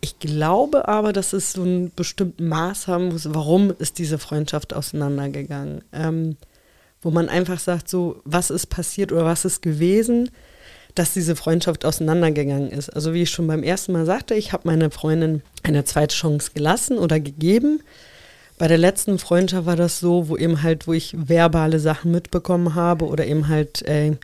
Ich 0.00 0.18
glaube 0.18 0.88
aber, 0.88 1.12
dass 1.12 1.32
es 1.32 1.52
so 1.52 1.62
einen 1.62 1.90
bestimmten 1.94 2.48
Maß 2.48 2.86
haben 2.86 3.08
muss, 3.08 3.32
warum 3.32 3.72
ist 3.78 3.98
diese 3.98 4.18
Freundschaft 4.18 4.74
auseinandergegangen. 4.74 5.82
Ähm, 5.92 6.36
wo 7.02 7.10
man 7.10 7.28
einfach 7.28 7.60
sagt, 7.60 7.88
so, 7.88 8.20
was 8.24 8.50
ist 8.50 8.66
passiert 8.66 9.12
oder 9.12 9.24
was 9.24 9.44
ist 9.44 9.62
gewesen, 9.62 10.30
dass 10.96 11.12
diese 11.12 11.36
Freundschaft 11.36 11.84
auseinandergegangen 11.84 12.70
ist. 12.70 12.88
Also 12.90 13.14
wie 13.14 13.22
ich 13.22 13.30
schon 13.30 13.46
beim 13.46 13.62
ersten 13.62 13.92
Mal 13.92 14.06
sagte, 14.06 14.34
ich 14.34 14.52
habe 14.52 14.66
meine 14.66 14.90
Freundin 14.90 15.42
eine 15.62 15.84
zweite 15.84 16.16
Chance 16.16 16.50
gelassen 16.54 16.98
oder 16.98 17.20
gegeben. 17.20 17.80
Bei 18.58 18.66
der 18.66 18.78
letzten 18.78 19.18
Freundschaft 19.18 19.66
war 19.66 19.76
das 19.76 20.00
so, 20.00 20.28
wo 20.28 20.36
eben 20.36 20.62
halt, 20.62 20.88
wo 20.88 20.94
ich 20.94 21.14
verbale 21.16 21.78
Sachen 21.78 22.10
mitbekommen 22.10 22.74
habe 22.74 23.04
oder 23.04 23.26
eben 23.26 23.48
halt 23.48 23.82
äh, 23.82 24.16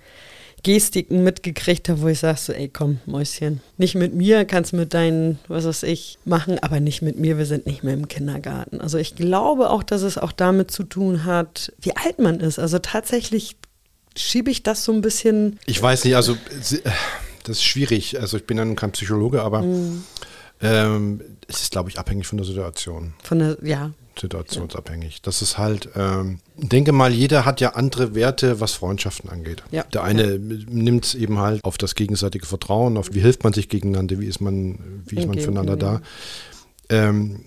Gestiken 0.63 1.25
mitgekriegt 1.25 1.89
habe, 1.89 2.03
wo 2.03 2.09
ich 2.09 2.21
sage 2.21 2.39
so, 2.39 2.53
ey 2.53 2.69
komm, 2.69 3.01
Mäuschen, 3.07 3.61
nicht 3.79 3.95
mit 3.95 4.15
mir, 4.15 4.45
kannst 4.45 4.73
mit 4.73 4.95
deinen, 4.95 5.39
was 5.49 5.65
weiß 5.65 5.83
ich, 5.85 6.19
machen, 6.25 6.59
aber 6.61 6.79
nicht 6.79 7.03
mit 7.03 7.19
mir, 7.19 7.37
wir 7.39 7.47
sind 7.47 7.67
nicht 7.67 7.83
mehr 7.83 7.95
im 7.95 8.09
Kindergarten. 8.09 8.81
Also 8.81 8.99
ich 8.99 9.17
glaube 9.17 9.71
auch, 9.71 9.83
dass 9.83 10.03
es 10.03 10.19
auch 10.19 10.33
damit 10.33 10.71
zu 10.71 10.85
tun 10.85 11.25
hat, 11.25 11.73
wie 11.81 11.97
alt 11.97 12.19
man 12.21 12.41
ist. 12.41 12.59
Also 12.59 12.79
tatsächlich 12.79 13.57
schiebe 14.17 14.51
ich 14.51 14.63
das 14.63 14.85
so 14.85 14.93
ein 14.93 15.01
bisschen. 15.01 15.59
Ich 15.67 15.83
weiß 15.83 16.05
nicht, 16.05 16.17
also 16.17 16.37
das 17.45 17.57
ist 17.57 17.65
schwierig. 17.65 18.21
Also 18.21 18.37
ich 18.37 18.47
bin 18.47 18.59
ja 18.59 18.65
nun 18.65 18.77
kein 18.77 18.93
Psychologe, 18.93 19.43
aber 19.43 19.63
mm. 19.63 20.05
ähm, 20.61 21.21
es 21.49 21.63
ist, 21.63 21.73
glaube 21.73 21.91
ich, 21.91 21.99
abhängig 21.99 22.27
von 22.27 22.39
der 22.39 22.47
Situation. 22.47 23.15
Von 23.23 23.39
der, 23.41 23.59
ja. 23.63 23.93
Situationsabhängig. 24.23 25.21
Das 25.23 25.43
ist 25.43 25.59
halt, 25.59 25.89
ähm, 25.97 26.39
denke 26.57 26.93
mal, 26.93 27.13
jeder 27.13 27.45
hat 27.45 27.61
ja 27.61 27.71
andere 27.71 28.15
Werte, 28.15 28.61
was 28.61 28.73
Freundschaften 28.73 29.29
angeht. 29.29 29.65
Ja. 29.73 29.83
Der 29.93 30.05
eine 30.05 30.35
ja. 30.35 30.39
nimmt 30.39 31.05
es 31.05 31.15
eben 31.17 31.39
halt 31.39 31.65
auf 31.65 31.77
das 31.77 31.97
gegenseitige 31.97 32.47
Vertrauen, 32.47 32.97
auf 32.97 33.13
wie 33.13 33.21
hilft 33.21 33.43
man 33.43 33.53
sich 33.53 33.69
gegeneinander, 33.69 34.21
wie 34.21 34.27
ist 34.27 34.41
man, 34.41 35.03
wie 35.07 35.17
ist 35.17 35.27
man 35.27 35.39
füreinander 35.39 35.77
da. 35.77 36.01
Ähm, 36.89 37.47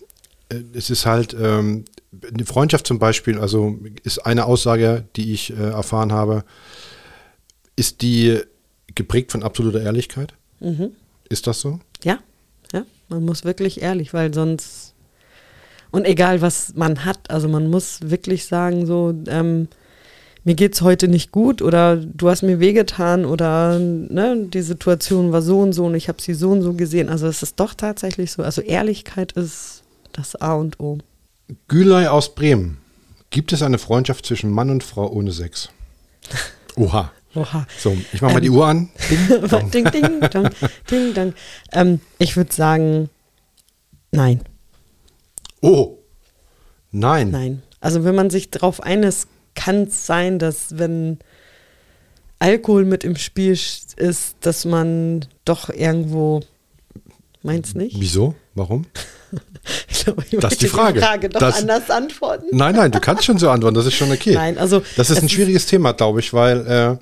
äh, 0.49 0.57
es 0.73 0.89
ist 0.89 1.05
halt, 1.05 1.33
ähm, 1.39 1.85
eine 2.33 2.45
Freundschaft 2.45 2.85
zum 2.87 2.99
Beispiel, 2.99 3.39
also 3.39 3.79
ist 4.03 4.25
eine 4.25 4.45
Aussage, 4.45 5.05
die 5.15 5.33
ich 5.33 5.51
äh, 5.51 5.69
erfahren 5.69 6.11
habe, 6.11 6.43
ist 7.77 8.01
die 8.01 8.41
geprägt 8.93 9.31
von 9.31 9.43
absoluter 9.43 9.81
Ehrlichkeit? 9.81 10.33
Mhm. 10.59 10.91
Ist 11.29 11.47
das 11.47 11.61
so? 11.61 11.79
Ja, 12.03 12.19
ja. 12.73 12.85
Man 13.07 13.23
muss 13.23 13.45
wirklich 13.45 13.81
ehrlich, 13.81 14.13
weil 14.13 14.33
sonst 14.33 14.84
und 15.95 16.05
egal 16.05 16.41
was 16.41 16.73
man 16.75 17.05
hat, 17.05 17.31
also 17.31 17.47
man 17.47 17.69
muss 17.69 17.99
wirklich 18.03 18.45
sagen, 18.45 18.85
so, 18.85 19.13
ähm, 19.27 19.69
mir 20.43 20.55
es 20.59 20.81
heute 20.81 21.07
nicht 21.07 21.31
gut 21.31 21.61
oder 21.61 21.95
du 21.95 22.29
hast 22.29 22.43
mir 22.43 22.59
wehgetan 22.59 23.23
oder 23.23 23.79
ne, 23.79 24.45
die 24.47 24.61
Situation 24.61 25.31
war 25.31 25.41
so 25.41 25.59
und 25.61 25.71
so 25.71 25.85
und 25.85 25.95
ich 25.95 26.09
habe 26.09 26.21
sie 26.21 26.33
so 26.33 26.51
und 26.51 26.61
so 26.61 26.73
gesehen. 26.73 27.07
Also 27.07 27.27
es 27.27 27.41
ist 27.41 27.59
doch 27.61 27.73
tatsächlich 27.73 28.31
so. 28.33 28.43
Also 28.43 28.61
Ehrlichkeit 28.61 29.31
ist 29.31 29.83
das 30.11 30.35
A 30.35 30.53
und 30.55 30.81
O. 30.81 30.97
Gülay 31.69 32.07
aus 32.07 32.35
Bremen. 32.35 32.77
Gibt 33.29 33.53
es 33.53 33.63
eine 33.63 33.77
Freundschaft 33.77 34.25
zwischen 34.25 34.51
Mann 34.51 34.69
und 34.69 34.83
Frau 34.83 35.09
ohne 35.09 35.31
Sex? 35.31 35.69
Oha. 36.75 37.11
Oha. 37.35 37.65
So, 37.77 37.97
ich 38.11 38.21
mache 38.21 38.33
mal 38.33 38.39
ähm, 38.39 38.43
die 38.43 38.49
Uhr 38.49 38.67
an. 38.67 38.89
Ding, 39.09 39.71
ding, 39.71 39.91
ding, 39.91 40.19
dong, 40.29 40.49
ding, 40.91 41.13
dong. 41.13 41.33
Ähm, 41.71 42.01
ich 42.19 42.35
würde 42.35 42.53
sagen, 42.53 43.09
nein. 44.11 44.41
Oh. 45.65 45.97
Nein. 46.91 47.31
Nein. 47.31 47.63
Also 47.79 48.03
wenn 48.03 48.15
man 48.15 48.29
sich 48.29 48.51
darauf 48.51 48.81
einlässt, 48.81 49.27
kann 49.55 49.83
es 49.83 50.05
sein, 50.05 50.39
dass 50.39 50.77
wenn 50.77 51.19
Alkohol 52.39 52.85
mit 52.85 53.03
im 53.03 53.15
Spiel 53.15 53.53
ist, 53.53 54.35
dass 54.41 54.65
man 54.65 55.25
doch 55.43 55.69
irgendwo 55.69 56.41
Meinst 57.45 57.75
nicht? 57.75 57.95
Wieso? 57.99 58.33
Warum? 58.55 58.87
ich 59.87 60.03
glaube, 60.03 60.23
ich 60.27 60.39
das 60.39 60.53
ist 60.53 60.63
die 60.63 60.67
Frage. 60.67 60.99
Die 60.99 61.05
Frage 61.05 61.29
doch 61.29 61.39
das, 61.39 61.61
anders 61.61 61.91
antworten. 61.91 62.47
Nein, 62.51 62.75
nein, 62.75 62.89
du 62.89 62.99
kannst 62.99 63.23
schon 63.23 63.37
so 63.37 63.51
antworten, 63.51 63.75
das 63.75 63.85
ist 63.85 63.93
schon 63.93 64.11
okay. 64.11 64.33
Nein, 64.33 64.57
also. 64.57 64.81
Das 64.97 65.11
ist 65.11 65.21
ein 65.21 65.29
schwieriges 65.29 65.63
ist 65.63 65.69
Thema, 65.69 65.91
glaube 65.91 66.21
ich, 66.21 66.33
weil 66.33 66.65
äh, 66.65 66.97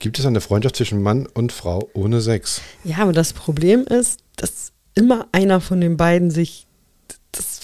gibt 0.00 0.18
es 0.18 0.26
eine 0.26 0.40
Freundschaft 0.40 0.74
zwischen 0.74 1.02
Mann 1.02 1.28
und 1.34 1.52
Frau 1.52 1.88
ohne 1.94 2.20
Sex? 2.20 2.62
Ja, 2.82 2.96
aber 2.98 3.12
das 3.12 3.32
Problem 3.32 3.84
ist, 3.84 4.18
dass 4.34 4.72
immer 4.96 5.28
einer 5.30 5.60
von 5.60 5.80
den 5.80 5.96
beiden 5.96 6.32
sich 6.32 6.66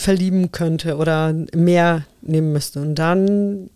verlieben 0.08 0.52
könnte 0.52 0.96
oder 0.96 1.34
mehr 1.54 2.06
nehmen 2.22 2.54
müsste. 2.54 2.80
Und 2.80 2.94
dann 2.94 3.68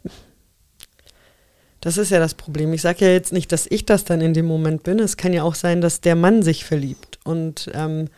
das 1.83 1.99
ist 1.99 2.09
ja 2.09 2.19
das 2.21 2.33
Problem. 2.33 2.73
Ich 2.73 2.81
sage 2.81 3.05
ja 3.05 3.11
jetzt 3.11 3.35
nicht, 3.35 3.53
dass 3.53 3.67
ich 3.69 3.85
das 3.85 4.07
dann 4.07 4.23
in 4.23 4.33
dem 4.33 4.47
Moment 4.47 4.83
bin. 4.83 4.99
Es 4.99 5.19
kann 5.19 5.35
ja 5.35 5.43
auch 5.43 5.55
sein, 5.55 5.83
dass 5.83 6.01
der 6.01 6.17
Mann 6.17 6.43
sich 6.43 6.65
verliebt. 6.65 7.19
Und 7.23 7.71
ähm, 7.75 8.09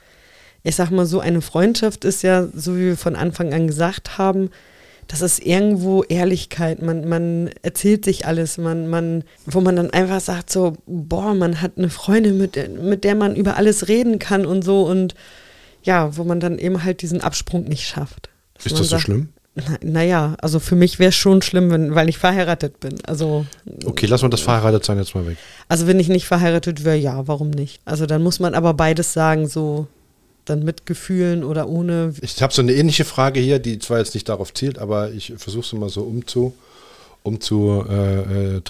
ich 0.63 0.77
sag 0.77 0.93
mal 0.93 1.07
so, 1.07 1.19
eine 1.19 1.41
Freundschaft 1.41 2.05
ist 2.05 2.23
ja, 2.23 2.47
so 2.55 2.77
wie 2.77 2.85
wir 2.85 2.97
von 2.97 3.17
Anfang 3.17 3.53
an 3.53 3.67
gesagt 3.67 4.17
haben, 4.17 4.51
das 5.09 5.21
ist 5.21 5.45
irgendwo 5.45 6.05
Ehrlichkeit. 6.05 6.83
Man, 6.83 7.09
man 7.09 7.51
erzählt 7.63 8.05
sich 8.05 8.27
alles, 8.27 8.59
man, 8.59 8.87
man, 8.87 9.25
wo 9.45 9.61
man 9.61 9.75
dann 9.75 9.91
einfach 9.91 10.21
sagt, 10.21 10.53
so, 10.53 10.77
boah, 10.87 11.35
man 11.35 11.61
hat 11.61 11.73
eine 11.79 11.91
Freundin, 11.91 12.39
mit, 12.39 12.81
mit 12.81 13.03
der 13.03 13.17
man 13.17 13.35
über 13.35 13.57
alles 13.57 13.89
reden 13.89 14.21
kann 14.21 14.47
und 14.47 14.63
so. 14.63 14.85
Und 14.85 15.17
ja, 15.85 16.17
wo 16.17 16.25
man 16.25 16.41
dann 16.41 16.59
eben 16.59 16.83
halt 16.83 17.03
diesen 17.03 17.21
Absprung 17.21 17.65
nicht 17.65 17.87
schafft. 17.87 18.31
Ist 18.63 18.79
das 18.79 18.89
sagt, 18.89 18.89
so 18.89 18.99
schlimm? 18.99 19.29
naja, 19.83 20.29
na 20.31 20.37
also 20.41 20.59
für 20.59 20.75
mich 20.75 20.99
wäre 20.99 21.11
es 21.11 21.15
schon 21.15 21.41
schlimm, 21.41 21.71
wenn, 21.71 21.95
weil 21.95 22.09
ich 22.09 22.19
verheiratet 22.19 22.81
bin. 22.81 22.97
Also 23.07 23.47
okay, 23.85 24.07
lass 24.07 24.23
mal 24.23 24.29
das 24.29 24.41
Verheiratetsein 24.41 24.99
jetzt 24.99 25.15
mal 25.15 25.27
weg. 25.27 25.39
Also 25.69 25.87
wenn 25.87 26.01
ich 26.01 26.09
nicht 26.09 26.27
verheiratet 26.27 26.85
wäre, 26.85 26.97
ja, 26.97 27.29
warum 27.29 27.51
nicht? 27.51 27.81
Also 27.85 28.07
dann 28.07 28.23
muss 28.23 28.41
man 28.41 28.55
aber 28.55 28.75
beides 28.75 29.13
sagen, 29.13 29.47
so 29.47 29.87
dann 30.45 30.65
mit 30.65 30.87
Gefühlen 30.87 31.45
oder 31.45 31.69
ohne. 31.69 32.15
Ich 32.21 32.43
habe 32.43 32.53
so 32.53 32.63
eine 32.63 32.73
ähnliche 32.73 33.05
Frage 33.05 33.41
hier, 33.41 33.59
die 33.61 33.79
zwar 33.79 33.99
jetzt 33.99 34.15
nicht 34.15 34.29
darauf 34.29 34.53
zielt, 34.53 34.79
aber 34.79 35.13
ich 35.13 35.33
versuche 35.37 35.65
es 35.65 35.73
mal 35.73 35.89
so 35.89 36.03
umzu, 36.03 36.55
umzudrehen. 37.23 37.89
Äh, 37.89 38.57
äh, 38.57 38.61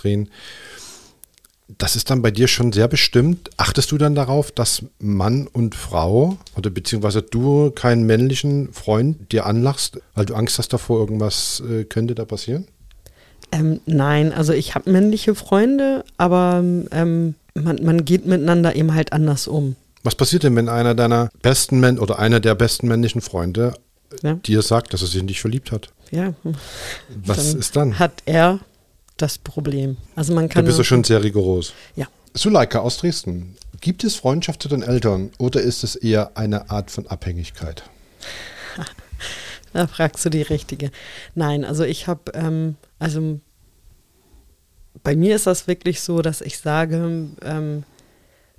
das 1.68 1.96
ist 1.96 2.10
dann 2.10 2.22
bei 2.22 2.30
dir 2.30 2.46
schon 2.46 2.72
sehr 2.72 2.88
bestimmt. 2.88 3.50
Achtest 3.56 3.90
du 3.90 3.98
dann 3.98 4.14
darauf, 4.14 4.52
dass 4.52 4.82
Mann 4.98 5.46
und 5.46 5.74
Frau 5.74 6.36
oder 6.56 6.70
beziehungsweise 6.70 7.22
du 7.22 7.70
keinen 7.70 8.04
männlichen 8.04 8.72
Freund 8.72 9.32
dir 9.32 9.46
anlachst, 9.46 10.00
weil 10.14 10.26
du 10.26 10.34
Angst 10.34 10.58
hast 10.58 10.72
davor, 10.72 11.00
irgendwas 11.00 11.62
äh, 11.68 11.84
könnte 11.84 12.14
da 12.14 12.24
passieren? 12.24 12.66
Ähm, 13.50 13.80
nein, 13.86 14.32
also 14.32 14.52
ich 14.52 14.74
habe 14.74 14.90
männliche 14.90 15.34
Freunde, 15.34 16.04
aber 16.18 16.62
ähm, 16.90 17.34
man, 17.54 17.78
man 17.82 18.04
geht 18.04 18.26
miteinander 18.26 18.76
eben 18.76 18.94
halt 18.94 19.12
anders 19.12 19.48
um. 19.48 19.76
Was 20.02 20.14
passiert 20.14 20.42
denn, 20.42 20.54
wenn 20.56 20.68
einer 20.68 20.94
deiner 20.94 21.30
besten 21.40 21.80
Männer 21.80 22.02
oder 22.02 22.18
einer 22.18 22.40
der 22.40 22.54
besten 22.54 22.88
männlichen 22.88 23.22
Freunde 23.22 23.74
ja. 24.22 24.34
dir 24.34 24.60
sagt, 24.60 24.92
dass 24.92 25.00
er 25.00 25.08
sich 25.08 25.20
in 25.20 25.28
dich 25.28 25.40
verliebt 25.40 25.72
hat? 25.72 25.88
Ja. 26.10 26.34
Was 27.24 27.52
dann 27.52 27.58
ist 27.58 27.76
dann? 27.76 27.98
Hat 27.98 28.22
er 28.26 28.60
das 29.16 29.38
Problem. 29.38 29.96
Also 30.16 30.34
man 30.34 30.48
kann. 30.48 30.64
Da 30.64 30.66
bist 30.66 30.78
du 30.78 30.84
schon 30.84 31.04
sehr 31.04 31.22
rigoros. 31.22 31.72
Ja. 31.96 32.06
Suleika 32.34 32.80
aus 32.80 32.98
Dresden. 32.98 33.56
Gibt 33.80 34.02
es 34.02 34.16
Freundschaft 34.16 34.62
zu 34.62 34.68
den 34.68 34.82
Eltern 34.82 35.30
oder 35.38 35.60
ist 35.60 35.84
es 35.84 35.94
eher 35.94 36.36
eine 36.36 36.70
Art 36.70 36.90
von 36.90 37.06
Abhängigkeit? 37.06 37.84
da 39.72 39.86
fragst 39.86 40.24
du 40.24 40.30
die 40.30 40.42
Richtige. 40.42 40.90
Nein, 41.34 41.64
also 41.64 41.84
ich 41.84 42.08
habe, 42.08 42.32
ähm, 42.32 42.76
also 42.98 43.40
bei 45.02 45.14
mir 45.14 45.36
ist 45.36 45.46
das 45.46 45.68
wirklich 45.68 46.00
so, 46.00 46.22
dass 46.22 46.40
ich 46.40 46.58
sage, 46.58 47.28
ähm, 47.42 47.84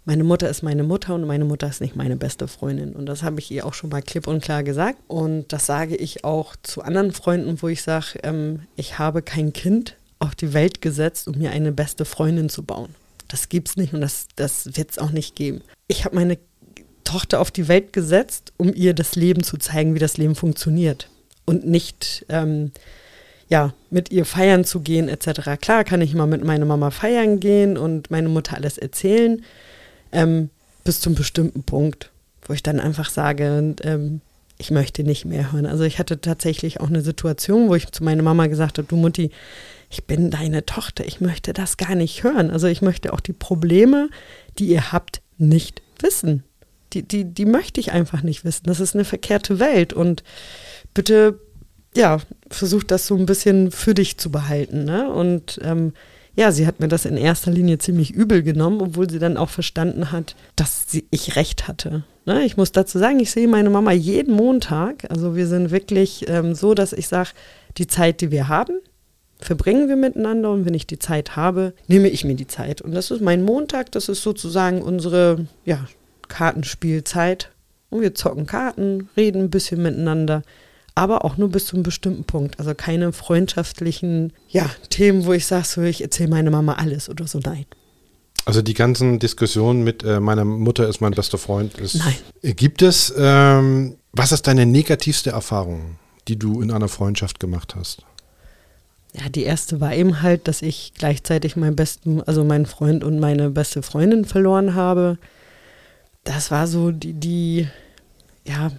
meine 0.05 0.23
Mutter 0.23 0.47
ist 0.47 0.61
meine 0.61 0.83
Mutter 0.83 1.15
und 1.15 1.25
meine 1.25 1.45
Mutter 1.45 1.67
ist 1.67 1.81
nicht 1.81 1.95
meine 1.95 2.15
beste 2.15 2.47
Freundin. 2.47 2.93
Und 2.93 3.07
das 3.07 3.23
habe 3.23 3.39
ich 3.39 3.49
ihr 3.49 3.65
auch 3.65 3.73
schon 3.73 3.89
mal 3.89 4.03
klipp 4.03 4.27
und 4.27 4.43
klar 4.43 4.61
gesagt. 4.61 4.99
Und 5.07 5.51
das 5.51 5.65
sage 5.65 5.95
ich 5.95 6.23
auch 6.23 6.55
zu 6.61 6.83
anderen 6.83 7.11
Freunden, 7.11 7.61
wo 7.61 7.67
ich 7.67 7.81
sage, 7.81 8.19
ähm, 8.21 8.61
ich 8.75 8.99
habe 8.99 9.23
kein 9.23 9.51
Kind 9.51 9.95
auf 10.19 10.35
die 10.35 10.53
Welt 10.53 10.81
gesetzt, 10.81 11.27
um 11.27 11.37
mir 11.37 11.51
eine 11.51 11.71
beste 11.71 12.05
Freundin 12.05 12.49
zu 12.49 12.63
bauen. 12.63 12.95
Das 13.27 13.49
gibt's 13.49 13.75
nicht 13.75 13.93
und 13.93 14.01
das, 14.01 14.27
das 14.35 14.77
wird 14.77 14.91
es 14.91 14.97
auch 14.97 15.11
nicht 15.11 15.35
geben. 15.35 15.61
Ich 15.87 16.05
habe 16.05 16.15
meine 16.15 16.37
Tochter 17.03 17.39
auf 17.39 17.51
die 17.51 17.67
Welt 17.67 17.93
gesetzt, 17.93 18.53
um 18.57 18.73
ihr 18.73 18.93
das 18.93 19.15
Leben 19.15 19.43
zu 19.43 19.57
zeigen, 19.57 19.95
wie 19.95 19.99
das 19.99 20.17
Leben 20.17 20.35
funktioniert. 20.35 21.09
Und 21.45 21.65
nicht 21.65 22.25
ähm, 22.29 22.71
ja, 23.49 23.73
mit 23.89 24.11
ihr 24.11 24.25
feiern 24.25 24.65
zu 24.65 24.79
gehen, 24.79 25.07
etc. 25.07 25.59
Klar 25.61 25.83
kann 25.83 26.01
ich 26.01 26.13
mal 26.15 26.25
mit 26.25 26.43
meiner 26.43 26.65
Mama 26.65 26.91
feiern 26.91 27.39
gehen 27.39 27.77
und 27.77 28.09
meine 28.09 28.29
Mutter 28.29 28.55
alles 28.55 28.77
erzählen, 28.77 29.43
ähm, 30.11 30.49
bis 30.83 30.99
zum 30.99 31.15
bestimmten 31.15 31.63
Punkt, 31.63 32.11
wo 32.43 32.53
ich 32.53 32.63
dann 32.63 32.79
einfach 32.79 33.09
sage, 33.09 33.75
ähm, 33.83 34.21
ich 34.57 34.71
möchte 34.71 35.03
nicht 35.03 35.25
mehr 35.25 35.51
hören. 35.51 35.65
Also 35.65 35.83
ich 35.83 35.99
hatte 35.99 36.21
tatsächlich 36.21 36.79
auch 36.79 36.87
eine 36.87 37.01
Situation, 37.01 37.67
wo 37.69 37.75
ich 37.75 37.91
zu 37.91 38.03
meiner 38.03 38.23
Mama 38.23 38.47
gesagt 38.47 38.77
habe, 38.77 38.87
du 38.87 38.95
Mutti, 38.95 39.31
ich 39.89 40.05
bin 40.05 40.31
deine 40.31 40.65
Tochter, 40.65 41.05
ich 41.05 41.21
möchte 41.21 41.53
das 41.53 41.77
gar 41.77 41.95
nicht 41.95 42.23
hören. 42.23 42.51
Also 42.51 42.67
ich 42.67 42.81
möchte 42.81 43.13
auch 43.13 43.19
die 43.19 43.33
Probleme, 43.33 44.09
die 44.57 44.67
ihr 44.67 44.91
habt, 44.91 45.21
nicht 45.37 45.81
wissen. 45.99 46.43
Die, 46.93 47.03
die, 47.03 47.25
die 47.25 47.45
möchte 47.45 47.79
ich 47.79 47.91
einfach 47.91 48.21
nicht 48.21 48.45
wissen. 48.45 48.65
Das 48.65 48.79
ist 48.79 48.95
eine 48.95 49.05
verkehrte 49.05 49.59
Welt 49.59 49.93
und 49.93 50.23
bitte, 50.93 51.39
ja, 51.95 52.19
versuch 52.49 52.83
das 52.83 53.07
so 53.07 53.15
ein 53.15 53.25
bisschen 53.25 53.71
für 53.71 53.93
dich 53.93 54.17
zu 54.17 54.31
behalten. 54.31 54.85
Ne? 54.85 55.09
Und 55.09 55.59
ähm, 55.63 55.93
ja, 56.35 56.51
sie 56.51 56.67
hat 56.67 56.79
mir 56.79 56.87
das 56.87 57.05
in 57.05 57.17
erster 57.17 57.51
Linie 57.51 57.77
ziemlich 57.77 58.11
übel 58.11 58.43
genommen, 58.43 58.81
obwohl 58.81 59.09
sie 59.09 59.19
dann 59.19 59.37
auch 59.37 59.49
verstanden 59.49 60.11
hat, 60.11 60.35
dass 60.55 60.85
sie, 60.87 61.05
ich 61.09 61.35
recht 61.35 61.67
hatte. 61.67 62.03
Ne? 62.25 62.43
Ich 62.43 62.57
muss 62.57 62.71
dazu 62.71 62.99
sagen, 62.99 63.19
ich 63.19 63.31
sehe 63.31 63.47
meine 63.47 63.69
Mama 63.69 63.91
jeden 63.91 64.35
Montag. 64.35 65.09
Also 65.09 65.35
wir 65.35 65.47
sind 65.47 65.71
wirklich 65.71 66.27
ähm, 66.27 66.53
so, 66.53 66.73
dass 66.73 66.91
ich 66.91 67.07
sage, 67.07 67.29
die 67.77 67.87
Zeit, 67.87 68.21
die 68.21 68.31
wir 68.31 68.47
haben, 68.47 68.79
verbringen 69.39 69.89
wir 69.89 69.95
miteinander 69.95 70.51
und 70.51 70.65
wenn 70.65 70.73
ich 70.73 70.87
die 70.87 70.99
Zeit 70.99 71.35
habe, 71.35 71.73
nehme 71.87 72.09
ich 72.09 72.23
mir 72.23 72.35
die 72.35 72.47
Zeit. 72.47 72.81
Und 72.81 72.93
das 72.93 73.11
ist 73.11 73.21
mein 73.21 73.43
Montag, 73.43 73.91
das 73.91 74.09
ist 74.09 74.21
sozusagen 74.21 74.81
unsere 74.81 75.47
ja, 75.65 75.85
Kartenspielzeit. 76.27 77.51
Und 77.89 78.01
wir 78.01 78.15
zocken 78.15 78.45
Karten, 78.45 79.09
reden 79.15 79.43
ein 79.43 79.49
bisschen 79.49 79.81
miteinander 79.81 80.41
aber 80.95 81.25
auch 81.25 81.37
nur 81.37 81.49
bis 81.49 81.67
zu 81.67 81.75
einem 81.75 81.83
bestimmten 81.83 82.23
Punkt. 82.23 82.57
Also 82.57 82.73
keine 82.73 83.11
freundschaftlichen 83.11 84.31
ja, 84.47 84.69
Themen, 84.89 85.25
wo 85.25 85.33
ich 85.33 85.45
sage, 85.45 85.65
so, 85.65 85.81
ich 85.81 86.01
erzähle 86.01 86.29
meiner 86.29 86.51
Mama 86.51 86.73
alles 86.73 87.09
oder 87.09 87.27
so. 87.27 87.39
Nein. 87.39 87.65
Also 88.45 88.61
die 88.61 88.73
ganzen 88.73 89.19
Diskussionen 89.19 89.83
mit 89.83 90.03
äh, 90.03 90.19
meiner 90.19 90.45
Mutter 90.45 90.87
ist 90.87 91.01
mein 91.01 91.11
bester 91.11 91.37
Freund. 91.37 91.77
Ist, 91.77 91.95
Nein. 91.95 92.15
Äh, 92.41 92.53
gibt 92.53 92.81
es, 92.81 93.13
ähm, 93.17 93.97
was 94.13 94.31
ist 94.31 94.47
deine 94.47 94.65
negativste 94.65 95.31
Erfahrung, 95.31 95.97
die 96.27 96.39
du 96.39 96.61
in 96.61 96.71
einer 96.71 96.87
Freundschaft 96.87 97.39
gemacht 97.39 97.75
hast? 97.75 98.03
Ja, 99.17 99.29
die 99.29 99.43
erste 99.43 99.79
war 99.79 99.93
eben 99.93 100.21
halt, 100.21 100.47
dass 100.47 100.61
ich 100.61 100.93
gleichzeitig 100.97 101.55
meinen 101.55 101.75
besten, 101.75 102.21
also 102.21 102.43
meinen 102.43 102.65
Freund 102.65 103.03
und 103.03 103.19
meine 103.19 103.49
beste 103.49 103.81
Freundin 103.81 104.25
verloren 104.25 104.75
habe. 104.75 105.17
Das 106.23 106.51
war 106.51 106.67
so 106.67 106.91
die, 106.91 107.13
die 107.13 107.67
ja, 108.45 108.71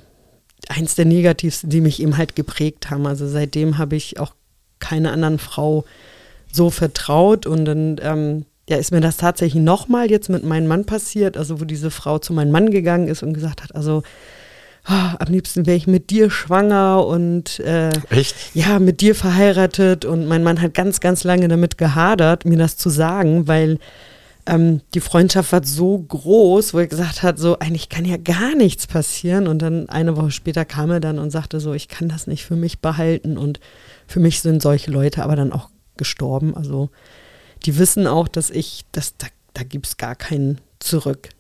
eins 0.69 0.95
der 0.95 1.05
negativsten, 1.05 1.71
die 1.71 1.81
mich 1.81 2.03
eben 2.03 2.17
halt 2.17 2.37
geprägt 2.37 2.91
haben. 2.91 3.07
Also 3.07 3.27
seitdem 3.27 3.79
habe 3.79 3.97
ich 3.97 4.19
auch 4.19 4.35
keine 4.79 5.13
anderen 5.13 5.39
Frau 5.39 5.85
so 6.53 6.71
vertraut 6.71 7.47
und 7.47 7.65
dann 7.65 8.01
ähm, 8.03 8.45
ja, 8.69 8.77
ist 8.77 8.91
mir 8.91 9.01
das 9.01 9.17
tatsächlich 9.17 9.63
nochmal 9.63 10.11
jetzt 10.11 10.29
mit 10.29 10.45
meinem 10.45 10.67
Mann 10.67 10.85
passiert, 10.85 11.37
also 11.37 11.61
wo 11.61 11.65
diese 11.65 11.91
Frau 11.91 12.19
zu 12.19 12.33
meinem 12.33 12.51
Mann 12.51 12.71
gegangen 12.71 13.09
ist 13.09 13.23
und 13.23 13.33
gesagt 13.33 13.63
hat, 13.63 13.75
also 13.75 14.03
oh, 14.89 15.17
am 15.19 15.29
liebsten 15.29 15.67
wäre 15.67 15.77
ich 15.77 15.87
mit 15.87 16.11
dir 16.11 16.31
schwanger 16.31 17.07
und 17.07 17.61
äh, 17.61 17.91
Echt? 18.11 18.35
ja, 18.55 18.79
mit 18.79 19.01
dir 19.01 19.15
verheiratet 19.15 20.05
und 20.05 20.27
mein 20.27 20.43
Mann 20.43 20.61
hat 20.61 20.75
ganz, 20.75 21.01
ganz 21.01 21.25
lange 21.25 21.49
damit 21.49 21.79
gehadert, 21.79 22.45
mir 22.45 22.59
das 22.59 22.77
zu 22.77 22.91
sagen, 22.91 23.49
weil 23.49 23.79
ähm, 24.47 24.81
die 24.95 25.01
Freundschaft 25.01 25.53
war 25.53 25.65
so 25.65 25.99
groß, 25.99 26.73
wo 26.73 26.79
er 26.79 26.87
gesagt 26.87 27.23
hat, 27.23 27.39
so 27.39 27.59
eigentlich 27.59 27.89
kann 27.89 28.05
ja 28.05 28.17
gar 28.17 28.55
nichts 28.55 28.87
passieren. 28.87 29.49
Und 29.49 29.61
dann 29.61 29.89
eine 29.89 30.17
Woche 30.17 30.31
später 30.31 30.65
kam 30.65 30.91
er 30.91 31.01
dann 31.01 31.19
und 31.19 31.31
sagte 31.31 31.61
so, 31.61 31.75
ich 31.75 31.89
kann 31.89 32.09
das 32.09 32.27
nicht 32.27 32.45
für 32.45 32.57
mich 32.57 32.79
behalten. 32.79 33.37
Und 33.37 33.61
für 34.07 34.21
mich 34.21 34.41
sind 34.41 34.63
solche 34.63 34.91
Leute 34.91 35.25
aber 35.25 35.37
dann 35.37 35.53
auch 35.53 35.69
gestorben. 35.97 36.57
Also 36.57 36.91
die 37.65 37.77
wissen 37.79 38.07
auch, 38.07 38.29
dass 38.29 38.51
ich, 38.51 38.85
dass 38.93 39.17
da, 39.17 39.27
da 39.55 39.65
gibt 39.65 39.87
es 39.87 39.97
gar 39.97 40.15
keinen 40.15 40.61
Zurück. 40.79 41.31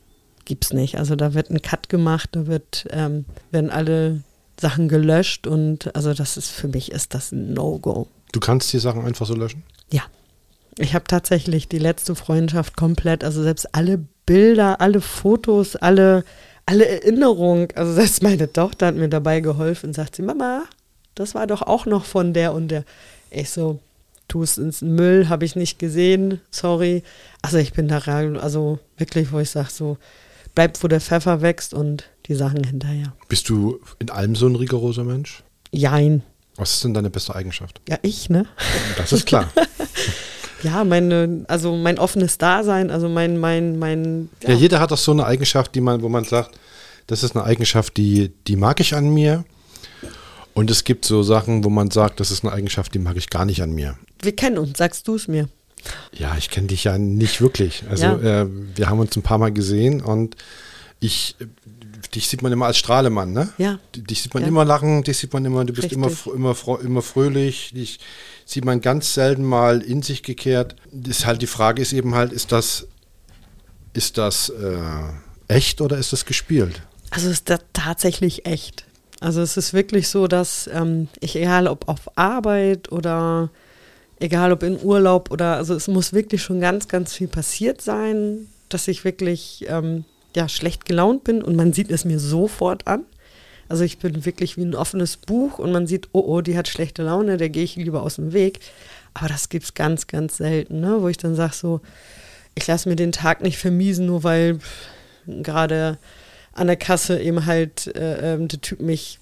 Gibt's 0.47 0.73
nicht. 0.73 0.97
Also 0.97 1.17
da 1.17 1.35
wird 1.35 1.51
ein 1.51 1.61
Cut 1.61 1.91
gemacht, 1.91 2.31
da 2.33 2.47
wird, 2.47 2.87
ähm, 2.91 3.27
werden 3.51 3.69
alle 3.69 4.23
Sachen 4.59 4.89
gelöscht 4.89 5.47
und 5.47 5.95
also 5.95 6.15
das 6.15 6.39
ist 6.39 6.51
für 6.51 6.69
mich 6.69 6.91
ist 6.91 7.13
das 7.13 7.33
ein 7.33 7.53
No-Go. 7.53 8.09
Du 8.33 8.41
kannst 8.41 8.73
die 8.73 8.79
Sachen 8.79 9.05
einfach 9.05 9.27
so 9.27 9.35
löschen? 9.35 9.63
Ja. 9.93 10.03
Ich 10.79 10.95
habe 10.95 11.05
tatsächlich 11.07 11.69
die 11.69 11.79
letzte 11.79 12.15
Freundschaft 12.15 12.77
komplett, 12.77 13.25
also 13.25 13.43
selbst 13.43 13.75
alle 13.75 13.99
Bilder, 14.27 14.81
alle 14.81 15.01
Fotos, 15.01 15.75
alle, 15.75 16.25
alle 16.67 16.87
Erinnerungen, 16.87 17.69
also 17.75 17.93
selbst 17.93 18.23
meine 18.23 18.53
Tochter 18.53 18.87
hat 18.87 18.95
mir 18.95 19.09
dabei 19.09 19.41
geholfen 19.41 19.89
und 19.89 19.95
sagt 19.95 20.17
sie, 20.17 20.23
Mama, 20.23 20.65
das 21.15 21.35
war 21.35 21.47
doch 21.47 21.63
auch 21.63 21.87
noch 21.87 22.05
von 22.05 22.35
der 22.35 22.53
und 22.53 22.69
der. 22.69 22.85
Ich 23.31 23.51
so, 23.51 23.81
tu 24.29 24.43
es 24.43 24.59
ins 24.59 24.83
Müll, 24.83 25.29
habe 25.29 25.45
ich 25.45 25.57
nicht 25.57 25.79
gesehen, 25.79 26.41
sorry. 26.51 27.03
Also 27.43 27.57
ich 27.59 27.73
bin 27.73 27.89
da, 27.89 27.99
also 27.99 28.79
wirklich, 28.99 29.33
wo 29.33 29.39
ich 29.39 29.51
sage 29.51 29.71
so, 29.71 29.97
bleibt, 30.57 30.83
wo 30.83 30.89
der 30.89 31.01
Pfeffer 31.01 31.43
wächst 31.43 31.73
und 31.73 32.11
die 32.27 32.35
Sachen 32.35 32.65
hinterher. 32.65 33.13
Bist 33.29 33.49
du 33.49 33.79
in 34.01 34.11
allem 34.11 34.35
so 34.35 34.49
ein 34.49 34.57
rigoroser 34.57 35.05
Mensch? 35.05 35.45
Jein. 35.71 36.23
Was 36.57 36.75
ist 36.75 36.85
denn 36.85 36.95
deine 36.95 37.11
beste 37.11 37.37
Eigenschaft? 37.37 37.81
Ja, 37.89 37.99
ich, 38.03 38.29
ne? 38.31 38.47
Das 38.97 39.13
ist 39.13 39.27
klar. 39.27 39.53
ja, 40.63 40.83
meine, 40.83 41.45
also 41.47 41.77
mein 41.77 41.99
offenes 41.99 42.39
Dasein, 42.39 42.91
also 42.91 43.09
mein, 43.09 43.39
mein, 43.39 43.79
mein. 43.79 44.31
Ja. 44.43 44.51
ja, 44.51 44.57
jeder 44.57 44.81
hat 44.81 44.91
doch 44.91 44.99
so 44.99 45.13
eine 45.13 45.27
Eigenschaft, 45.27 45.75
die 45.75 45.83
man, 45.83 46.03
wo 46.03 46.09
man 46.09 46.25
sagt, 46.25 46.59
das 47.07 47.23
ist 47.23 47.37
eine 47.37 47.45
Eigenschaft, 47.45 47.97
die, 47.99 48.33
die 48.47 48.57
mag 48.57 48.81
ich 48.81 48.95
an 48.95 49.11
mir. 49.11 49.45
Und 50.55 50.71
es 50.71 50.85
gibt 50.85 51.05
so 51.05 51.23
Sachen, 51.23 51.65
wo 51.65 51.69
man 51.69 51.91
sagt, 51.91 52.19
das 52.19 52.31
ist 52.31 52.43
eine 52.43 52.55
Eigenschaft, 52.55 52.95
die 52.95 52.99
mag 52.99 53.19
ich 53.19 53.29
gar 53.29 53.45
nicht 53.45 53.63
an 53.63 53.73
mir. 53.73 53.99
Wir 54.23 54.35
kennen 54.35 54.57
uns, 54.57 54.79
sagst 54.79 55.07
du 55.07 55.17
es 55.17 55.29
mir. 55.29 55.51
Ja, 56.12 56.37
ich 56.37 56.51
kenne 56.51 56.68
dich 56.68 56.84
ja 56.84 56.99
nicht 56.99 57.41
wirklich. 57.41 57.84
Also 57.89 58.05
ja. 58.05 58.43
äh, 58.43 58.47
wir 58.74 58.89
haben 58.89 58.99
uns 58.99 59.16
ein 59.16 59.22
paar 59.22 59.39
Mal 59.39 59.53
gesehen 59.53 60.01
und 60.01 60.37
ich, 61.01 61.37
dich 62.14 62.28
sieht 62.28 62.43
man 62.43 62.53
immer 62.53 62.66
als 62.66 62.78
Strahlemann, 62.78 63.32
ne? 63.32 63.49
Ja. 63.59 63.78
Dich 63.95 64.22
sieht 64.22 64.34
man 64.34 64.43
ja. 64.43 64.49
immer 64.49 64.64
lachen, 64.64 65.03
dich 65.03 65.18
sieht 65.18 65.32
man 65.32 65.45
immer, 65.45 65.64
du 65.64 65.72
bist 65.72 65.91
Richtig. 65.91 65.99
immer, 65.99 66.11
immer, 66.34 66.80
immer 66.80 67.03
fröhlich, 67.03 67.72
dich 67.74 68.01
sieht 68.45 68.64
man 68.64 68.80
ganz 68.80 69.14
selten 69.14 69.45
mal 69.45 69.82
in 69.82 70.03
sich 70.03 70.22
gekehrt. 70.22 70.76
Ist 71.07 71.26
halt 71.26 71.43
die 71.43 71.47
Frage 71.47 71.82
ist 71.82 71.93
eben 71.93 72.14
halt, 72.14 72.32
ist 72.32 72.53
das, 72.53 72.87
ist 73.93 74.18
das 74.18 74.49
äh, 74.51 74.78
echt 75.49 75.80
oder 75.80 75.99
ist 75.99 76.12
das 76.12 76.24
gespielt? 76.24 76.82
Also 77.11 77.28
ist 77.28 77.51
das 77.51 77.61
tatsächlich 77.72 78.47
echt. 78.47 78.84
Also 79.20 79.41
es 79.41 79.57
ist 79.57 79.72
wirklich 79.72 80.09
so, 80.09 80.28
dass 80.28 80.68
ähm, 80.72 81.09
ich, 81.20 81.37
egal 81.37 81.68
ob 81.68 81.89
auf 81.89 82.16
Arbeit 82.16 82.93
oder 82.93 83.51
egal 84.21 84.53
ob 84.53 84.62
in 84.62 84.83
Urlaub 84.83 85.31
oder, 85.31 85.57
also 85.57 85.75
es 85.75 85.89
muss 85.89 86.12
wirklich 86.12 86.43
schon 86.43 86.61
ganz, 86.61 86.89
ganz 86.89 87.14
viel 87.14 87.29
passiert 87.29 87.81
sein, 87.81 88.47
dass 88.69 88.89
ich 88.89 89.05
wirklich 89.05 89.67
ähm, 89.69 90.05
ja, 90.35 90.49
schlecht 90.49 90.85
gelaunt 90.85 91.25
bin 91.25 91.43
und 91.43 91.57
man 91.57 91.73
sieht 91.73 91.91
es 91.91 92.05
mir 92.05 92.19
sofort 92.19 92.87
an. 92.87 93.05
Also 93.69 93.83
ich 93.83 93.99
bin 93.99 94.25
wirklich 94.25 94.57
wie 94.57 94.64
ein 94.64 94.77
offenes 94.77 95.17
Buch 95.17 95.59
und 95.59 95.73
man 95.73 95.87
sieht, 95.87 96.09
oh, 96.12 96.21
oh, 96.21 96.41
die 96.41 96.57
hat 96.57 96.69
schlechte 96.69 97.03
Laune, 97.03 97.37
der 97.37 97.49
gehe 97.49 97.64
ich 97.64 97.77
lieber 97.77 98.03
aus 98.03 98.17
dem 98.17 98.33
Weg. 98.33 98.61
Aber 99.12 99.29
das 99.29 99.49
gibt 99.49 99.64
es 99.64 99.75
ganz, 99.75 100.07
ganz 100.07 100.37
selten, 100.37 100.81
ne? 100.81 100.99
wo 101.01 101.09
ich 101.09 101.17
dann 101.17 101.35
sage 101.35 101.55
so, 101.55 101.81
ich 102.55 102.67
lasse 102.67 102.89
mir 102.89 102.97
den 102.97 103.12
Tag 103.12 103.43
nicht 103.43 103.59
vermiesen, 103.59 104.07
nur 104.07 104.23
weil 104.23 104.59
gerade 105.27 105.99
an 106.53 106.69
der 106.69 106.77
Kasse 106.77 107.21
eben 107.21 107.47
halt 107.47 107.95
äh, 107.97 108.35
ähm, 108.35 108.49
der 108.49 108.61
Typ 108.61 108.81
mich 108.81 109.19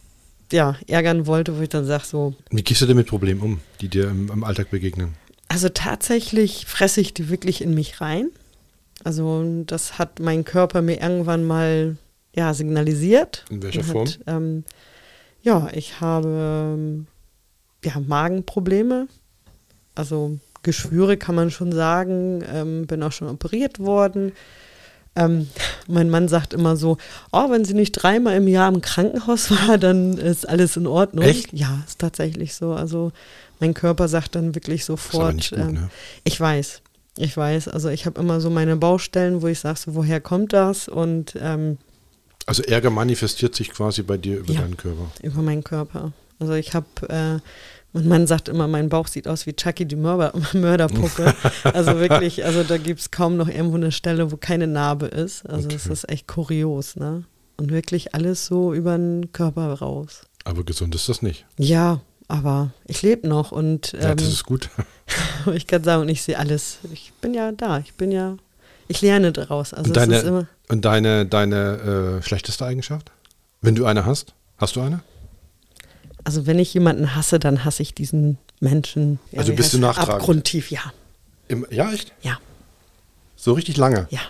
ja, 0.53 0.77
ärgern 0.87 1.27
wollte, 1.27 1.57
wo 1.57 1.63
ich 1.63 1.69
dann 1.69 1.85
sage 1.85 2.05
so. 2.05 2.35
Wie 2.51 2.63
gehst 2.63 2.81
du 2.81 2.87
denn 2.87 2.97
mit 2.97 3.07
Problemen 3.07 3.41
um, 3.41 3.61
die 3.81 3.89
dir 3.89 4.09
im, 4.09 4.31
im 4.31 4.45
Alltag 4.45 4.71
begegnen? 4.71 5.15
Also 5.49 5.69
tatsächlich 5.69 6.67
fresse 6.67 7.01
ich 7.01 7.15
die 7.15 7.29
wirklich 7.29 7.63
in 7.63 7.75
mich 7.75 8.01
rein. 8.01 8.31
Also 9.03 9.63
das 9.67 9.99
hat 9.99 10.21
mein 10.21 10.45
Körper 10.45 10.83
mir 10.83 11.01
irgendwann 11.01 11.45
mal 11.45 11.97
ja, 12.35 12.55
signalisiert. 12.55 13.45
In 13.51 13.63
welcher 13.63 13.85
Form? 13.85 14.07
Hat, 14.07 14.19
ähm, 14.27 14.65
ja, 15.43 15.69
ich 15.73 16.01
habe 16.01 17.05
ja, 17.85 18.01
Magenprobleme. 18.01 19.09
Also 19.95 20.39
Geschwüre 20.63 21.17
kann 21.17 21.35
man 21.35 21.51
schon 21.51 21.71
sagen. 21.71 22.43
Ähm, 22.51 22.87
bin 22.87 23.03
auch 23.03 23.13
schon 23.13 23.29
operiert 23.29 23.79
worden. 23.79 24.33
Ähm, 25.17 25.49
mein 25.87 26.11
Mann 26.11 26.27
sagt 26.29 26.55
immer 26.55 26.77
so, 26.77 26.97
oh, 27.31 27.51
wenn 27.51 27.65
sie 27.65 27.75
nicht 27.75 27.93
dreimal 27.93 28.37
im 28.37 28.49
Jahr 28.49 28.69
im 28.73 28.81
Krankenhaus 28.81 29.51
war, 29.69 29.79
dann 29.79 30.19
ist 30.19 30.49
alles 30.49 30.77
in 30.77 30.87
Ordnung. 30.87 31.25
Echt? 31.25 31.53
Ja, 31.53 31.83
ist 31.87 32.01
tatsächlich 32.01 32.55
so. 32.55 32.73
Also 32.73 33.13
mein 33.61 33.75
Körper 33.75 34.09
sagt 34.09 34.35
dann 34.35 34.55
wirklich 34.55 34.85
sofort, 34.85 35.51
gut, 35.51 35.53
ähm, 35.59 35.73
ne? 35.75 35.91
ich 36.25 36.41
weiß, 36.41 36.83
ich 37.19 37.37
weiß. 37.37 37.69
Also 37.69 37.89
ich 37.91 38.07
habe 38.07 38.21
immer 38.21 38.41
so 38.41 38.51
meine 38.51 38.75
Baustellen, 38.77 39.41
wo 39.43 39.47
ich 39.47 39.61
sage, 39.61 39.79
so, 39.79 39.95
woher 39.95 40.21
kommt 40.21 40.53
das? 40.53 40.89
Und 40.89 41.35
ähm, 41.41 41.79
Also 42.47 42.65
Ärger 42.65 42.91
manifestiert 42.91 43.55
sich 43.55 43.71
quasi 43.71 44.03
bei 44.03 44.17
dir 44.17 44.39
über 44.39 44.53
Ja. 44.53 44.63
deinen 44.63 44.77
Körper. 44.77 45.11
über 45.23 45.43
meinen 45.43 45.63
Körper. 45.63 46.13
Also 46.41 46.55
ich 46.55 46.75
habe, 46.75 46.87
äh, 47.09 47.39
mein 47.95 48.07
Mann 48.09 48.27
sagt 48.27 48.49
immer, 48.51 48.69
mein 48.69 48.89
Bauch 48.91 49.07
sieht 49.07 49.27
aus 49.27 49.47
wie 49.47 49.55
Chucky 49.55 49.87
die 49.87 49.97
Mörder, 49.97 50.33
Mörderpuppe. 50.53 51.35
also 51.65 51.99
wirklich, 51.99 52.45
also 52.45 52.63
da 52.63 52.77
gibt 52.77 53.01
es 53.01 53.11
kaum 53.11 53.37
noch 53.39 53.49
irgendwo 53.49 53.77
eine 53.77 53.93
Stelle, 53.93 54.31
wo 54.31 54.37
keine 54.37 54.67
Narbe 54.67 55.07
ist. 55.07 55.49
Also 55.49 55.69
es 55.69 55.85
Okay. 55.85 55.93
ist 55.93 56.09
echt 56.11 56.29
kurios, 56.29 56.97
ne? 56.97 57.25
Und 57.57 57.71
wirklich 57.71 58.15
alles 58.15 58.47
so 58.47 58.75
über 58.75 58.99
den 58.99 59.31
Körper 59.33 59.73
raus. 59.75 60.23
Aber 60.45 60.65
gesund 60.65 60.95
ist 60.95 61.09
das 61.09 61.23
nicht. 61.23 61.47
Ja, 61.57 62.01
aber 62.29 62.73
ich 62.87 63.01
lebe 63.03 63.29
noch 63.29 63.53
und 63.53 63.93
ja, 63.93 64.11
ähm, 64.11 64.17
das 64.17 64.29
ist 64.29 64.45
gut. 64.45 64.69
ich 65.55 65.67
kann 65.67 65.85
sagen, 65.85 66.09
ich 66.09 66.23
sehe 66.23 66.39
alles. 66.39 66.79
Ich 66.93 67.13
bin 67.21 67.33
ja 67.33 67.53
da, 67.53 67.79
ich 67.79 67.95
bin 67.95 68.11
ja, 68.11 68.37
ich 68.89 69.01
lerne 69.03 69.31
daraus. 69.33 69.73
Also 69.73 69.89
Und 69.91 69.97
es 69.97 70.03
deine, 70.03 70.17
ist 70.19 70.25
immer, 70.27 70.47
und 70.69 70.85
deine, 70.85 71.27
deine 71.27 72.19
äh, 72.19 72.23
schlechteste 72.23 72.65
Eigenschaft? 72.67 73.13
Wenn 73.61 73.77
du 73.77 73.87
eine 73.87 74.05
hast? 74.05 74.35
Hast 74.59 74.75
du 74.77 74.81
eine? 74.81 75.01
Also 76.25 76.47
wenn 76.47 76.59
ich 76.59 76.73
jemanden 76.75 77.15
hasse, 77.15 77.39
dann 77.39 77.65
hasse 77.65 77.83
ich 77.83 77.95
diesen 77.95 78.39
Menschen. 78.61 79.19
Ja, 79.33 79.41
Also 79.41 79.53
bist 79.55 79.73
du 79.75 79.79
nachtragend? 79.79 80.15
Abgrundtief, 80.15 80.71
ja, 80.71 80.81
Im, 81.49 81.67
ja, 81.71 81.93
echt? 81.93 82.13
ja, 82.23 82.39
So 83.37 83.53
richtig 83.53 83.77
lange? 83.77 84.07
ja. 84.11 84.21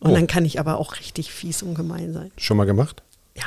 Und 0.00 0.10
Oh. 0.10 0.14
dann 0.14 0.26
kann 0.26 0.44
ich 0.44 0.60
aber 0.60 0.76
auch 0.78 0.96
richtig 0.98 1.32
fies 1.32 1.62
und 1.62 1.74
gemein 1.74 2.12
sein. 2.12 2.30
Schon 2.36 2.58
mal 2.58 2.64
gemacht? 2.66 3.02
Ja. 3.36 3.44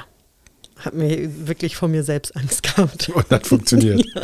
Hat 0.77 0.95
mir 0.95 1.47
wirklich 1.47 1.75
vor 1.75 1.87
mir 1.87 2.03
selbst 2.03 2.35
Angst 2.35 2.63
gehabt. 2.63 3.09
Und 3.13 3.29
hat 3.29 3.45
funktioniert. 3.45 4.03
ja, 4.15 4.21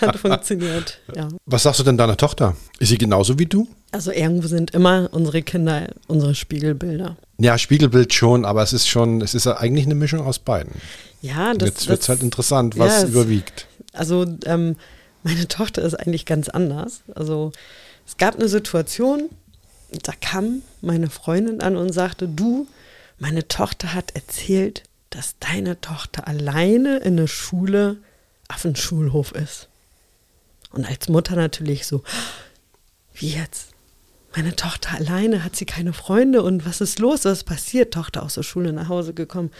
hat 0.00 0.16
funktioniert, 0.16 1.00
ja. 1.16 1.26
Was 1.46 1.64
sagst 1.64 1.80
du 1.80 1.84
denn 1.84 1.96
deiner 1.96 2.16
Tochter? 2.16 2.54
Ist 2.78 2.90
sie 2.90 2.98
genauso 2.98 3.36
wie 3.40 3.46
du? 3.46 3.66
Also 3.90 4.12
irgendwo 4.12 4.46
sind 4.46 4.70
immer 4.72 5.08
unsere 5.12 5.42
Kinder 5.42 5.88
unsere 6.06 6.36
Spiegelbilder. 6.36 7.16
Ja, 7.42 7.58
Spiegelbild 7.58 8.14
schon, 8.14 8.44
aber 8.44 8.62
es 8.62 8.72
ist 8.72 8.88
schon, 8.88 9.20
es 9.20 9.34
ist 9.34 9.46
ja 9.46 9.56
eigentlich 9.56 9.86
eine 9.86 9.96
Mischung 9.96 10.20
aus 10.20 10.38
beiden. 10.38 10.72
Ja, 11.22 11.54
das 11.54 11.68
Jetzt 11.68 11.88
wird 11.88 12.08
halt 12.08 12.22
interessant, 12.22 12.78
was 12.78 13.02
ja, 13.02 13.08
überwiegt. 13.08 13.66
Also 13.92 14.24
ähm, 14.44 14.76
meine 15.24 15.48
Tochter 15.48 15.82
ist 15.82 15.94
eigentlich 15.94 16.24
ganz 16.24 16.48
anders. 16.48 17.00
Also 17.16 17.50
es 18.06 18.16
gab 18.16 18.36
eine 18.36 18.48
Situation, 18.48 19.28
da 20.04 20.12
kam 20.20 20.62
meine 20.82 21.10
Freundin 21.10 21.60
an 21.60 21.76
und 21.76 21.92
sagte, 21.92 22.28
du, 22.28 22.68
meine 23.18 23.48
Tochter 23.48 23.92
hat 23.92 24.14
erzählt, 24.14 24.84
dass 25.10 25.34
deine 25.40 25.80
Tochter 25.80 26.28
alleine 26.28 26.98
in 26.98 27.16
der 27.16 27.26
Schule 27.26 27.96
auf 28.48 28.62
dem 28.62 28.76
Schulhof 28.76 29.32
ist. 29.32 29.66
Und 30.70 30.86
als 30.86 31.08
Mutter 31.08 31.34
natürlich 31.34 31.86
so, 31.86 32.04
wie 33.14 33.30
jetzt? 33.30 33.71
Meine 34.34 34.56
Tochter 34.56 34.94
alleine, 34.96 35.44
hat 35.44 35.56
sie 35.56 35.66
keine 35.66 35.92
Freunde 35.92 36.42
und 36.42 36.64
was 36.64 36.80
ist 36.80 36.98
los? 36.98 37.24
Was 37.24 37.38
ist 37.38 37.44
passiert? 37.44 37.92
Tochter 37.92 38.22
aus 38.22 38.34
der 38.34 38.42
Schule 38.42 38.72
nach 38.72 38.88
Hause 38.88 39.12
gekommen. 39.12 39.50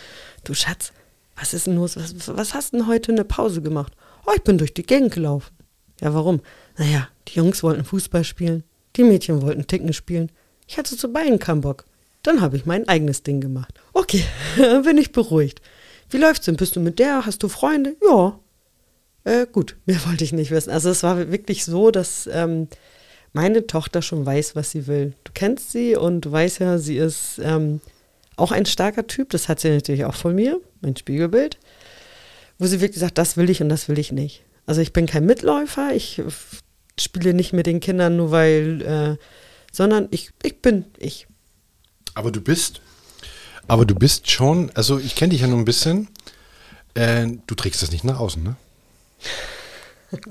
Du 0.45 0.55
Schatz, 0.55 0.93
was 1.37 1.53
ist 1.53 1.67
denn 1.67 1.77
los? 1.77 1.97
Was, 1.97 2.15
was 2.37 2.55
hast 2.55 2.73
denn 2.73 2.87
heute 2.87 3.11
in 3.11 3.17
der 3.17 3.25
Pause 3.25 3.61
gemacht? 3.61 3.93
Oh, 4.27 4.33
ich 4.35 4.43
bin 4.43 4.59
durch 4.59 4.73
die 4.73 4.85
Gegend 4.85 5.13
gelaufen. 5.13 5.53
Ja, 6.01 6.15
warum? 6.15 6.41
Naja, 6.79 7.09
die 7.29 7.37
Jungs 7.37 7.63
wollten 7.63 7.85
Fußball 7.85 8.25
spielen, 8.25 8.65
die 8.97 9.05
Mädchen 9.05 9.43
wollten 9.43 9.67
Ticken 9.67 9.93
spielen. 9.93 10.33
Ich 10.67 10.79
hatte 10.79 10.97
zu 10.97 11.13
beiden 11.13 11.39
keinen 11.39 11.61
Bock. 11.61 11.85
Dann 12.23 12.41
habe 12.41 12.57
ich 12.57 12.67
mein 12.67 12.89
eigenes 12.89 13.23
Ding 13.23 13.41
gemacht. 13.41 13.75
Okay, 13.93 14.25
bin 14.85 14.97
ich 14.97 15.13
beruhigt. 15.13 15.61
Wie 16.09 16.19
läuft's 16.19 16.47
denn? 16.47 16.57
Bist 16.57 16.77
du 16.77 16.81
mit 16.81 16.99
der? 16.99 17.27
Hast 17.27 17.43
du 17.43 17.49
Freunde? 17.49 17.97
Ja. 18.07 18.39
Äh, 19.25 19.47
gut, 19.51 19.77
mehr 19.87 20.01
wollte 20.07 20.25
ich 20.25 20.33
nicht 20.33 20.51
wissen. 20.51 20.71
Also 20.71 20.91
es 20.91 21.03
war 21.03 21.31
wirklich 21.31 21.65
so, 21.65 21.91
dass 21.91 22.29
ähm, 22.33 22.69
meine 23.33 23.67
Tochter 23.67 24.03
schon 24.03 24.25
weiß, 24.27 24.57
was 24.57 24.71
sie 24.71 24.87
will. 24.87 25.15
Du 25.25 25.33
kennst 25.33 25.73
sie 25.73 25.97
und 25.97 26.23
du 26.23 26.33
weißt 26.33 26.61
ja, 26.61 26.79
sie 26.79 26.99
ist 26.99 27.41
ähm, 27.43 27.81
auch 28.37 28.53
ein 28.53 28.67
starker 28.67 29.07
Typ. 29.07 29.31
Das 29.31 29.49
hat 29.49 29.61
sie 29.61 29.71
natürlich 29.71 30.05
auch 30.05 30.15
von 30.15 30.35
mir, 30.35 30.61
mein 30.81 30.97
Spiegelbild. 30.97 31.59
Wo 32.59 32.67
sie 32.67 32.81
wirklich 32.81 33.01
sagt, 33.01 33.19
das 33.19 33.37
will 33.37 33.51
ich 33.51 33.63
und 33.63 33.69
das 33.69 33.89
will 33.89 33.99
ich 33.99 34.13
nicht. 34.13 34.43
Also 34.67 34.81
ich 34.81 34.93
bin 34.93 35.07
kein 35.07 35.27
Mitläufer, 35.27 35.95
ich 35.95 36.23
spiele 37.01 37.35
nicht 37.35 37.53
mit 37.53 37.67
den 37.67 37.81
Kindern 37.81 38.17
nur 38.17 38.31
weil, 38.31 38.83
äh, 38.83 39.17
sondern 39.73 40.09
ich, 40.11 40.31
ich 40.43 40.61
bin 40.61 40.85
ich. 40.99 41.27
Aber 42.15 42.31
du 42.31 42.41
bist, 42.41 42.81
aber 43.67 43.87
du 43.87 43.95
bist 43.95 44.31
schon, 44.31 44.71
also 44.75 44.99
ich 44.99 45.17
kenne 45.17 45.31
dich 45.31 45.41
ja 45.41 45.47
nur 45.47 45.59
ein 45.59 45.65
bisschen. 45.65 46.09
Äh, 46.95 47.27
du 47.47 47.55
trägst 47.55 47.83
das 47.83 47.91
nicht 47.91 48.05
nach 48.05 48.21
außen, 48.21 48.43
ne? 48.43 48.57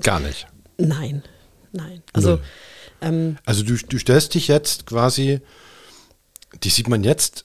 Gar 0.00 0.20
nicht. 0.20 0.46
Nein, 0.78 1.24
nein. 1.72 2.02
Also 2.12 2.36
Null. 2.36 2.42
Ähm, 3.02 3.36
Also 3.44 3.62
du, 3.64 3.76
du 3.76 3.98
stellst 3.98 4.34
dich 4.34 4.48
jetzt 4.48 4.86
quasi, 4.86 5.40
die 6.62 6.70
sieht 6.70 6.88
man 6.88 7.04
jetzt 7.04 7.44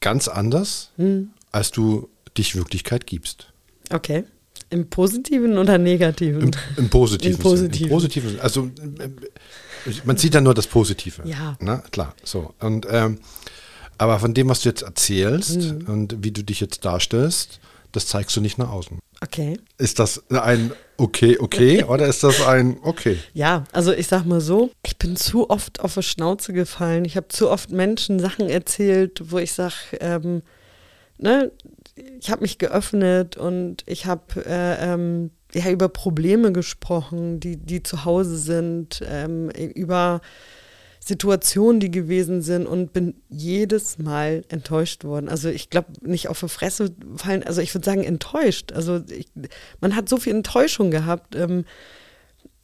ganz 0.00 0.28
anders, 0.28 0.90
Hm. 0.96 1.30
als 1.52 1.70
du 1.70 2.08
dich 2.36 2.54
Wirklichkeit 2.56 3.06
gibst. 3.06 3.52
okay. 3.90 4.24
Im 4.70 4.88
Positiven 4.90 5.56
oder 5.58 5.78
Negativen? 5.78 6.40
Im, 6.42 6.50
im 6.76 6.88
positiven 6.88 7.36
Im 7.36 7.38
Positiven. 7.42 7.84
Im 7.86 7.90
positiven. 7.92 8.40
Also 8.40 8.70
äh, 8.98 9.08
man 10.04 10.16
sieht 10.16 10.34
dann 10.34 10.42
nur 10.44 10.54
das 10.54 10.66
Positive. 10.66 11.22
Ja. 11.26 11.56
Na, 11.60 11.76
klar. 11.92 12.14
So. 12.24 12.54
Und 12.60 12.86
ähm, 12.90 13.18
aber 13.98 14.18
von 14.18 14.34
dem, 14.34 14.48
was 14.48 14.62
du 14.62 14.68
jetzt 14.70 14.82
erzählst 14.82 15.62
Hm. 15.62 15.84
und 15.86 16.24
wie 16.24 16.32
du 16.32 16.42
dich 16.42 16.58
jetzt 16.60 16.84
darstellst, 16.84 17.60
das 17.92 18.06
zeigst 18.08 18.34
du 18.36 18.40
nicht 18.40 18.58
nach 18.58 18.70
außen. 18.70 18.98
Okay. 19.22 19.60
Ist 19.78 19.98
das 20.00 20.28
ein 20.30 20.72
okay, 20.96 21.38
okay 21.38 21.84
oder 21.88 22.06
ist 22.06 22.22
das 22.22 22.46
ein 22.46 22.78
okay? 22.82 23.18
Ja, 23.32 23.64
also 23.72 23.92
ich 23.92 24.06
sag 24.06 24.24
mal 24.24 24.40
so, 24.40 24.70
ich 24.84 24.98
bin 24.98 25.16
zu 25.16 25.50
oft 25.50 25.80
auf 25.80 25.94
die 25.94 26.02
Schnauze 26.02 26.52
gefallen. 26.52 27.04
Ich 27.04 27.16
habe 27.16 27.28
zu 27.28 27.50
oft 27.50 27.70
Menschen 27.70 28.18
Sachen 28.18 28.48
erzählt, 28.48 29.20
wo 29.30 29.38
ich 29.38 29.52
sag, 29.52 29.72
ähm, 30.00 30.42
ne, 31.18 31.52
ich 32.20 32.30
habe 32.30 32.42
mich 32.42 32.58
geöffnet 32.58 33.36
und 33.36 33.82
ich 33.86 34.06
habe 34.06 34.44
äh, 34.46 34.92
ähm, 34.92 35.30
ja, 35.52 35.70
über 35.70 35.88
Probleme 35.88 36.52
gesprochen, 36.52 37.38
die, 37.40 37.56
die 37.56 37.82
zu 37.82 38.04
Hause 38.04 38.36
sind, 38.36 39.02
ähm, 39.08 39.50
über 39.50 40.20
Situationen, 41.06 41.80
die 41.80 41.90
gewesen 41.90 42.40
sind 42.40 42.66
und 42.66 42.94
bin 42.94 43.14
jedes 43.28 43.98
Mal 43.98 44.42
enttäuscht 44.48 45.04
worden. 45.04 45.28
Also 45.28 45.50
ich 45.50 45.68
glaube, 45.68 45.88
nicht 46.00 46.28
auf 46.28 46.40
die 46.40 46.48
Fresse 46.48 46.94
fallen, 47.16 47.42
also 47.42 47.60
ich 47.60 47.74
würde 47.74 47.84
sagen 47.84 48.04
enttäuscht. 48.04 48.72
Also 48.72 49.02
ich, 49.10 49.26
man 49.82 49.96
hat 49.96 50.08
so 50.08 50.16
viel 50.16 50.34
Enttäuschung 50.34 50.90
gehabt. 50.90 51.36
Ähm, 51.36 51.66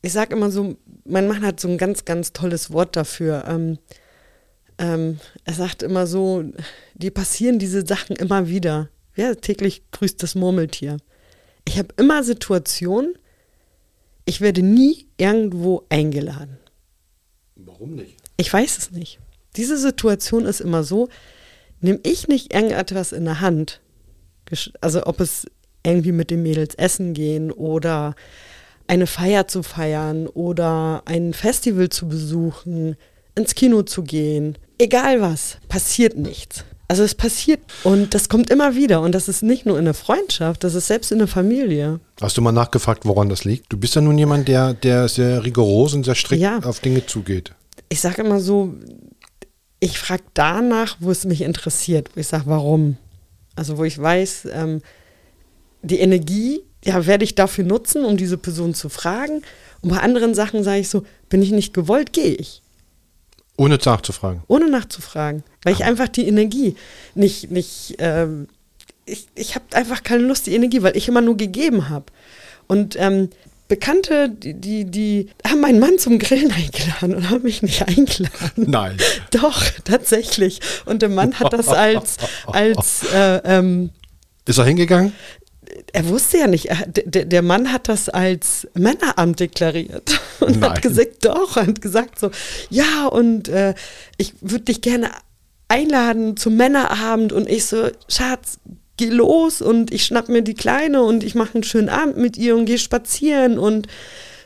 ich 0.01 0.12
sage 0.12 0.34
immer 0.34 0.51
so, 0.51 0.76
mein 1.05 1.28
Mann 1.28 1.43
hat 1.43 1.61
so 1.61 1.68
ein 1.68 1.76
ganz, 1.76 2.07
ganz 2.07 2.32
tolles 2.32 2.72
Wort 2.72 2.97
dafür. 2.97 3.45
Ähm, 3.47 3.78
ähm, 4.78 5.20
er 5.45 5.53
sagt 5.53 5.82
immer 5.82 6.07
so, 6.07 6.43
die 6.95 7.11
passieren 7.11 7.59
diese 7.59 7.86
Sachen 7.86 8.16
immer 8.16 8.49
wieder. 8.49 8.88
Ja, 9.16 9.34
täglich 9.34 9.82
grüßt 9.91 10.22
das 10.22 10.34
Murmeltier. 10.34 10.97
Ich 11.68 11.76
habe 11.78 11.88
immer 11.99 12.24
Situationen, 12.24 13.12
ich 14.24 14.41
werde 14.41 14.62
nie 14.62 15.09
irgendwo 15.18 15.84
eingeladen. 15.91 16.59
Warum 17.55 17.97
nicht? 17.97 18.20
Ich 18.41 18.53
weiß 18.53 18.78
es 18.78 18.91
nicht. 18.91 19.18
Diese 19.57 19.76
Situation 19.76 20.47
ist 20.47 20.61
immer 20.61 20.82
so, 20.82 21.09
nehme 21.80 22.01
ich 22.05 22.26
nicht 22.28 22.55
irgendetwas 22.55 23.12
in 23.12 23.24
der 23.26 23.41
Hand, 23.41 23.80
also 24.80 25.05
ob 25.07 25.20
es 25.20 25.47
irgendwie 25.84 26.12
mit 26.12 26.30
den 26.30 26.43
Mädels 26.43 26.74
essen 26.74 27.12
gehen 27.14 27.53
oder 27.53 28.14
eine 28.86 29.07
Feier 29.07 29.47
zu 29.47 29.62
feiern 29.62 30.26
oder 30.26 31.03
ein 31.05 31.34
Festival 31.34 31.88
zu 31.91 32.09
besuchen, 32.09 32.97
ins 33.34 33.55
Kino 33.55 33.82
zu 33.82 34.03
gehen, 34.03 34.57
egal 34.78 35.20
was, 35.20 35.59
passiert 35.68 36.16
nichts. 36.16 36.64
Also 36.88 37.05
es 37.05 37.14
passiert 37.14 37.61
und 37.84 38.14
das 38.14 38.28
kommt 38.28 38.51
immer 38.51 38.74
wieder 38.74 39.01
und 39.03 39.14
das 39.14 39.28
ist 39.28 39.43
nicht 39.45 39.64
nur 39.64 39.78
in 39.78 39.84
der 39.84 39.95
Freundschaft, 39.95 40.64
das 40.64 40.74
ist 40.74 40.88
selbst 40.88 41.12
in 41.12 41.18
der 41.18 41.28
Familie. 41.28 42.01
Hast 42.20 42.36
du 42.36 42.43
mal 42.43 42.51
nachgefragt, 42.53 43.05
woran 43.05 43.28
das 43.28 43.45
liegt? 43.45 43.72
Du 43.72 43.76
bist 43.76 43.95
ja 43.95 44.01
nun 44.01 44.18
jemand, 44.18 44.49
der, 44.49 44.74
der 44.74 45.09
sehr 45.09 45.45
rigoros 45.45 45.95
und 45.95 46.05
sehr 46.05 46.16
strikt 46.16 46.43
Ja. 46.43 46.59
auf 46.64 46.80
Dinge 46.80 47.07
zugeht. 47.07 47.53
Ich 47.91 48.01
sage 48.01 48.22
immer 48.22 48.41
so, 48.41 48.74
ich 49.80 49.99
frage 49.99 50.22
danach, 50.32 50.97
wo 51.01 51.11
es 51.11 51.26
mich 51.26 51.43
interessiert, 51.43 52.11
wo 52.14 52.20
ich 52.20 52.28
sage, 52.28 52.45
warum. 52.47 52.97
Also 53.57 53.76
wo 53.76 53.84
ich 53.84 54.01
weiß, 54.01 54.49
ähm, 54.53 54.80
die 55.82 55.99
Energie, 55.99 56.62
ja, 56.84 57.05
werde 57.07 57.24
ich 57.24 57.34
dafür 57.34 57.64
nutzen, 57.64 58.05
um 58.05 58.16
diese 58.16 58.38
Person 58.38 58.74
zu 58.74 58.88
fragen. 58.88 59.43
Und 59.82 59.91
bei 59.91 59.99
anderen 59.99 60.34
Sachen 60.34 60.62
sage 60.62 60.80
ich 60.80 60.88
so, 60.88 61.05
bin 61.28 61.43
ich 61.43 61.51
nicht 61.51 61.74
gewollt, 61.74 62.12
gehe 62.12 62.34
ich. 62.34 62.62
Ohne 63.57 63.76
nachzufragen. 63.76 64.43
Ohne 64.47 64.70
nachzufragen. 64.70 65.43
Weil 65.62 65.74
ich 65.74 65.84
einfach 65.84 66.09
die 66.09 66.26
Energie 66.26 66.76
nicht, 67.14 67.51
nicht, 67.51 67.97
ähm, 67.99 68.47
ich, 69.05 69.26
ich 69.34 69.55
habe 69.55 69.64
einfach 69.72 70.03
keine 70.03 70.22
Lust, 70.22 70.47
die 70.47 70.55
Energie, 70.55 70.82
weil 70.82 70.97
ich 70.97 71.09
immer 71.09 71.20
nur 71.20 71.36
gegeben 71.36 71.88
habe. 71.88 72.07
Und 72.68 72.97
ähm, 72.99 73.30
Bekannte, 73.71 74.29
die, 74.29 74.53
die, 74.53 74.85
die 74.85 75.31
haben 75.47 75.61
meinen 75.61 75.79
Mann 75.79 75.97
zum 75.99 76.18
Grillen 76.18 76.53
eingeladen 76.53 77.14
und 77.14 77.31
haben 77.31 77.45
mich 77.45 77.62
nicht 77.62 77.87
eingeladen. 77.87 78.66
Nein. 78.66 78.97
Doch, 79.31 79.62
tatsächlich. 79.85 80.61
Und 80.87 81.03
der 81.03 81.09
Mann 81.09 81.39
hat 81.39 81.53
das 81.53 81.68
als, 81.68 82.16
als 82.47 83.05
äh, 83.14 83.37
ähm, 83.45 83.91
Ist 84.45 84.59
er 84.59 84.64
hingegangen? 84.64 85.12
er 85.93 86.09
wusste 86.09 86.39
ja 86.39 86.49
nicht, 86.49 86.66
er, 86.66 86.85
der, 86.87 87.25
der 87.27 87.43
Mann 87.43 87.73
hat 87.73 87.89
das 87.89 88.09
als 88.09 88.66
Männeramt 88.75 89.39
deklariert 89.39 90.21
und 90.41 90.59
Nein. 90.59 90.71
hat 90.71 90.83
gesagt, 90.83 91.25
doch, 91.25 91.55
hat 91.55 91.81
gesagt 91.81 92.18
so, 92.18 92.33
ja, 92.71 93.07
und 93.07 93.49
äh, 93.49 93.75
ich 94.16 94.35
würde 94.41 94.64
dich 94.64 94.81
gerne 94.81 95.11
einladen 95.68 96.37
zum 96.37 96.57
Männerabend 96.57 97.33
und 97.33 97.49
ich 97.49 97.66
so, 97.66 97.89
Schatz, 98.09 98.59
geh 99.01 99.09
los 99.09 99.63
und 99.63 99.93
ich 99.93 100.05
schnapp 100.05 100.29
mir 100.29 100.43
die 100.43 100.55
Kleine 100.55 101.03
und 101.03 101.25
ich 101.25 101.35
mache 101.35 101.55
einen 101.55 101.63
schönen 101.63 101.89
Abend 101.89 102.19
mit 102.19 102.37
ihr 102.37 102.55
und 102.55 102.67
gehe 102.67 102.79
spazieren 102.79 103.59
und 103.59 103.89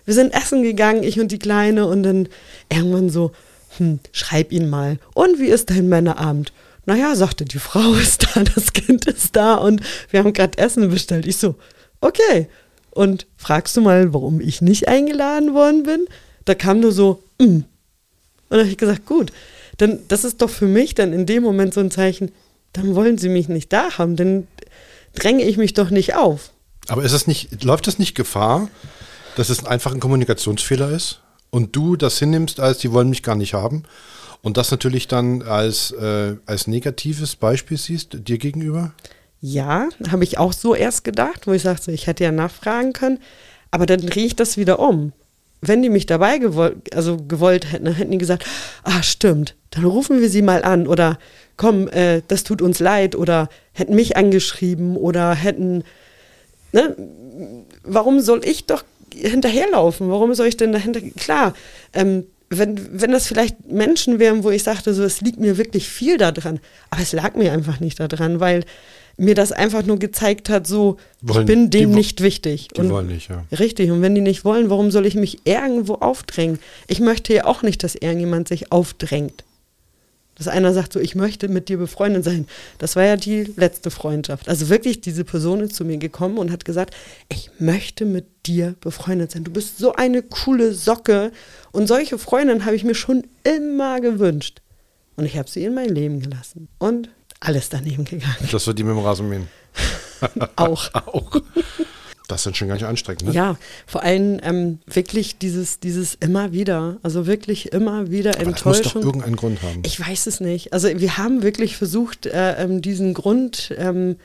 wir 0.04 0.14
sind 0.14 0.32
essen 0.32 0.62
gegangen, 0.62 1.02
ich 1.02 1.18
und 1.18 1.32
die 1.32 1.40
Kleine 1.40 1.86
und 1.86 2.04
dann 2.04 2.28
irgendwann 2.70 3.10
so, 3.10 3.32
hm, 3.78 3.98
schreib 4.12 4.52
ihn 4.52 4.70
mal. 4.70 4.98
Und 5.12 5.40
wie 5.40 5.48
ist 5.48 5.70
dein 5.70 5.88
Männerabend? 5.88 6.52
Naja, 6.86 7.16
sagte, 7.16 7.44
die 7.44 7.58
Frau 7.58 7.94
ist 8.02 8.28
da, 8.28 8.44
das 8.44 8.72
Kind 8.72 9.06
ist 9.06 9.34
da 9.34 9.56
und 9.56 9.80
wir 10.10 10.20
haben 10.20 10.32
gerade 10.32 10.56
Essen 10.58 10.88
bestellt. 10.88 11.26
Ich 11.26 11.38
so, 11.38 11.56
okay. 12.00 12.48
Und 12.90 13.26
fragst 13.36 13.76
du 13.76 13.80
mal, 13.80 14.14
warum 14.14 14.40
ich 14.40 14.62
nicht 14.62 14.86
eingeladen 14.86 15.52
worden 15.52 15.82
bin? 15.82 16.06
Da 16.44 16.54
kam 16.54 16.78
nur 16.78 16.92
so, 16.92 17.24
mm. 17.38 17.44
Und 17.44 17.64
dann 18.50 18.60
habe 18.60 18.68
ich 18.68 18.78
gesagt, 18.78 19.04
gut, 19.04 19.32
dann 19.78 19.98
das 20.06 20.22
ist 20.22 20.42
doch 20.42 20.50
für 20.50 20.66
mich 20.66 20.94
dann 20.94 21.12
in 21.12 21.26
dem 21.26 21.42
Moment 21.42 21.74
so 21.74 21.80
ein 21.80 21.90
Zeichen, 21.90 22.30
dann 22.74 22.94
wollen 22.94 23.16
sie 23.16 23.30
mich 23.30 23.48
nicht 23.48 23.72
da 23.72 23.98
haben, 23.98 24.16
dann 24.16 24.46
dränge 25.14 25.44
ich 25.44 25.56
mich 25.56 25.72
doch 25.72 25.90
nicht 25.90 26.14
auf. 26.14 26.50
Aber 26.88 27.02
ist 27.02 27.12
es 27.12 27.26
nicht, 27.26 27.64
läuft 27.64 27.86
das 27.86 27.98
nicht 27.98 28.14
Gefahr, 28.14 28.68
dass 29.36 29.48
es 29.48 29.64
einfach 29.64 29.94
ein 29.94 30.00
Kommunikationsfehler 30.00 30.90
ist 30.90 31.20
und 31.50 31.74
du 31.74 31.96
das 31.96 32.18
hinnimmst, 32.18 32.60
als 32.60 32.78
die 32.78 32.92
wollen 32.92 33.08
mich 33.08 33.22
gar 33.22 33.36
nicht 33.36 33.54
haben 33.54 33.84
und 34.42 34.58
das 34.58 34.70
natürlich 34.70 35.08
dann 35.08 35.42
als, 35.42 35.92
äh, 35.92 36.36
als 36.44 36.66
negatives 36.66 37.36
Beispiel 37.36 37.78
siehst 37.78 38.28
dir 38.28 38.36
gegenüber? 38.36 38.92
Ja, 39.40 39.88
habe 40.10 40.24
ich 40.24 40.36
auch 40.36 40.52
so 40.52 40.74
erst 40.74 41.04
gedacht, 41.04 41.46
wo 41.46 41.52
ich 41.52 41.62
sagte, 41.62 41.92
ich 41.92 42.06
hätte 42.06 42.24
ja 42.24 42.32
nachfragen 42.32 42.92
können. 42.92 43.18
Aber 43.70 43.86
dann 43.86 44.00
drehe 44.00 44.26
ich 44.26 44.36
das 44.36 44.56
wieder 44.56 44.78
um. 44.78 45.12
Wenn 45.66 45.82
die 45.82 45.90
mich 45.90 46.06
dabei 46.06 46.38
gewollt, 46.38 46.94
also 46.94 47.16
gewollt 47.16 47.72
hätten, 47.72 47.86
dann 47.86 47.94
hätten 47.94 48.12
die 48.12 48.18
gesagt, 48.18 48.44
ah, 48.82 49.02
stimmt, 49.02 49.54
dann 49.70 49.84
rufen 49.84 50.20
wir 50.20 50.28
sie 50.28 50.42
mal 50.42 50.62
an 50.62 50.86
oder 50.86 51.18
komm, 51.56 51.88
äh, 51.88 52.22
das 52.28 52.44
tut 52.44 52.62
uns 52.62 52.80
leid 52.80 53.14
oder 53.14 53.48
hätten 53.72 53.94
mich 53.94 54.16
angeschrieben 54.16 54.96
oder 54.96 55.34
hätten, 55.34 55.84
ne, 56.72 56.96
warum 57.82 58.20
soll 58.20 58.44
ich 58.44 58.66
doch 58.66 58.84
hinterherlaufen? 59.14 60.10
Warum 60.10 60.34
soll 60.34 60.46
ich 60.46 60.56
denn 60.56 60.72
dahinter, 60.72 61.00
klar, 61.16 61.54
ähm, 61.92 62.24
wenn, 62.50 63.00
wenn 63.00 63.12
das 63.12 63.26
vielleicht 63.26 63.70
Menschen 63.70 64.18
wären, 64.18 64.44
wo 64.44 64.50
ich 64.50 64.62
sagte, 64.62 64.94
so, 64.94 65.02
es 65.02 65.20
liegt 65.20 65.40
mir 65.40 65.56
wirklich 65.56 65.88
viel 65.88 66.18
daran, 66.18 66.60
aber 66.90 67.02
es 67.02 67.12
lag 67.12 67.34
mir 67.34 67.52
einfach 67.52 67.80
nicht 67.80 67.98
daran, 68.00 68.40
weil 68.40 68.64
mir 69.16 69.34
das 69.34 69.52
einfach 69.52 69.84
nur 69.84 69.98
gezeigt 69.98 70.48
hat, 70.48 70.66
so, 70.66 70.96
wollen, 71.20 71.40
ich 71.40 71.46
bin 71.46 71.70
denen 71.70 71.94
nicht 71.94 72.20
wichtig. 72.20 72.68
Die 72.68 72.80
und, 72.80 72.90
wollen 72.90 73.06
nicht, 73.06 73.30
ja. 73.30 73.44
Richtig, 73.58 73.90
und 73.90 74.02
wenn 74.02 74.14
die 74.14 74.20
nicht 74.20 74.44
wollen, 74.44 74.70
warum 74.70 74.90
soll 74.90 75.06
ich 75.06 75.14
mich 75.14 75.38
irgendwo 75.44 75.94
aufdrängen? 75.94 76.58
Ich 76.88 77.00
möchte 77.00 77.34
ja 77.34 77.44
auch 77.44 77.62
nicht, 77.62 77.82
dass 77.82 77.94
irgendjemand 77.94 78.48
sich 78.48 78.72
aufdrängt. 78.72 79.44
Dass 80.36 80.48
einer 80.48 80.72
sagt, 80.74 80.92
so, 80.92 80.98
ich 80.98 81.14
möchte 81.14 81.48
mit 81.48 81.68
dir 81.68 81.78
befreundet 81.78 82.24
sein. 82.24 82.46
Das 82.78 82.96
war 82.96 83.04
ja 83.04 83.16
die 83.16 83.44
letzte 83.56 83.92
Freundschaft. 83.92 84.48
Also 84.48 84.68
wirklich, 84.68 85.00
diese 85.00 85.22
Person 85.22 85.60
ist 85.60 85.76
zu 85.76 85.84
mir 85.84 85.98
gekommen 85.98 86.38
und 86.38 86.50
hat 86.50 86.64
gesagt, 86.64 86.92
ich 87.28 87.50
möchte 87.60 88.04
mit 88.04 88.26
dir 88.44 88.74
befreundet 88.80 89.30
sein. 89.30 89.44
Du 89.44 89.52
bist 89.52 89.78
so 89.78 89.92
eine 89.92 90.22
coole 90.22 90.74
Socke. 90.74 91.30
Und 91.70 91.86
solche 91.86 92.18
Freundinnen 92.18 92.64
habe 92.64 92.74
ich 92.74 92.82
mir 92.82 92.96
schon 92.96 93.24
immer 93.44 94.00
gewünscht. 94.00 94.60
Und 95.14 95.24
ich 95.24 95.38
habe 95.38 95.48
sie 95.48 95.62
in 95.62 95.74
mein 95.74 95.90
Leben 95.90 96.18
gelassen. 96.18 96.66
Und 96.78 97.10
alles 97.44 97.68
daneben 97.68 98.04
gegangen. 98.04 98.48
Das 98.50 98.66
war 98.66 98.74
die 98.74 98.82
mit 98.82 98.96
dem 98.96 99.02
Rasenmähen. 99.02 99.48
Auch. 100.56 100.88
Auch. 101.06 101.40
Das 102.26 102.40
ist 102.40 102.46
dann 102.46 102.54
schon 102.54 102.68
ganz 102.68 102.82
anstrengend, 102.82 103.24
ne? 103.24 103.32
Ja, 103.32 103.56
vor 103.86 104.02
allem 104.02 104.40
ähm, 104.42 104.78
wirklich 104.86 105.36
dieses, 105.36 105.78
dieses 105.78 106.14
immer 106.14 106.52
wieder, 106.52 106.96
also 107.02 107.26
wirklich 107.26 107.72
immer 107.72 108.10
wieder 108.10 108.30
Aber 108.36 108.46
Enttäuschung. 108.46 108.82
Das 108.82 108.94
muss 108.94 109.02
doch 109.02 109.08
irgendeinen 109.08 109.36
Grund 109.36 109.62
haben. 109.62 109.82
Ich 109.84 110.00
weiß 110.00 110.26
es 110.26 110.40
nicht. 110.40 110.72
Also 110.72 110.88
wir 110.88 111.18
haben 111.18 111.42
wirklich 111.42 111.76
versucht, 111.76 112.24
äh, 112.24 112.62
ähm, 112.62 112.80
diesen 112.80 113.12
Grund 113.12 113.74
ähm, 113.76 114.16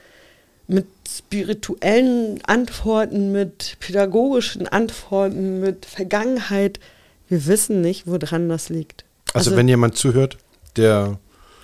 mit 0.67 0.85
spirituellen 1.09 2.39
Antworten, 2.45 3.33
mit 3.33 3.75
pädagogischen 3.81 4.67
Antworten, 4.67 5.59
mit 5.59 5.85
Vergangenheit. 5.85 6.79
Wir 7.27 7.45
wissen 7.47 7.81
nicht, 7.81 8.07
woran 8.07 8.47
das 8.47 8.69
liegt. 8.69 9.03
Also, 9.33 9.49
also 9.49 9.57
wenn 9.57 9.67
jemand 9.67 9.97
zuhört, 9.97 10.37
der 10.77 11.19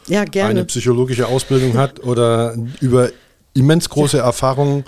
ja, 0.07 0.23
eine 0.45 0.65
psychologische 0.65 1.27
Ausbildung 1.27 1.77
hat 1.77 2.03
oder 2.03 2.55
über 2.81 3.09
immens 3.53 3.89
große. 3.89 4.17
Erfahrungen, 4.17 4.85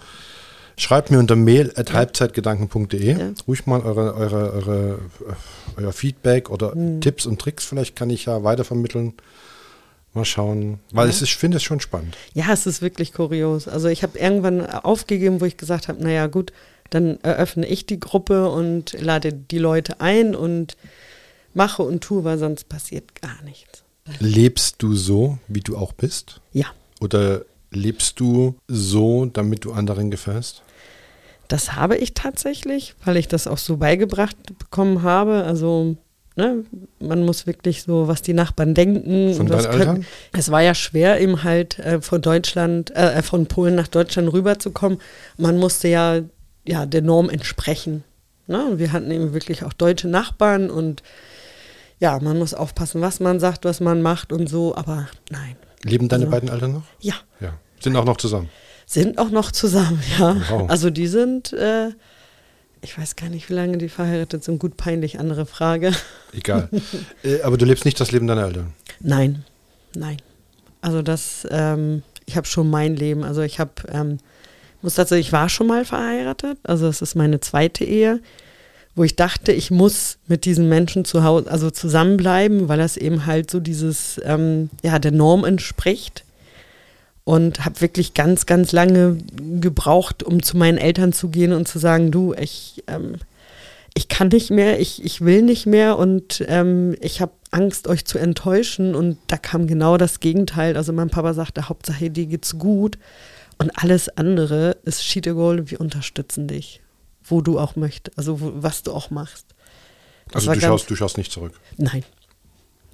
schreibt 0.77 1.09
mir 1.09 1.19
unter 1.19 1.35
mail 1.35 1.73
at 1.75 1.93
halbzeitgedanken.de 1.93 3.33
ruhig 3.47 3.65
mal 3.65 3.81
eure, 3.81 4.13
eure, 4.15 4.53
eure, 4.53 4.99
euer 5.75 5.91
Feedback 5.91 6.49
oder 6.49 6.73
hm. 6.73 7.01
Tipps 7.01 7.25
und 7.25 7.41
Tricks, 7.41 7.65
vielleicht 7.65 7.95
kann 7.95 8.09
ich 8.09 8.25
ja 8.25 8.43
weitervermitteln. 8.43 9.13
Mal 10.13 10.25
schauen, 10.25 10.79
weil 10.91 11.05
ja. 11.05 11.09
es 11.11 11.17
ist, 11.17 11.29
ich 11.29 11.35
finde 11.35 11.57
es 11.57 11.63
schon 11.63 11.79
spannend. 11.79 12.17
Ja, 12.33 12.51
es 12.51 12.65
ist 12.65 12.81
wirklich 12.81 13.13
kurios. 13.13 13.67
Also 13.67 13.87
ich 13.87 14.01
habe 14.01 14.17
irgendwann 14.17 14.65
aufgegeben, 14.65 15.41
wo 15.41 15.45
ich 15.45 15.57
gesagt 15.57 15.89
habe, 15.89 16.01
naja 16.01 16.25
gut, 16.25 16.53
dann 16.89 17.19
eröffne 17.21 17.67
ich 17.67 17.85
die 17.85 17.99
Gruppe 17.99 18.49
und 18.49 18.93
lade 18.99 19.33
die 19.33 19.59
Leute 19.59 19.99
ein 19.99 20.33
und 20.33 20.77
mache 21.53 21.83
und 21.83 22.03
tue, 22.03 22.23
weil 22.23 22.37
sonst 22.37 22.69
passiert 22.69 23.21
gar 23.21 23.43
nichts. 23.43 23.83
Lebst 24.19 24.75
du 24.79 24.95
so, 24.95 25.37
wie 25.47 25.61
du 25.61 25.77
auch 25.77 25.93
bist? 25.93 26.41
Ja. 26.53 26.67
Oder 26.99 27.43
lebst 27.71 28.19
du 28.19 28.55
so, 28.67 29.25
damit 29.25 29.65
du 29.65 29.71
anderen 29.71 30.11
gefällst? 30.11 30.63
Das 31.47 31.75
habe 31.75 31.97
ich 31.97 32.13
tatsächlich, 32.13 32.95
weil 33.05 33.17
ich 33.17 33.27
das 33.27 33.47
auch 33.47 33.57
so 33.57 33.77
beigebracht 33.77 34.35
bekommen 34.59 35.03
habe. 35.03 35.43
Also 35.43 35.95
ne, 36.35 36.63
man 36.99 37.23
muss 37.23 37.47
wirklich 37.47 37.83
so, 37.83 38.07
was 38.07 38.21
die 38.21 38.33
Nachbarn 38.33 38.73
denken. 38.73 39.33
Von 39.33 39.47
deinen 39.47 39.65
Eltern? 39.65 40.05
Es 40.33 40.51
war 40.51 40.61
ja 40.61 40.73
schwer, 40.75 41.19
eben 41.19 41.43
halt 41.43 41.79
äh, 41.79 42.01
von 42.01 42.21
Deutschland, 42.21 42.95
äh, 42.95 43.21
von 43.21 43.47
Polen 43.47 43.75
nach 43.75 43.87
Deutschland 43.87 44.31
rüberzukommen. 44.31 44.99
Man 45.37 45.57
musste 45.57 45.87
ja, 45.87 46.21
ja 46.65 46.85
der 46.85 47.01
Norm 47.01 47.29
entsprechen. 47.29 48.03
Ne? 48.47 48.65
Und 48.65 48.79
wir 48.79 48.91
hatten 48.91 49.11
eben 49.11 49.33
wirklich 49.33 49.63
auch 49.63 49.73
deutsche 49.73 50.07
Nachbarn 50.07 50.69
und 50.69 51.03
ja, 51.99 52.19
man 52.19 52.37
muss 52.37 52.53
aufpassen, 52.53 53.01
was 53.01 53.19
man 53.19 53.39
sagt, 53.39 53.65
was 53.65 53.79
man 53.79 54.01
macht 54.01 54.31
und 54.31 54.47
so, 54.47 54.75
aber 54.75 55.07
nein. 55.29 55.55
Leben 55.83 56.09
deine 56.09 56.25
also, 56.25 56.31
beiden 56.31 56.49
Eltern 56.49 56.73
noch? 56.73 56.83
Ja. 56.99 57.15
ja. 57.39 57.53
Sind 57.79 57.95
auch 57.95 58.05
noch 58.05 58.17
zusammen? 58.17 58.49
Sind 58.85 59.17
auch 59.17 59.29
noch 59.29 59.51
zusammen, 59.51 60.01
ja. 60.19 60.37
Wow. 60.49 60.69
Also 60.69 60.89
die 60.89 61.07
sind, 61.07 61.53
äh, 61.53 61.89
ich 62.81 62.97
weiß 62.97 63.15
gar 63.15 63.29
nicht, 63.29 63.49
wie 63.49 63.53
lange 63.53 63.77
die 63.77 63.89
verheiratet 63.89 64.43
sind, 64.43 64.59
gut 64.59 64.77
peinlich, 64.77 65.19
andere 65.19 65.45
Frage. 65.45 65.91
Egal. 66.33 66.69
äh, 67.23 67.41
aber 67.41 67.57
du 67.57 67.65
lebst 67.65 67.85
nicht 67.85 67.99
das 67.99 68.11
Leben 68.11 68.27
deiner 68.27 68.45
Eltern? 68.45 68.73
Nein, 68.99 69.43
nein. 69.95 70.17
Also 70.81 71.01
das, 71.01 71.47
ähm, 71.49 72.03
ich 72.25 72.37
habe 72.37 72.47
schon 72.47 72.69
mein 72.69 72.95
Leben, 72.95 73.23
also 73.23 73.41
ich 73.41 73.59
habe, 73.59 73.71
ähm, 73.89 74.19
muss 74.81 74.95
dazu, 74.95 75.15
ich 75.15 75.31
war 75.31 75.49
schon 75.49 75.67
mal 75.67 75.83
verheiratet, 75.85 76.59
also 76.63 76.87
es 76.87 77.01
ist 77.01 77.15
meine 77.15 77.39
zweite 77.39 77.83
Ehe 77.83 78.21
wo 78.97 79.03
ich 79.03 79.15
dachte, 79.15 79.51
ich 79.51 79.69
muss 79.69 80.17
mit 80.27 80.43
diesen 80.43 80.67
Menschen 80.67 81.05
zu 81.05 81.23
Hause, 81.23 81.51
also 81.51 81.69
zusammenbleiben, 81.69 82.67
weil 82.67 82.79
das 82.79 82.97
eben 82.97 83.27
halt 83.27 83.51
so 83.51 83.59
dieses, 83.59 84.19
ähm, 84.25 84.71
ja, 84.81 84.97
der 84.97 85.11
Norm 85.11 85.45
entspricht. 85.45 86.25
Und 87.23 87.63
habe 87.65 87.81
wirklich 87.81 88.13
ganz, 88.13 88.45
ganz 88.45 88.71
lange 88.71 89.17
gebraucht, 89.59 90.23
um 90.23 90.41
zu 90.41 90.57
meinen 90.57 90.77
Eltern 90.77 91.11
zu 91.13 91.27
gehen 91.27 91.51
und 91.51 91.67
zu 91.67 91.77
sagen, 91.77 92.09
du, 92.09 92.33
ich, 92.33 92.83
ähm, 92.87 93.17
ich 93.93 94.07
kann 94.07 94.29
nicht 94.29 94.49
mehr, 94.49 94.79
ich, 94.79 95.03
ich 95.03 95.21
will 95.21 95.41
nicht 95.41 95.67
mehr 95.67 95.99
und 95.99 96.43
ähm, 96.47 96.95
ich 97.01 97.21
habe 97.21 97.33
Angst, 97.51 97.87
euch 97.87 98.05
zu 98.05 98.17
enttäuschen. 98.17 98.95
Und 98.95 99.17
da 99.27 99.37
kam 99.37 99.67
genau 99.67 99.97
das 99.97 100.21
Gegenteil. 100.21 100.75
Also 100.75 100.91
mein 100.91 101.09
Papa 101.09 101.33
sagte, 101.35 101.69
Hauptsache 101.69 102.09
dir 102.09 102.25
geht's 102.25 102.57
gut. 102.57 102.97
Und 103.59 103.71
alles 103.75 104.09
andere 104.17 104.77
ist 104.85 105.03
Sheet 105.03 105.25
Gold, 105.25 105.69
wir 105.69 105.81
unterstützen 105.81 106.47
dich 106.47 106.81
wo 107.27 107.41
du 107.41 107.59
auch 107.59 107.75
möchtest, 107.75 108.17
also 108.17 108.41
wo, 108.41 108.51
was 108.55 108.83
du 108.83 108.91
auch 108.91 109.09
machst. 109.09 109.45
Das 110.31 110.47
also 110.47 110.53
du 110.53 110.61
schaust, 110.61 110.89
du 110.89 110.95
schaust 110.95 111.17
nicht 111.17 111.31
zurück? 111.31 111.53
Nein. 111.77 112.03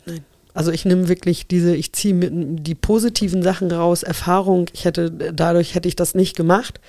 Nein. 0.05 0.23
Also 0.53 0.71
ich 0.71 0.85
nehme 0.85 1.07
wirklich 1.07 1.47
diese, 1.47 1.75
ich 1.75 1.93
ziehe 1.93 2.13
die 2.31 2.75
positiven 2.75 3.41
Sachen 3.41 3.71
raus, 3.71 4.03
Erfahrung. 4.03 4.67
Ich 4.73 4.85
hätte, 4.85 5.09
dadurch 5.09 5.73
hätte 5.73 5.87
ich 5.87 5.95
das 5.95 6.13
nicht 6.13 6.35
gemacht, 6.35 6.79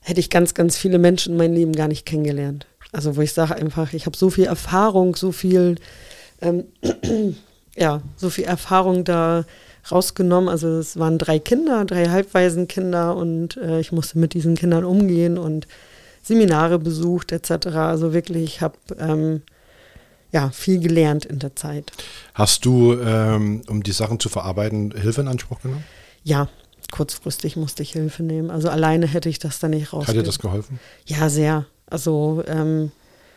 hätte 0.00 0.20
ich 0.20 0.30
ganz, 0.30 0.54
ganz 0.54 0.76
viele 0.76 0.98
Menschen 0.98 1.32
in 1.32 1.38
meinem 1.38 1.54
Leben 1.54 1.72
gar 1.72 1.88
nicht 1.88 2.06
kennengelernt. 2.06 2.66
Also 2.92 3.16
wo 3.16 3.20
ich 3.22 3.32
sage 3.32 3.56
einfach, 3.56 3.92
ich 3.92 4.06
habe 4.06 4.16
so 4.16 4.30
viel 4.30 4.44
Erfahrung, 4.44 5.16
so 5.16 5.32
viel, 5.32 5.76
ähm, 6.40 6.64
ja, 7.76 8.02
so 8.16 8.30
viel 8.30 8.44
Erfahrung 8.44 9.02
da 9.02 9.44
rausgenommen. 9.90 10.48
Also 10.48 10.68
es 10.78 10.98
waren 10.98 11.18
drei 11.18 11.38
Kinder, 11.38 11.84
drei 11.84 12.08
Halbwaisenkinder 12.08 13.16
und 13.16 13.56
äh, 13.56 13.80
ich 13.80 13.90
musste 13.90 14.18
mit 14.18 14.34
diesen 14.34 14.54
Kindern 14.54 14.84
umgehen 14.84 15.38
und 15.38 15.66
Seminare 16.22 16.78
besucht 16.78 17.32
etc. 17.32 17.66
Also 17.68 18.12
wirklich, 18.12 18.44
ich 18.44 18.60
habe 18.60 18.76
ähm, 18.98 19.42
ja, 20.32 20.50
viel 20.50 20.80
gelernt 20.80 21.24
in 21.24 21.38
der 21.38 21.54
Zeit. 21.54 21.92
Hast 22.34 22.64
du, 22.64 22.94
ähm, 22.94 23.62
um 23.68 23.82
die 23.82 23.92
Sachen 23.92 24.18
zu 24.18 24.28
verarbeiten, 24.28 24.92
Hilfe 24.92 25.20
in 25.20 25.28
Anspruch 25.28 25.60
genommen? 25.60 25.84
Ja, 26.24 26.48
kurzfristig 26.90 27.56
musste 27.56 27.82
ich 27.82 27.92
Hilfe 27.92 28.22
nehmen. 28.22 28.50
Also 28.50 28.70
alleine 28.70 29.06
hätte 29.06 29.28
ich 29.28 29.38
das 29.38 29.58
dann 29.58 29.72
nicht 29.72 29.92
raus. 29.92 30.06
Hat 30.06 30.14
dir 30.14 30.22
das 30.22 30.38
geholfen? 30.38 30.80
Ja, 31.04 31.28
sehr. 31.28 31.66
Also 31.86 32.42
ähm, 32.46 32.92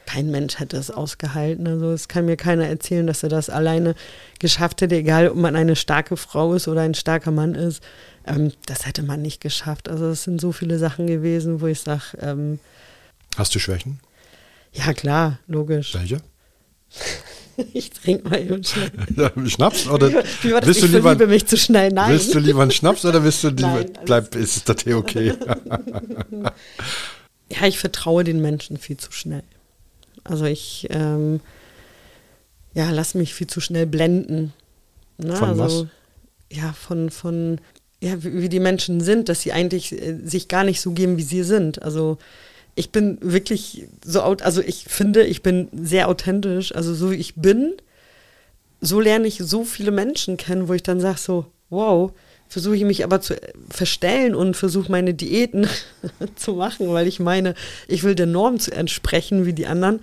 kein 0.06 0.32
Mensch 0.32 0.60
hätte 0.60 0.78
es 0.78 0.92
ausgehalten. 0.92 1.68
Also 1.68 1.92
es 1.92 2.08
kann 2.08 2.26
mir 2.26 2.38
keiner 2.38 2.68
erzählen, 2.68 3.08
dass 3.08 3.24
er 3.24 3.30
das 3.30 3.50
alleine 3.50 3.96
geschafft 4.40 4.82
hätte, 4.82 4.96
egal 4.96 5.30
ob 5.30 5.36
man 5.36 5.56
eine 5.56 5.76
starke 5.76 6.16
Frau 6.16 6.54
ist 6.54 6.68
oder 6.68 6.82
ein 6.82 6.94
starker 6.94 7.32
Mann 7.32 7.56
ist. 7.56 7.84
Ähm, 8.26 8.52
das 8.66 8.86
hätte 8.86 9.04
man 9.04 9.22
nicht 9.22 9.42
geschafft. 9.42 9.90
Also 9.90 10.08
es 10.08 10.24
sind 10.24 10.42
so 10.42 10.52
viele 10.52 10.80
Sachen 10.80 11.08
gewesen, 11.08 11.62
wo 11.62 11.68
ich 11.68 11.80
sage, 11.80 12.18
ähm, 12.22 12.60
Hast 13.38 13.54
du 13.54 13.60
Schwächen? 13.60 14.00
Ja, 14.74 14.94
klar, 14.94 15.40
logisch. 15.48 15.94
Welche? 15.94 16.22
ich 17.74 17.92
trinke 17.92 18.30
mal 18.30 18.42
eben 18.42 18.64
schnell. 18.64 18.92
Schnaps 19.50 19.88
oder 19.88 20.10
Wie 20.42 20.52
war 20.52 20.62
das? 20.62 20.68
Willst 20.68 20.84
ich 20.84 20.92
du 20.92 20.98
lieber, 20.98 21.28
mich 21.28 21.46
zu 21.46 21.58
schnell. 21.58 21.92
Nein. 21.92 22.12
Willst 22.12 22.34
du 22.34 22.40
lieber 22.40 22.62
einen 22.62 22.72
Schnaps 22.72 23.06
oder 23.06 23.24
willst 23.24 23.44
du 23.44 23.50
lieber, 23.50 23.84
Nein, 23.84 23.92
bleib, 24.06 24.36
ist 24.36 24.68
der 24.68 24.76
Tee 24.76 24.94
okay? 24.94 25.34
ja, 27.52 27.68
ich 27.68 27.80
vertraue 27.80 28.24
den 28.24 28.42
Menschen 28.42 28.78
viel 28.78 28.98
zu 28.98 29.12
schnell. 29.12 29.44
Also 30.24 30.46
ich, 30.46 30.88
ähm, 30.90 31.40
ja, 32.74 32.90
lass 32.92 33.14
mich 33.14 33.34
viel 33.34 33.48
zu 33.48 33.62
schnell 33.62 33.86
blenden. 33.86 34.54
Ne? 35.18 35.36
Von 35.36 35.50
also, 35.50 35.64
was? 35.64 35.88
Ja, 36.52 36.74
von, 36.74 37.10
von, 37.10 37.60
ja, 38.06 38.24
wie, 38.24 38.50
die 38.50 38.60
Menschen 38.60 39.02
sind, 39.02 39.30
dass 39.30 39.42
sie 39.42 39.52
eigentlich 39.52 39.92
äh, 39.92 40.20
sich 40.24 40.48
gar 40.48 40.64
nicht 40.64 40.80
so 40.80 40.92
geben, 40.92 41.18
wie 41.18 41.24
sie 41.24 41.42
sind. 41.42 41.82
Also 41.82 42.20
ich 42.76 42.92
bin 42.92 43.18
wirklich 43.20 43.88
so, 44.04 44.22
also 44.22 44.62
ich 44.62 44.86
finde, 44.88 45.24
ich 45.24 45.42
bin 45.42 45.70
sehr 45.74 46.08
authentisch, 46.08 46.76
also 46.76 46.94
so 46.94 47.10
wie 47.10 47.16
ich 47.16 47.34
bin, 47.34 47.74
so 48.80 49.00
lerne 49.00 49.26
ich 49.26 49.40
so 49.40 49.64
viele 49.64 49.90
Menschen 49.90 50.38
kennen, 50.38 50.68
wo 50.68 50.74
ich 50.74 50.84
dann 50.84 51.00
sage 51.00 51.18
so, 51.18 51.48
wow, 51.72 52.12
versuche 52.48 52.76
ich 52.76 52.84
mich 52.84 53.04
aber 53.04 53.22
zu 53.22 53.36
verstellen 53.72 54.36
und 54.36 54.56
versuche 54.56 54.92
meine 54.92 55.16
Diäten 55.16 55.68
zu 56.36 56.54
machen, 56.54 56.90
weil 56.90 57.08
ich 57.08 57.20
meine, 57.20 57.56
ich 57.88 58.04
will 58.04 58.14
der 58.14 58.28
Norm 58.28 58.60
zu 58.60 58.72
entsprechen 58.72 59.48
wie 59.48 59.54
die 59.54 59.66
anderen. 59.66 60.02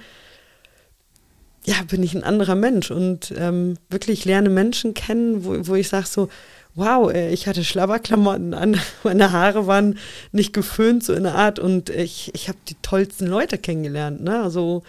Ja, 1.65 1.77
bin 1.89 2.03
ich 2.03 2.15
ein 2.15 2.25
anderer 2.25 2.57
Mensch 2.57 2.91
und 2.91 3.33
ähm, 3.37 3.77
wirklich 3.89 4.25
lerne 4.25 4.49
Menschen 4.49 4.93
kennen, 4.95 5.45
wo, 5.45 5.69
wo 5.69 5.75
ich 5.77 5.89
sage 5.89 6.09
so, 6.09 6.29
wow, 6.75 7.13
äh, 7.13 7.33
ich 7.33 7.47
hatte 7.47 7.65
Schlabberklamotten 7.65 8.55
an, 8.55 8.81
meine 9.03 9.33
Haare 9.33 9.67
waren 9.67 9.99
nicht 10.33 10.53
geföhnt, 10.53 11.05
so 11.05 11.13
in 11.13 11.25
der 11.25 11.35
Art 11.35 11.59
und 11.59 11.91
ich, 11.91 12.35
ich 12.35 12.49
habe 12.49 12.59
die 12.69 12.77
tollsten 12.83 13.27
Leute 13.27 13.59
kennengelernt, 13.59 14.23
ne? 14.23 14.43
Also, 14.43 14.83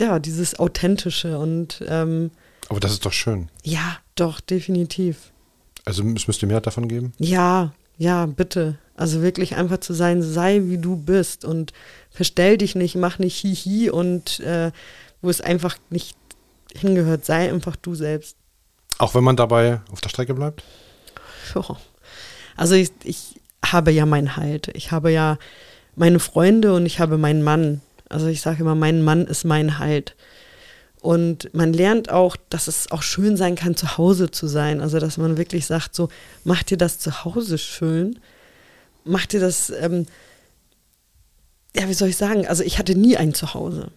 ja, 0.00 0.18
dieses 0.18 0.58
Authentische 0.58 1.38
und 1.38 1.82
ähm, 1.86 2.30
Aber 2.68 2.80
das 2.80 2.92
ist 2.92 3.04
doch 3.04 3.12
schön. 3.12 3.48
Ja, 3.62 3.98
doch, 4.14 4.40
definitiv. 4.40 5.32
Also 5.84 6.02
es 6.14 6.26
müsste 6.26 6.46
mehr 6.46 6.60
davon 6.60 6.88
geben? 6.88 7.12
Ja, 7.18 7.72
ja, 7.98 8.26
bitte. 8.26 8.78
Also 8.96 9.22
wirklich 9.22 9.56
einfach 9.56 9.78
zu 9.78 9.94
sein, 9.94 10.22
sei 10.22 10.62
wie 10.64 10.78
du 10.78 10.96
bist 10.96 11.44
und 11.44 11.72
verstell 12.10 12.56
dich 12.56 12.74
nicht, 12.74 12.94
mach 12.94 13.18
nicht 13.18 13.36
hihi 13.36 13.90
und 13.90 14.40
äh, 14.40 14.70
wo 15.20 15.30
es 15.30 15.40
einfach 15.40 15.76
nicht 15.90 16.16
hingehört, 16.74 17.24
sei 17.24 17.50
einfach 17.50 17.76
du 17.76 17.94
selbst. 17.94 18.36
Auch 18.98 19.14
wenn 19.14 19.24
man 19.24 19.36
dabei 19.36 19.80
auf 19.90 20.00
der 20.00 20.08
Strecke 20.08 20.34
bleibt? 20.34 20.62
Also 22.56 22.74
ich, 22.74 22.90
ich 23.04 23.40
habe 23.64 23.90
ja 23.90 24.06
meinen 24.06 24.36
Halt. 24.36 24.68
Ich 24.74 24.90
habe 24.92 25.10
ja 25.10 25.38
meine 25.96 26.20
Freunde 26.20 26.74
und 26.74 26.86
ich 26.86 27.00
habe 27.00 27.18
meinen 27.18 27.42
Mann. 27.42 27.80
Also 28.08 28.26
ich 28.26 28.40
sage 28.40 28.62
immer, 28.62 28.74
mein 28.74 29.02
Mann 29.02 29.26
ist 29.26 29.44
mein 29.44 29.78
Halt. 29.78 30.14
Und 31.02 31.52
man 31.52 31.72
lernt 31.72 32.10
auch, 32.10 32.36
dass 32.48 32.68
es 32.68 32.92
auch 32.92 33.02
schön 33.02 33.36
sein 33.36 33.56
kann, 33.56 33.74
zu 33.74 33.98
Hause 33.98 34.30
zu 34.30 34.46
sein. 34.46 34.80
Also, 34.80 35.00
dass 35.00 35.18
man 35.18 35.36
wirklich 35.36 35.66
sagt, 35.66 35.96
so, 35.96 36.08
mach 36.44 36.62
dir 36.62 36.78
das 36.78 37.00
zu 37.00 37.24
Hause 37.24 37.58
schön. 37.58 38.20
Mach 39.04 39.26
dir 39.26 39.40
das, 39.40 39.70
ähm, 39.70 40.06
ja, 41.74 41.88
wie 41.88 41.94
soll 41.94 42.08
ich 42.08 42.16
sagen? 42.16 42.46
Also, 42.46 42.62
ich 42.62 42.78
hatte 42.78 42.94
nie 42.94 43.16
ein 43.16 43.34
Zuhause. 43.34 43.90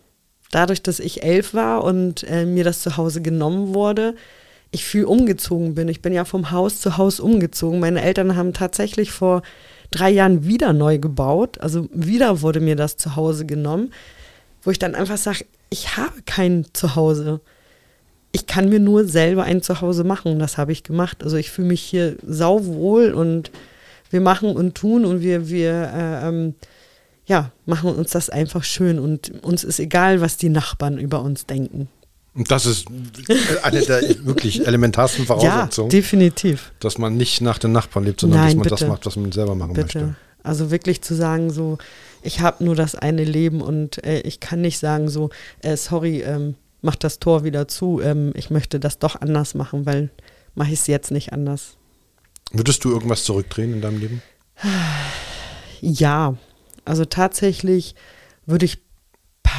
Dadurch, 0.49 0.81
dass 0.81 0.99
ich 0.99 1.21
elf 1.21 1.53
war 1.53 1.83
und 1.83 2.23
äh, 2.23 2.43
mir 2.43 2.63
das 2.63 2.81
Zuhause 2.81 3.21
genommen 3.21 3.75
wurde, 3.75 4.15
ich 4.71 4.85
viel 4.85 5.05
umgezogen 5.05 5.75
bin. 5.75 5.87
Ich 5.87 6.01
bin 6.01 6.13
ja 6.13 6.25
vom 6.25 6.51
Haus 6.51 6.81
zu 6.81 6.97
Haus 6.97 7.19
umgezogen. 7.19 7.79
Meine 7.79 8.01
Eltern 8.01 8.35
haben 8.35 8.53
tatsächlich 8.53 9.11
vor 9.11 9.41
drei 9.91 10.09
Jahren 10.09 10.45
wieder 10.45 10.73
neu 10.73 10.97
gebaut. 10.97 11.59
Also 11.59 11.87
wieder 11.93 12.41
wurde 12.41 12.59
mir 12.59 12.75
das 12.75 12.97
Zuhause 12.97 13.45
genommen, 13.45 13.93
wo 14.63 14.71
ich 14.71 14.79
dann 14.79 14.95
einfach 14.95 15.17
sage, 15.17 15.45
ich 15.69 15.97
habe 15.97 16.21
kein 16.25 16.65
Zuhause. 16.73 17.41
Ich 18.31 18.47
kann 18.47 18.69
mir 18.69 18.79
nur 18.79 19.05
selber 19.05 19.43
ein 19.43 19.61
Zuhause 19.61 20.03
machen. 20.03 20.39
Das 20.39 20.57
habe 20.57 20.71
ich 20.71 20.83
gemacht. 20.83 21.23
Also 21.23 21.37
ich 21.37 21.51
fühle 21.51 21.69
mich 21.69 21.81
hier 21.81 22.17
sauwohl 22.25 23.13
und 23.13 23.51
wir 24.09 24.21
machen 24.21 24.55
und 24.55 24.75
tun 24.75 25.05
und 25.05 25.21
wir, 25.21 25.49
wir 25.49 25.71
äh, 25.71 26.27
ähm, 26.27 26.55
ja, 27.25 27.51
machen 27.65 27.93
uns 27.95 28.11
das 28.11 28.29
einfach 28.29 28.63
schön 28.63 28.99
und 28.99 29.43
uns 29.43 29.63
ist 29.63 29.79
egal, 29.79 30.21
was 30.21 30.37
die 30.37 30.49
Nachbarn 30.49 30.97
über 30.97 31.21
uns 31.21 31.45
denken. 31.45 31.89
Und 32.35 32.51
das 32.51 32.65
ist 32.65 32.87
eine 33.63 33.81
der 33.81 34.25
wirklich 34.25 34.67
elementarsten 34.67 35.25
Voraussetzungen. 35.25 35.89
Ja, 35.89 35.97
definitiv. 35.97 36.73
Dass 36.81 36.97
man 36.97 37.15
nicht 37.15 37.39
nach 37.41 37.57
den 37.57 37.71
Nachbarn 37.71 38.03
lebt, 38.03 38.19
sondern 38.19 38.41
Nein, 38.41 38.47
dass 38.47 38.55
man 38.55 38.63
bitte. 38.63 38.75
das 38.75 38.87
macht, 38.89 39.05
was 39.05 39.15
man 39.15 39.31
selber 39.31 39.55
machen 39.55 39.73
Bitte. 39.73 39.99
möchte. 39.99 40.15
Also 40.43 40.69
wirklich 40.69 41.01
zu 41.01 41.15
sagen, 41.15 41.49
so, 41.49 41.77
ich 42.21 42.41
habe 42.41 42.63
nur 42.63 42.75
das 42.75 42.93
eine 42.93 43.23
Leben 43.23 43.61
und 43.61 44.03
äh, 44.05 44.19
ich 44.19 44.41
kann 44.41 44.61
nicht 44.61 44.79
sagen, 44.79 45.09
so, 45.09 45.29
äh, 45.61 45.77
sorry, 45.77 46.21
ähm, 46.21 46.55
mach 46.81 46.95
das 46.95 47.19
Tor 47.19 47.45
wieder 47.45 47.67
zu, 47.67 48.01
ähm, 48.01 48.33
ich 48.35 48.49
möchte 48.49 48.79
das 48.79 48.99
doch 48.99 49.19
anders 49.19 49.55
machen, 49.55 49.85
weil 49.85 50.09
mache 50.55 50.71
ich 50.71 50.79
es 50.79 50.87
jetzt 50.87 51.11
nicht 51.11 51.31
anders. 51.33 51.77
Würdest 52.51 52.83
du 52.83 52.91
irgendwas 52.91 53.23
zurückdrehen 53.23 53.73
in 53.73 53.81
deinem 53.81 53.99
Leben? 53.99 54.21
Ja, 55.81 56.35
also 56.83 57.05
tatsächlich 57.05 57.95
würde 58.45 58.65
ich 58.65 58.79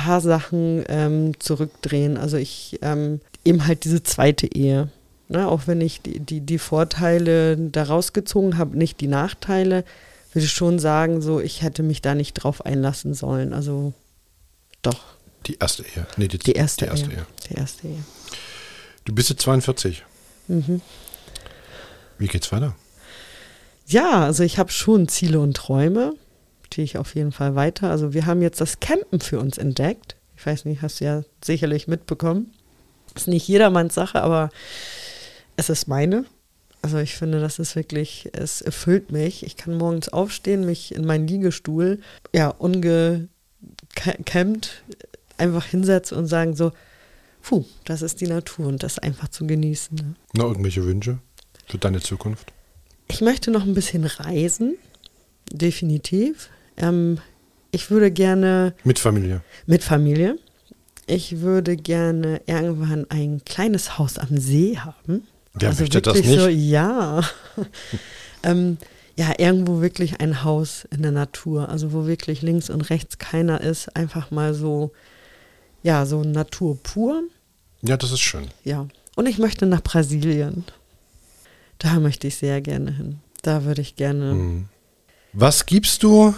paar 0.07 0.20
Sachen 0.20 0.84
ähm, 0.88 1.38
zurückdrehen. 1.40 2.16
Also 2.16 2.36
ich 2.36 2.78
ähm, 2.82 3.20
eben 3.44 3.66
halt 3.66 3.84
diese 3.84 4.02
zweite 4.04 4.46
Ehe. 4.46 4.88
Ne, 5.28 5.48
auch 5.48 5.62
wenn 5.66 5.80
ich 5.80 6.00
die, 6.02 6.20
die, 6.20 6.40
die 6.40 6.59
Vorteile 6.59 7.57
da 7.57 7.82
rausgezogen 7.82 8.59
habe, 8.59 8.78
nicht 8.78 9.00
die 9.00 9.09
Nachteile, 9.09 9.84
würde 10.32 10.46
ich 10.46 10.52
schon 10.52 10.78
sagen, 10.78 11.20
so 11.20 11.40
ich 11.40 11.62
hätte 11.62 11.82
mich 11.82 12.00
da 12.00 12.14
nicht 12.14 12.34
drauf 12.34 12.64
einlassen 12.64 13.12
sollen. 13.12 13.52
Also 13.52 13.92
doch. 14.82 15.00
Die 15.46 15.57
erste 15.59 15.82
Ehe. 15.82 16.07
Nee, 16.16 16.28
die, 16.28 16.38
Die 16.38 16.52
erste, 16.52 16.84
die 16.84 16.90
erste 16.92 17.11
Ehe. 17.11 17.16
Ehe. 17.16 17.26
Die 17.50 17.54
erste 17.54 17.88
Ehe. 17.88 18.04
Du 19.04 19.12
bist 19.12 19.30
jetzt 19.30 19.42
42. 19.42 20.04
Mhm. 20.46 20.80
Wie 22.18 22.28
geht's 22.28 22.52
weiter? 22.52 22.76
Ja, 23.88 24.24
also 24.24 24.44
ich 24.44 24.59
habe 24.59 24.70
schon 24.70 25.09
Ziele 25.09 25.40
und 25.40 25.57
Träume, 25.57 26.14
die 26.72 26.82
ich 26.82 26.98
auf 26.98 27.14
jeden 27.14 27.32
Fall 27.32 27.54
weiter. 27.54 27.90
Also 27.90 28.12
wir 28.12 28.26
haben 28.26 28.42
jetzt 28.42 28.60
das 28.60 28.80
Campen 28.80 29.20
für 29.20 29.38
uns 29.38 29.58
entdeckt. 29.58 30.16
Ich 30.36 30.44
weiß 30.44 30.64
nicht, 30.64 30.82
hast 30.82 31.00
du 31.00 31.04
ja 31.04 31.22
sicherlich 31.44 31.88
mitbekommen. 31.88 32.52
Ist 33.14 33.28
nicht 33.28 33.48
jedermanns 33.48 33.94
Sache, 33.94 34.22
aber 34.22 34.50
es 35.56 35.70
ist 35.70 35.88
meine. 35.88 36.24
Also 36.82 36.98
ich 36.98 37.16
finde, 37.16 37.40
das 37.40 37.58
ist 37.58 37.74
wirklich, 37.74 38.28
es 38.32 38.60
erfüllt 38.60 39.10
mich. 39.10 39.44
Ich 39.44 39.56
kann 39.56 39.76
morgens 39.76 40.08
aufstehen, 40.10 40.66
mich 40.66 40.94
in 40.94 41.04
meinen 41.06 41.26
Liegestuhl, 41.26 42.00
ja, 42.34 42.48
ungecampt 42.48 43.28
einfach 45.38 45.64
hinsetzen 45.64 46.16
und 46.18 46.26
sagen 46.26 46.54
so, 46.54 46.72
puh, 47.42 47.64
das 47.84 48.02
ist 48.02 48.20
die 48.20 48.26
Natur 48.26 48.66
und 48.66 48.82
das 48.82 48.98
einfach 48.98 49.28
zu 49.28 49.46
genießen. 49.46 49.96
Ne? 49.96 50.14
Noch 50.34 50.48
irgendwelche 50.48 50.84
Wünsche 50.84 51.18
für 51.66 51.78
deine 51.78 52.00
Zukunft? 52.00 52.52
Ich 53.08 53.20
möchte 53.20 53.50
noch 53.50 53.62
ein 53.62 53.74
bisschen 53.74 54.04
reisen, 54.04 54.76
definitiv. 55.52 56.50
Ähm, 56.76 57.18
ich 57.70 57.90
würde 57.90 58.10
gerne 58.10 58.74
Mit 58.84 58.98
Familie. 58.98 59.42
mit 59.66 59.82
Familie. 59.84 60.38
Ich 61.06 61.40
würde 61.40 61.76
gerne 61.76 62.40
irgendwann 62.46 63.06
ein 63.10 63.42
kleines 63.44 63.98
Haus 63.98 64.18
am 64.18 64.38
See 64.38 64.78
haben. 64.78 65.26
Wer 65.54 65.74
möchte 65.74 66.02
das 66.02 66.16
nicht? 66.16 66.40
So, 66.40 66.48
ja. 66.48 67.22
ähm, 68.42 68.78
ja, 69.16 69.32
irgendwo 69.38 69.80
wirklich 69.80 70.20
ein 70.20 70.44
Haus 70.44 70.86
in 70.90 71.02
der 71.02 71.12
Natur, 71.12 71.68
also 71.68 71.92
wo 71.92 72.06
wirklich 72.06 72.42
links 72.42 72.68
und 72.68 72.82
rechts 72.90 73.18
keiner 73.18 73.60
ist, 73.60 73.94
einfach 73.96 74.30
mal 74.30 74.52
so, 74.52 74.92
ja, 75.82 76.04
so 76.04 76.22
Natur 76.22 76.78
pur. 76.82 77.22
Ja, 77.82 77.96
das 77.96 78.12
ist 78.12 78.20
schön. 78.20 78.48
Ja. 78.64 78.86
Und 79.14 79.26
ich 79.26 79.38
möchte 79.38 79.64
nach 79.64 79.82
Brasilien. 79.82 80.64
Da 81.78 82.00
möchte 82.00 82.26
ich 82.26 82.36
sehr 82.36 82.60
gerne 82.60 82.90
hin. 82.90 83.18
Da 83.42 83.64
würde 83.64 83.80
ich 83.80 83.96
gerne. 83.96 84.34
Mhm. 84.34 84.68
Was 85.32 85.66
gibst 85.66 86.02
du 86.02 86.34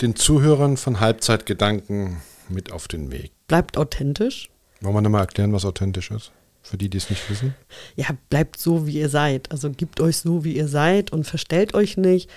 den 0.00 0.16
Zuhörern 0.16 0.76
von 0.76 1.00
Halbzeitgedanken 1.00 2.18
mit 2.48 2.72
auf 2.72 2.88
den 2.88 3.10
Weg? 3.10 3.32
Bleibt 3.46 3.76
authentisch. 3.76 4.50
Wollen 4.80 4.94
wir 4.94 5.00
nochmal 5.00 5.22
erklären, 5.22 5.52
was 5.52 5.64
authentisch 5.64 6.10
ist? 6.10 6.32
Für 6.62 6.78
die, 6.78 6.88
die 6.88 6.96
es 6.96 7.10
nicht 7.10 7.28
wissen. 7.28 7.54
Ja, 7.94 8.06
bleibt 8.30 8.58
so, 8.58 8.86
wie 8.86 8.98
ihr 8.98 9.10
seid. 9.10 9.52
Also 9.52 9.70
gebt 9.70 10.00
euch 10.00 10.16
so, 10.18 10.44
wie 10.44 10.56
ihr 10.56 10.68
seid 10.68 11.12
und 11.12 11.24
verstellt 11.24 11.74
euch 11.74 11.96
nicht. 11.96 12.30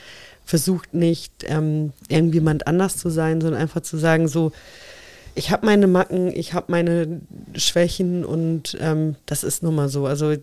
Versucht 0.43 0.93
nicht, 0.93 1.45
ähm, 1.45 1.93
irgendjemand 2.09 2.67
anders 2.67 2.97
zu 2.97 3.09
sein, 3.09 3.41
sondern 3.41 3.61
einfach 3.61 3.81
zu 3.81 3.97
sagen, 3.97 4.27
so, 4.27 4.51
ich 5.35 5.51
habe 5.51 5.65
meine 5.65 5.87
Macken, 5.87 6.31
ich 6.35 6.53
habe 6.53 6.71
meine 6.71 7.21
Schwächen 7.55 8.25
und 8.25 8.77
ähm, 8.81 9.15
das 9.25 9.43
ist 9.43 9.61
nun 9.63 9.75
mal 9.75 9.87
so. 9.87 10.07
Also 10.07 10.35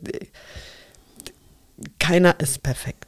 keiner 1.98 2.38
ist 2.40 2.62
perfekt. 2.62 3.03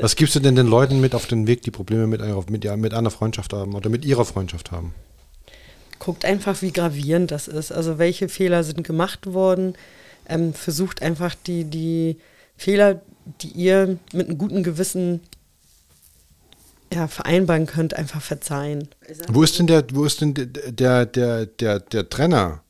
Was 0.00 0.16
gibst 0.16 0.34
du 0.34 0.40
denn 0.40 0.56
den 0.56 0.66
Leuten 0.66 1.00
mit 1.00 1.14
auf 1.14 1.26
den 1.26 1.46
Weg, 1.46 1.62
die 1.62 1.70
Probleme 1.70 2.06
mit 2.06 2.20
einer, 2.20 2.42
mit, 2.48 2.64
mit 2.76 2.94
einer 2.94 3.10
Freundschaft 3.10 3.52
haben 3.52 3.74
oder 3.74 3.90
mit 3.90 4.04
ihrer 4.04 4.24
Freundschaft 4.24 4.70
haben? 4.70 4.94
Guckt 5.98 6.24
einfach, 6.24 6.60
wie 6.62 6.72
gravierend 6.72 7.30
das 7.30 7.48
ist. 7.48 7.72
Also 7.72 7.98
welche 7.98 8.28
Fehler 8.28 8.64
sind 8.64 8.84
gemacht 8.84 9.32
worden. 9.32 9.74
Ähm, 10.28 10.52
versucht 10.54 11.02
einfach 11.02 11.34
die, 11.34 11.64
die 11.64 12.18
Fehler, 12.56 13.00
die 13.40 13.48
ihr 13.48 13.98
mit 14.12 14.28
einem 14.28 14.38
guten 14.38 14.62
Gewissen 14.62 15.20
ja, 16.92 17.08
vereinbaren 17.08 17.66
könnt, 17.66 17.94
einfach 17.94 18.22
verzeihen. 18.22 18.88
Wo 19.28 19.42
ist 19.42 19.58
denn 19.58 19.66
der, 19.66 19.84
wo 19.92 20.04
ist 20.04 20.20
denn 20.20 20.34
der, 20.34 20.46
der, 20.46 21.06
der, 21.06 21.46
der, 21.46 21.80
der 21.80 22.08
Trenner, 22.08 22.62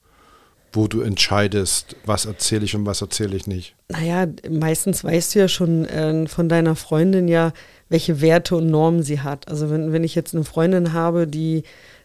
wo 0.76 0.86
du 0.86 1.00
entscheidest, 1.00 1.96
was 2.04 2.26
erzähle 2.26 2.64
ich 2.64 2.76
und 2.76 2.86
was 2.86 3.00
erzähle 3.00 3.36
ich 3.36 3.46
nicht? 3.46 3.74
Naja, 3.88 4.26
meistens 4.48 5.02
weißt 5.02 5.34
du 5.34 5.38
ja 5.40 5.48
schon 5.48 5.86
äh, 5.86 6.26
von 6.28 6.48
deiner 6.48 6.76
Freundin 6.76 7.26
ja, 7.26 7.52
welche 7.88 8.20
Werte 8.20 8.56
und 8.56 8.68
Normen 8.68 9.02
sie 9.02 9.20
hat. 9.20 9.48
Also 9.48 9.70
wenn, 9.70 9.92
wenn 9.92 10.04
ich 10.04 10.14
jetzt 10.14 10.34
eine 10.34 10.44
Freundin 10.44 10.92
habe, 10.92 11.26
die 11.26 11.64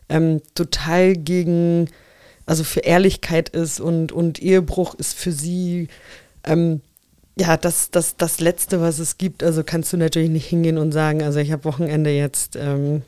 ähm, 0.10 0.42
total 0.56 1.14
gegen, 1.14 1.90
also 2.46 2.64
für 2.64 2.82
Ehrlichkeit 2.82 3.50
ist 3.50 3.80
und, 3.80 4.12
und 4.12 4.42
Ehebruch 4.42 4.96
ist 4.96 5.14
für 5.16 5.32
sie 5.32 5.88
ähm, 6.44 6.82
ja 7.38 7.58
das, 7.58 7.92
das, 7.92 8.16
das 8.18 8.40
Letzte, 8.40 8.82
was 8.82 9.00
es 9.00 9.18
gibt. 9.18 9.44
Also 9.44 9.64
kannst 9.64 9.92
du 9.94 9.98
natürlich 9.98 10.30
nicht 10.30 10.48
hingehen 10.48 10.78
und 10.78 10.92
sagen, 10.92 11.24
also 11.24 11.40
ich 11.40 11.52
habe 11.52 11.66
Wochenende 11.66 12.12
jetzt, 12.12 12.56
ähm, 12.56 13.02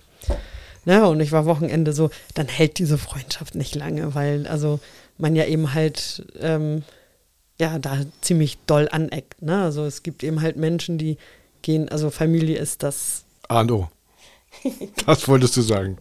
ne, 0.86 1.08
und 1.08 1.20
ich 1.20 1.32
war 1.32 1.46
Wochenende 1.46 1.94
so, 1.94 2.10
dann 2.34 2.48
hält 2.48 2.80
diese 2.80 2.98
Freundschaft 2.98 3.56
nicht 3.56 3.76
lange, 3.76 4.16
weil 4.16 4.48
also 4.48 4.80
man 5.18 5.36
ja 5.36 5.46
eben 5.46 5.74
halt 5.74 6.26
ähm, 6.40 6.84
ja, 7.60 7.80
da 7.80 8.00
ziemlich 8.22 8.58
doll 8.66 8.90
aneckt. 8.92 9.42
Ne? 9.42 9.64
Also 9.64 9.86
es 9.86 10.04
gibt 10.04 10.24
eben 10.24 10.42
halt 10.42 10.58
Menschen, 10.58 10.98
die 10.98 11.18
gehen, 11.62 11.90
also 11.90 12.10
Familie 12.10 12.58
ist 12.58 12.84
das. 12.84 13.24
A 13.48 13.62
und 13.62 13.72
O. 13.72 13.90
Das 15.06 15.28
wolltest 15.28 15.58
du 15.58 15.62
sagen. 15.62 15.98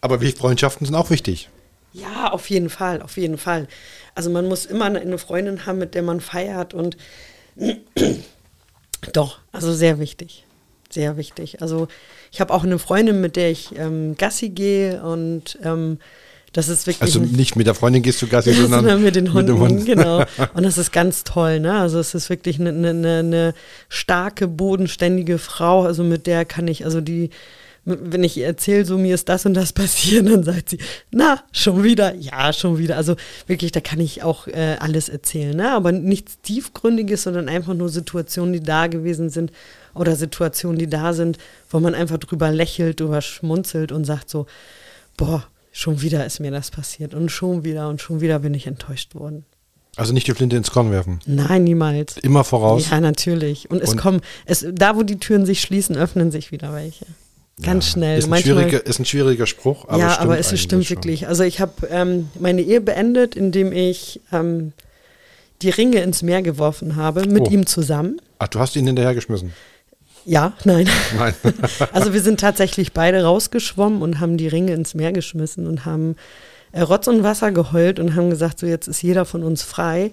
Aber 0.00 0.20
Freundschaften 0.20 0.86
sind 0.86 0.94
auch 0.94 1.10
wichtig. 1.10 1.48
Ja, 1.92 2.30
auf 2.30 2.48
jeden 2.50 2.70
Fall, 2.70 3.02
auf 3.02 3.16
jeden 3.16 3.38
Fall. 3.38 3.66
Also 4.14 4.30
man 4.30 4.46
muss 4.46 4.66
immer 4.66 4.84
eine 4.84 5.18
Freundin 5.18 5.66
haben, 5.66 5.78
mit 5.78 5.94
der 5.94 6.02
man 6.02 6.20
feiert 6.20 6.74
und 6.74 6.96
doch, 9.12 9.40
also 9.52 9.72
sehr 9.72 9.98
wichtig. 9.98 10.44
Sehr 10.90 11.16
wichtig. 11.16 11.60
Also 11.60 11.88
ich 12.30 12.40
habe 12.40 12.54
auch 12.54 12.64
eine 12.64 12.78
Freundin, 12.78 13.20
mit 13.20 13.36
der 13.36 13.50
ich 13.50 13.76
ähm, 13.76 14.16
Gassi 14.16 14.50
gehe 14.50 15.02
und 15.02 15.58
ähm, 15.62 15.98
das 16.52 16.68
ist 16.68 16.86
wirklich. 16.86 17.02
Also 17.02 17.20
nicht 17.20 17.56
mit 17.56 17.66
der 17.66 17.74
Freundin 17.74 18.02
gehst 18.02 18.22
du 18.22 18.26
Gassi, 18.26 18.52
sondern, 18.54 18.80
sondern 18.80 19.02
mit 19.02 19.16
den 19.16 19.32
Hunden, 19.32 19.52
mit 19.52 19.60
Hund. 19.60 19.86
genau. 19.86 20.24
Und 20.54 20.62
das 20.62 20.78
ist 20.78 20.92
ganz 20.92 21.24
toll, 21.24 21.60
ne? 21.60 21.78
Also 21.78 21.98
es 21.98 22.14
ist 22.14 22.30
wirklich 22.30 22.58
eine, 22.60 22.70
eine, 22.70 23.18
eine 23.18 23.54
starke, 23.88 24.48
bodenständige 24.48 25.38
Frau, 25.38 25.84
also 25.84 26.04
mit 26.04 26.26
der 26.26 26.44
kann 26.44 26.68
ich, 26.68 26.84
also 26.84 27.00
die, 27.00 27.30
wenn 27.84 28.22
ich 28.22 28.38
erzähle, 28.38 28.84
so 28.84 28.98
mir 28.98 29.14
ist 29.14 29.28
das 29.28 29.46
und 29.46 29.54
das 29.54 29.72
passiert, 29.74 30.28
dann 30.28 30.42
sagt 30.42 30.70
sie, 30.70 30.78
na, 31.10 31.42
schon 31.52 31.82
wieder, 31.82 32.14
ja, 32.14 32.52
schon 32.52 32.78
wieder. 32.78 32.96
Also 32.96 33.16
wirklich, 33.46 33.72
da 33.72 33.80
kann 33.80 34.00
ich 34.00 34.22
auch 34.22 34.46
äh, 34.46 34.76
alles 34.78 35.08
erzählen, 35.08 35.56
ne? 35.56 35.70
aber 35.70 35.92
nichts 35.92 36.40
Tiefgründiges, 36.40 37.22
sondern 37.24 37.48
einfach 37.48 37.74
nur 37.74 37.88
Situationen, 37.88 38.52
die 38.52 38.60
da 38.60 38.86
gewesen 38.86 39.30
sind 39.30 39.52
oder 39.94 40.16
Situationen, 40.16 40.78
die 40.78 40.88
da 40.88 41.12
sind, 41.12 41.38
wo 41.70 41.80
man 41.80 41.94
einfach 41.94 42.18
drüber 42.18 42.50
lächelt, 42.50 43.00
drüber 43.00 43.20
schmunzelt 43.20 43.90
und 43.92 44.04
sagt 44.04 44.30
so, 44.30 44.46
boah, 45.16 45.44
schon 45.72 46.00
wieder 46.02 46.24
ist 46.26 46.40
mir 46.40 46.50
das 46.50 46.70
passiert 46.70 47.14
und 47.14 47.30
schon 47.30 47.64
wieder 47.64 47.88
und 47.88 48.00
schon 48.00 48.20
wieder 48.20 48.38
bin 48.40 48.54
ich 48.54 48.66
enttäuscht 48.66 49.14
worden. 49.14 49.44
Also 49.96 50.12
nicht 50.12 50.28
die 50.28 50.32
Flinte 50.32 50.56
ins 50.56 50.70
Korn 50.70 50.92
werfen. 50.92 51.18
Nein, 51.26 51.64
niemals. 51.64 52.18
Immer 52.18 52.44
voraus. 52.44 52.88
Ja, 52.90 53.00
natürlich. 53.00 53.68
Und 53.68 53.82
es 53.82 53.90
und 53.90 53.96
kommen, 53.96 54.20
es, 54.46 54.64
da 54.72 54.94
wo 54.94 55.02
die 55.02 55.18
Türen 55.18 55.44
sich 55.44 55.60
schließen, 55.60 55.96
öffnen 55.96 56.30
sich 56.30 56.52
wieder 56.52 56.72
welche. 56.72 57.04
Ganz 57.62 57.86
ja, 57.86 57.92
schnell. 57.92 58.18
Ist 58.18 58.24
ein, 58.26 58.30
Manchmal, 58.30 58.54
schwieriger, 58.54 58.86
ist 58.86 59.00
ein 59.00 59.04
schwieriger 59.04 59.46
Spruch, 59.46 59.88
aber 59.88 59.98
Ja, 59.98 60.18
aber 60.20 60.38
es 60.38 60.48
stimmt 60.60 60.86
schon. 60.86 60.96
wirklich. 60.96 61.26
Also 61.26 61.42
ich 61.42 61.60
habe 61.60 61.88
ähm, 61.90 62.28
meine 62.38 62.62
Ehe 62.62 62.80
beendet, 62.80 63.34
indem 63.34 63.72
ich 63.72 64.20
ähm, 64.32 64.72
die 65.62 65.70
Ringe 65.70 66.00
ins 66.02 66.22
Meer 66.22 66.42
geworfen 66.42 66.94
habe, 66.94 67.26
mit 67.26 67.48
oh. 67.48 67.50
ihm 67.50 67.66
zusammen. 67.66 68.20
Ach, 68.38 68.46
du 68.46 68.60
hast 68.60 68.76
ihn 68.76 68.86
hinterhergeschmissen? 68.86 69.52
Ja, 70.28 70.52
nein. 70.64 70.86
Nein. 71.16 71.34
also 71.92 72.12
wir 72.12 72.20
sind 72.20 72.38
tatsächlich 72.38 72.92
beide 72.92 73.24
rausgeschwommen 73.24 74.02
und 74.02 74.20
haben 74.20 74.36
die 74.36 74.46
Ringe 74.46 74.74
ins 74.74 74.92
Meer 74.92 75.12
geschmissen 75.12 75.66
und 75.66 75.86
haben 75.86 76.16
äh, 76.72 76.82
Rotz 76.82 77.06
und 77.06 77.22
Wasser 77.22 77.50
geheult 77.50 77.98
und 77.98 78.14
haben 78.14 78.28
gesagt, 78.28 78.58
so 78.58 78.66
jetzt 78.66 78.88
ist 78.88 79.00
jeder 79.00 79.24
von 79.24 79.42
uns 79.42 79.62
frei. 79.62 80.12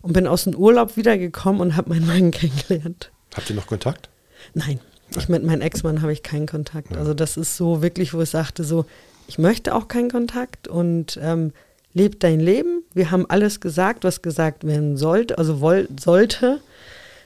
Und 0.00 0.14
bin 0.14 0.26
aus 0.26 0.42
dem 0.44 0.56
Urlaub 0.56 0.96
wiedergekommen 0.96 1.60
und 1.60 1.76
habe 1.76 1.90
meinen 1.90 2.08
Mann 2.08 2.30
kennengelernt. 2.32 3.12
Habt 3.36 3.50
ihr 3.50 3.54
noch 3.54 3.68
Kontakt? 3.68 4.08
Nein. 4.52 4.80
Ich 5.16 5.28
mit 5.28 5.44
meinem 5.44 5.60
Ex-Mann 5.60 6.02
habe 6.02 6.12
ich 6.12 6.24
keinen 6.24 6.46
Kontakt. 6.46 6.96
Also 6.96 7.14
das 7.14 7.36
ist 7.36 7.56
so 7.56 7.82
wirklich, 7.82 8.14
wo 8.14 8.22
ich 8.22 8.30
sagte, 8.30 8.64
so, 8.64 8.84
ich 9.28 9.38
möchte 9.38 9.76
auch 9.76 9.86
keinen 9.86 10.10
Kontakt 10.10 10.66
und 10.66 11.20
ähm, 11.22 11.52
leb 11.94 12.18
dein 12.18 12.40
Leben. 12.40 12.82
Wir 12.94 13.12
haben 13.12 13.30
alles 13.30 13.60
gesagt, 13.60 14.02
was 14.02 14.22
gesagt 14.22 14.66
werden 14.66 14.96
sollte, 14.96 15.38
also 15.38 15.60
woll, 15.60 15.86
sollte. 16.00 16.60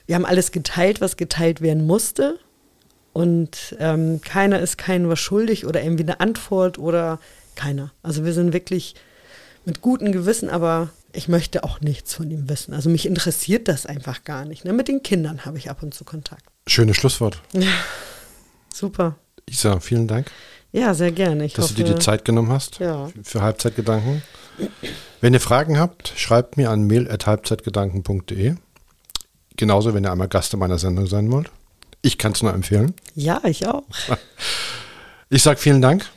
Wir 0.07 0.15
haben 0.15 0.25
alles 0.25 0.51
geteilt, 0.51 1.01
was 1.01 1.17
geteilt 1.17 1.61
werden 1.61 1.85
musste. 1.85 2.39
Und 3.13 3.75
ähm, 3.79 4.21
keiner 4.21 4.59
ist 4.59 4.77
keinem 4.77 5.09
was 5.09 5.19
schuldig 5.19 5.65
oder 5.65 5.83
irgendwie 5.83 6.03
eine 6.03 6.19
Antwort 6.19 6.77
oder 6.77 7.19
keiner. 7.55 7.91
Also 8.03 8.25
wir 8.25 8.33
sind 8.33 8.53
wirklich 8.53 8.95
mit 9.65 9.81
gutem 9.81 10.11
Gewissen, 10.11 10.49
aber 10.49 10.89
ich 11.13 11.27
möchte 11.27 11.63
auch 11.63 11.81
nichts 11.81 12.13
von 12.13 12.29
ihm 12.29 12.47
wissen. 12.47 12.73
Also 12.73 12.89
mich 12.89 13.05
interessiert 13.05 13.67
das 13.67 13.85
einfach 13.85 14.23
gar 14.23 14.45
nicht. 14.45 14.65
Ne? 14.65 14.73
Mit 14.73 14.87
den 14.87 15.03
Kindern 15.03 15.45
habe 15.45 15.57
ich 15.57 15.69
ab 15.69 15.81
und 15.81 15.93
zu 15.93 16.05
Kontakt. 16.05 16.43
Schönes 16.67 16.95
Schlusswort. 16.95 17.41
Ja, 17.53 17.67
super. 18.73 19.15
Isa, 19.49 19.79
vielen 19.79 20.07
Dank. 20.07 20.31
Ja, 20.71 20.93
sehr 20.93 21.11
gerne. 21.11 21.45
Ich 21.45 21.53
dass 21.53 21.65
hoffe, 21.65 21.75
du 21.75 21.83
dir 21.83 21.95
die 21.95 21.99
Zeit 21.99 22.23
genommen 22.23 22.51
hast 22.51 22.79
ja. 22.79 23.09
für 23.23 23.41
Halbzeitgedanken. 23.41 24.21
Wenn 25.21 25.33
ihr 25.33 25.39
Fragen 25.39 25.79
habt, 25.79 26.13
schreibt 26.15 26.57
mir 26.57 26.69
an 26.69 26.83
mail.halbzeitgedanken.de. 26.83 28.55
Genauso, 29.57 29.93
wenn 29.93 30.05
ihr 30.05 30.11
einmal 30.11 30.27
Gast 30.27 30.53
in 30.53 30.59
meiner 30.59 30.77
Sendung 30.77 31.07
sein 31.07 31.31
wollt. 31.31 31.51
Ich 32.01 32.17
kann 32.17 32.31
es 32.31 32.41
nur 32.41 32.53
empfehlen. 32.53 32.93
Ja, 33.15 33.41
ich 33.43 33.67
auch. 33.67 33.83
Ich 35.29 35.43
sage 35.43 35.59
vielen 35.59 35.81
Dank. 35.81 36.09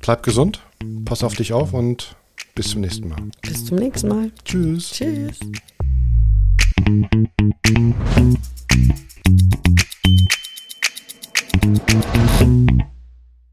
Bleib 0.00 0.24
gesund. 0.24 0.60
Pass 1.04 1.22
auf 1.22 1.34
dich 1.34 1.52
auf 1.52 1.74
und 1.74 2.16
bis 2.56 2.70
zum 2.70 2.80
nächsten 2.80 3.08
Mal. 3.08 3.22
Bis 3.40 3.66
zum 3.66 3.76
nächsten 3.78 4.08
Mal. 4.08 4.32
Tschüss. 4.44 4.90
Tschüss. 4.90 5.38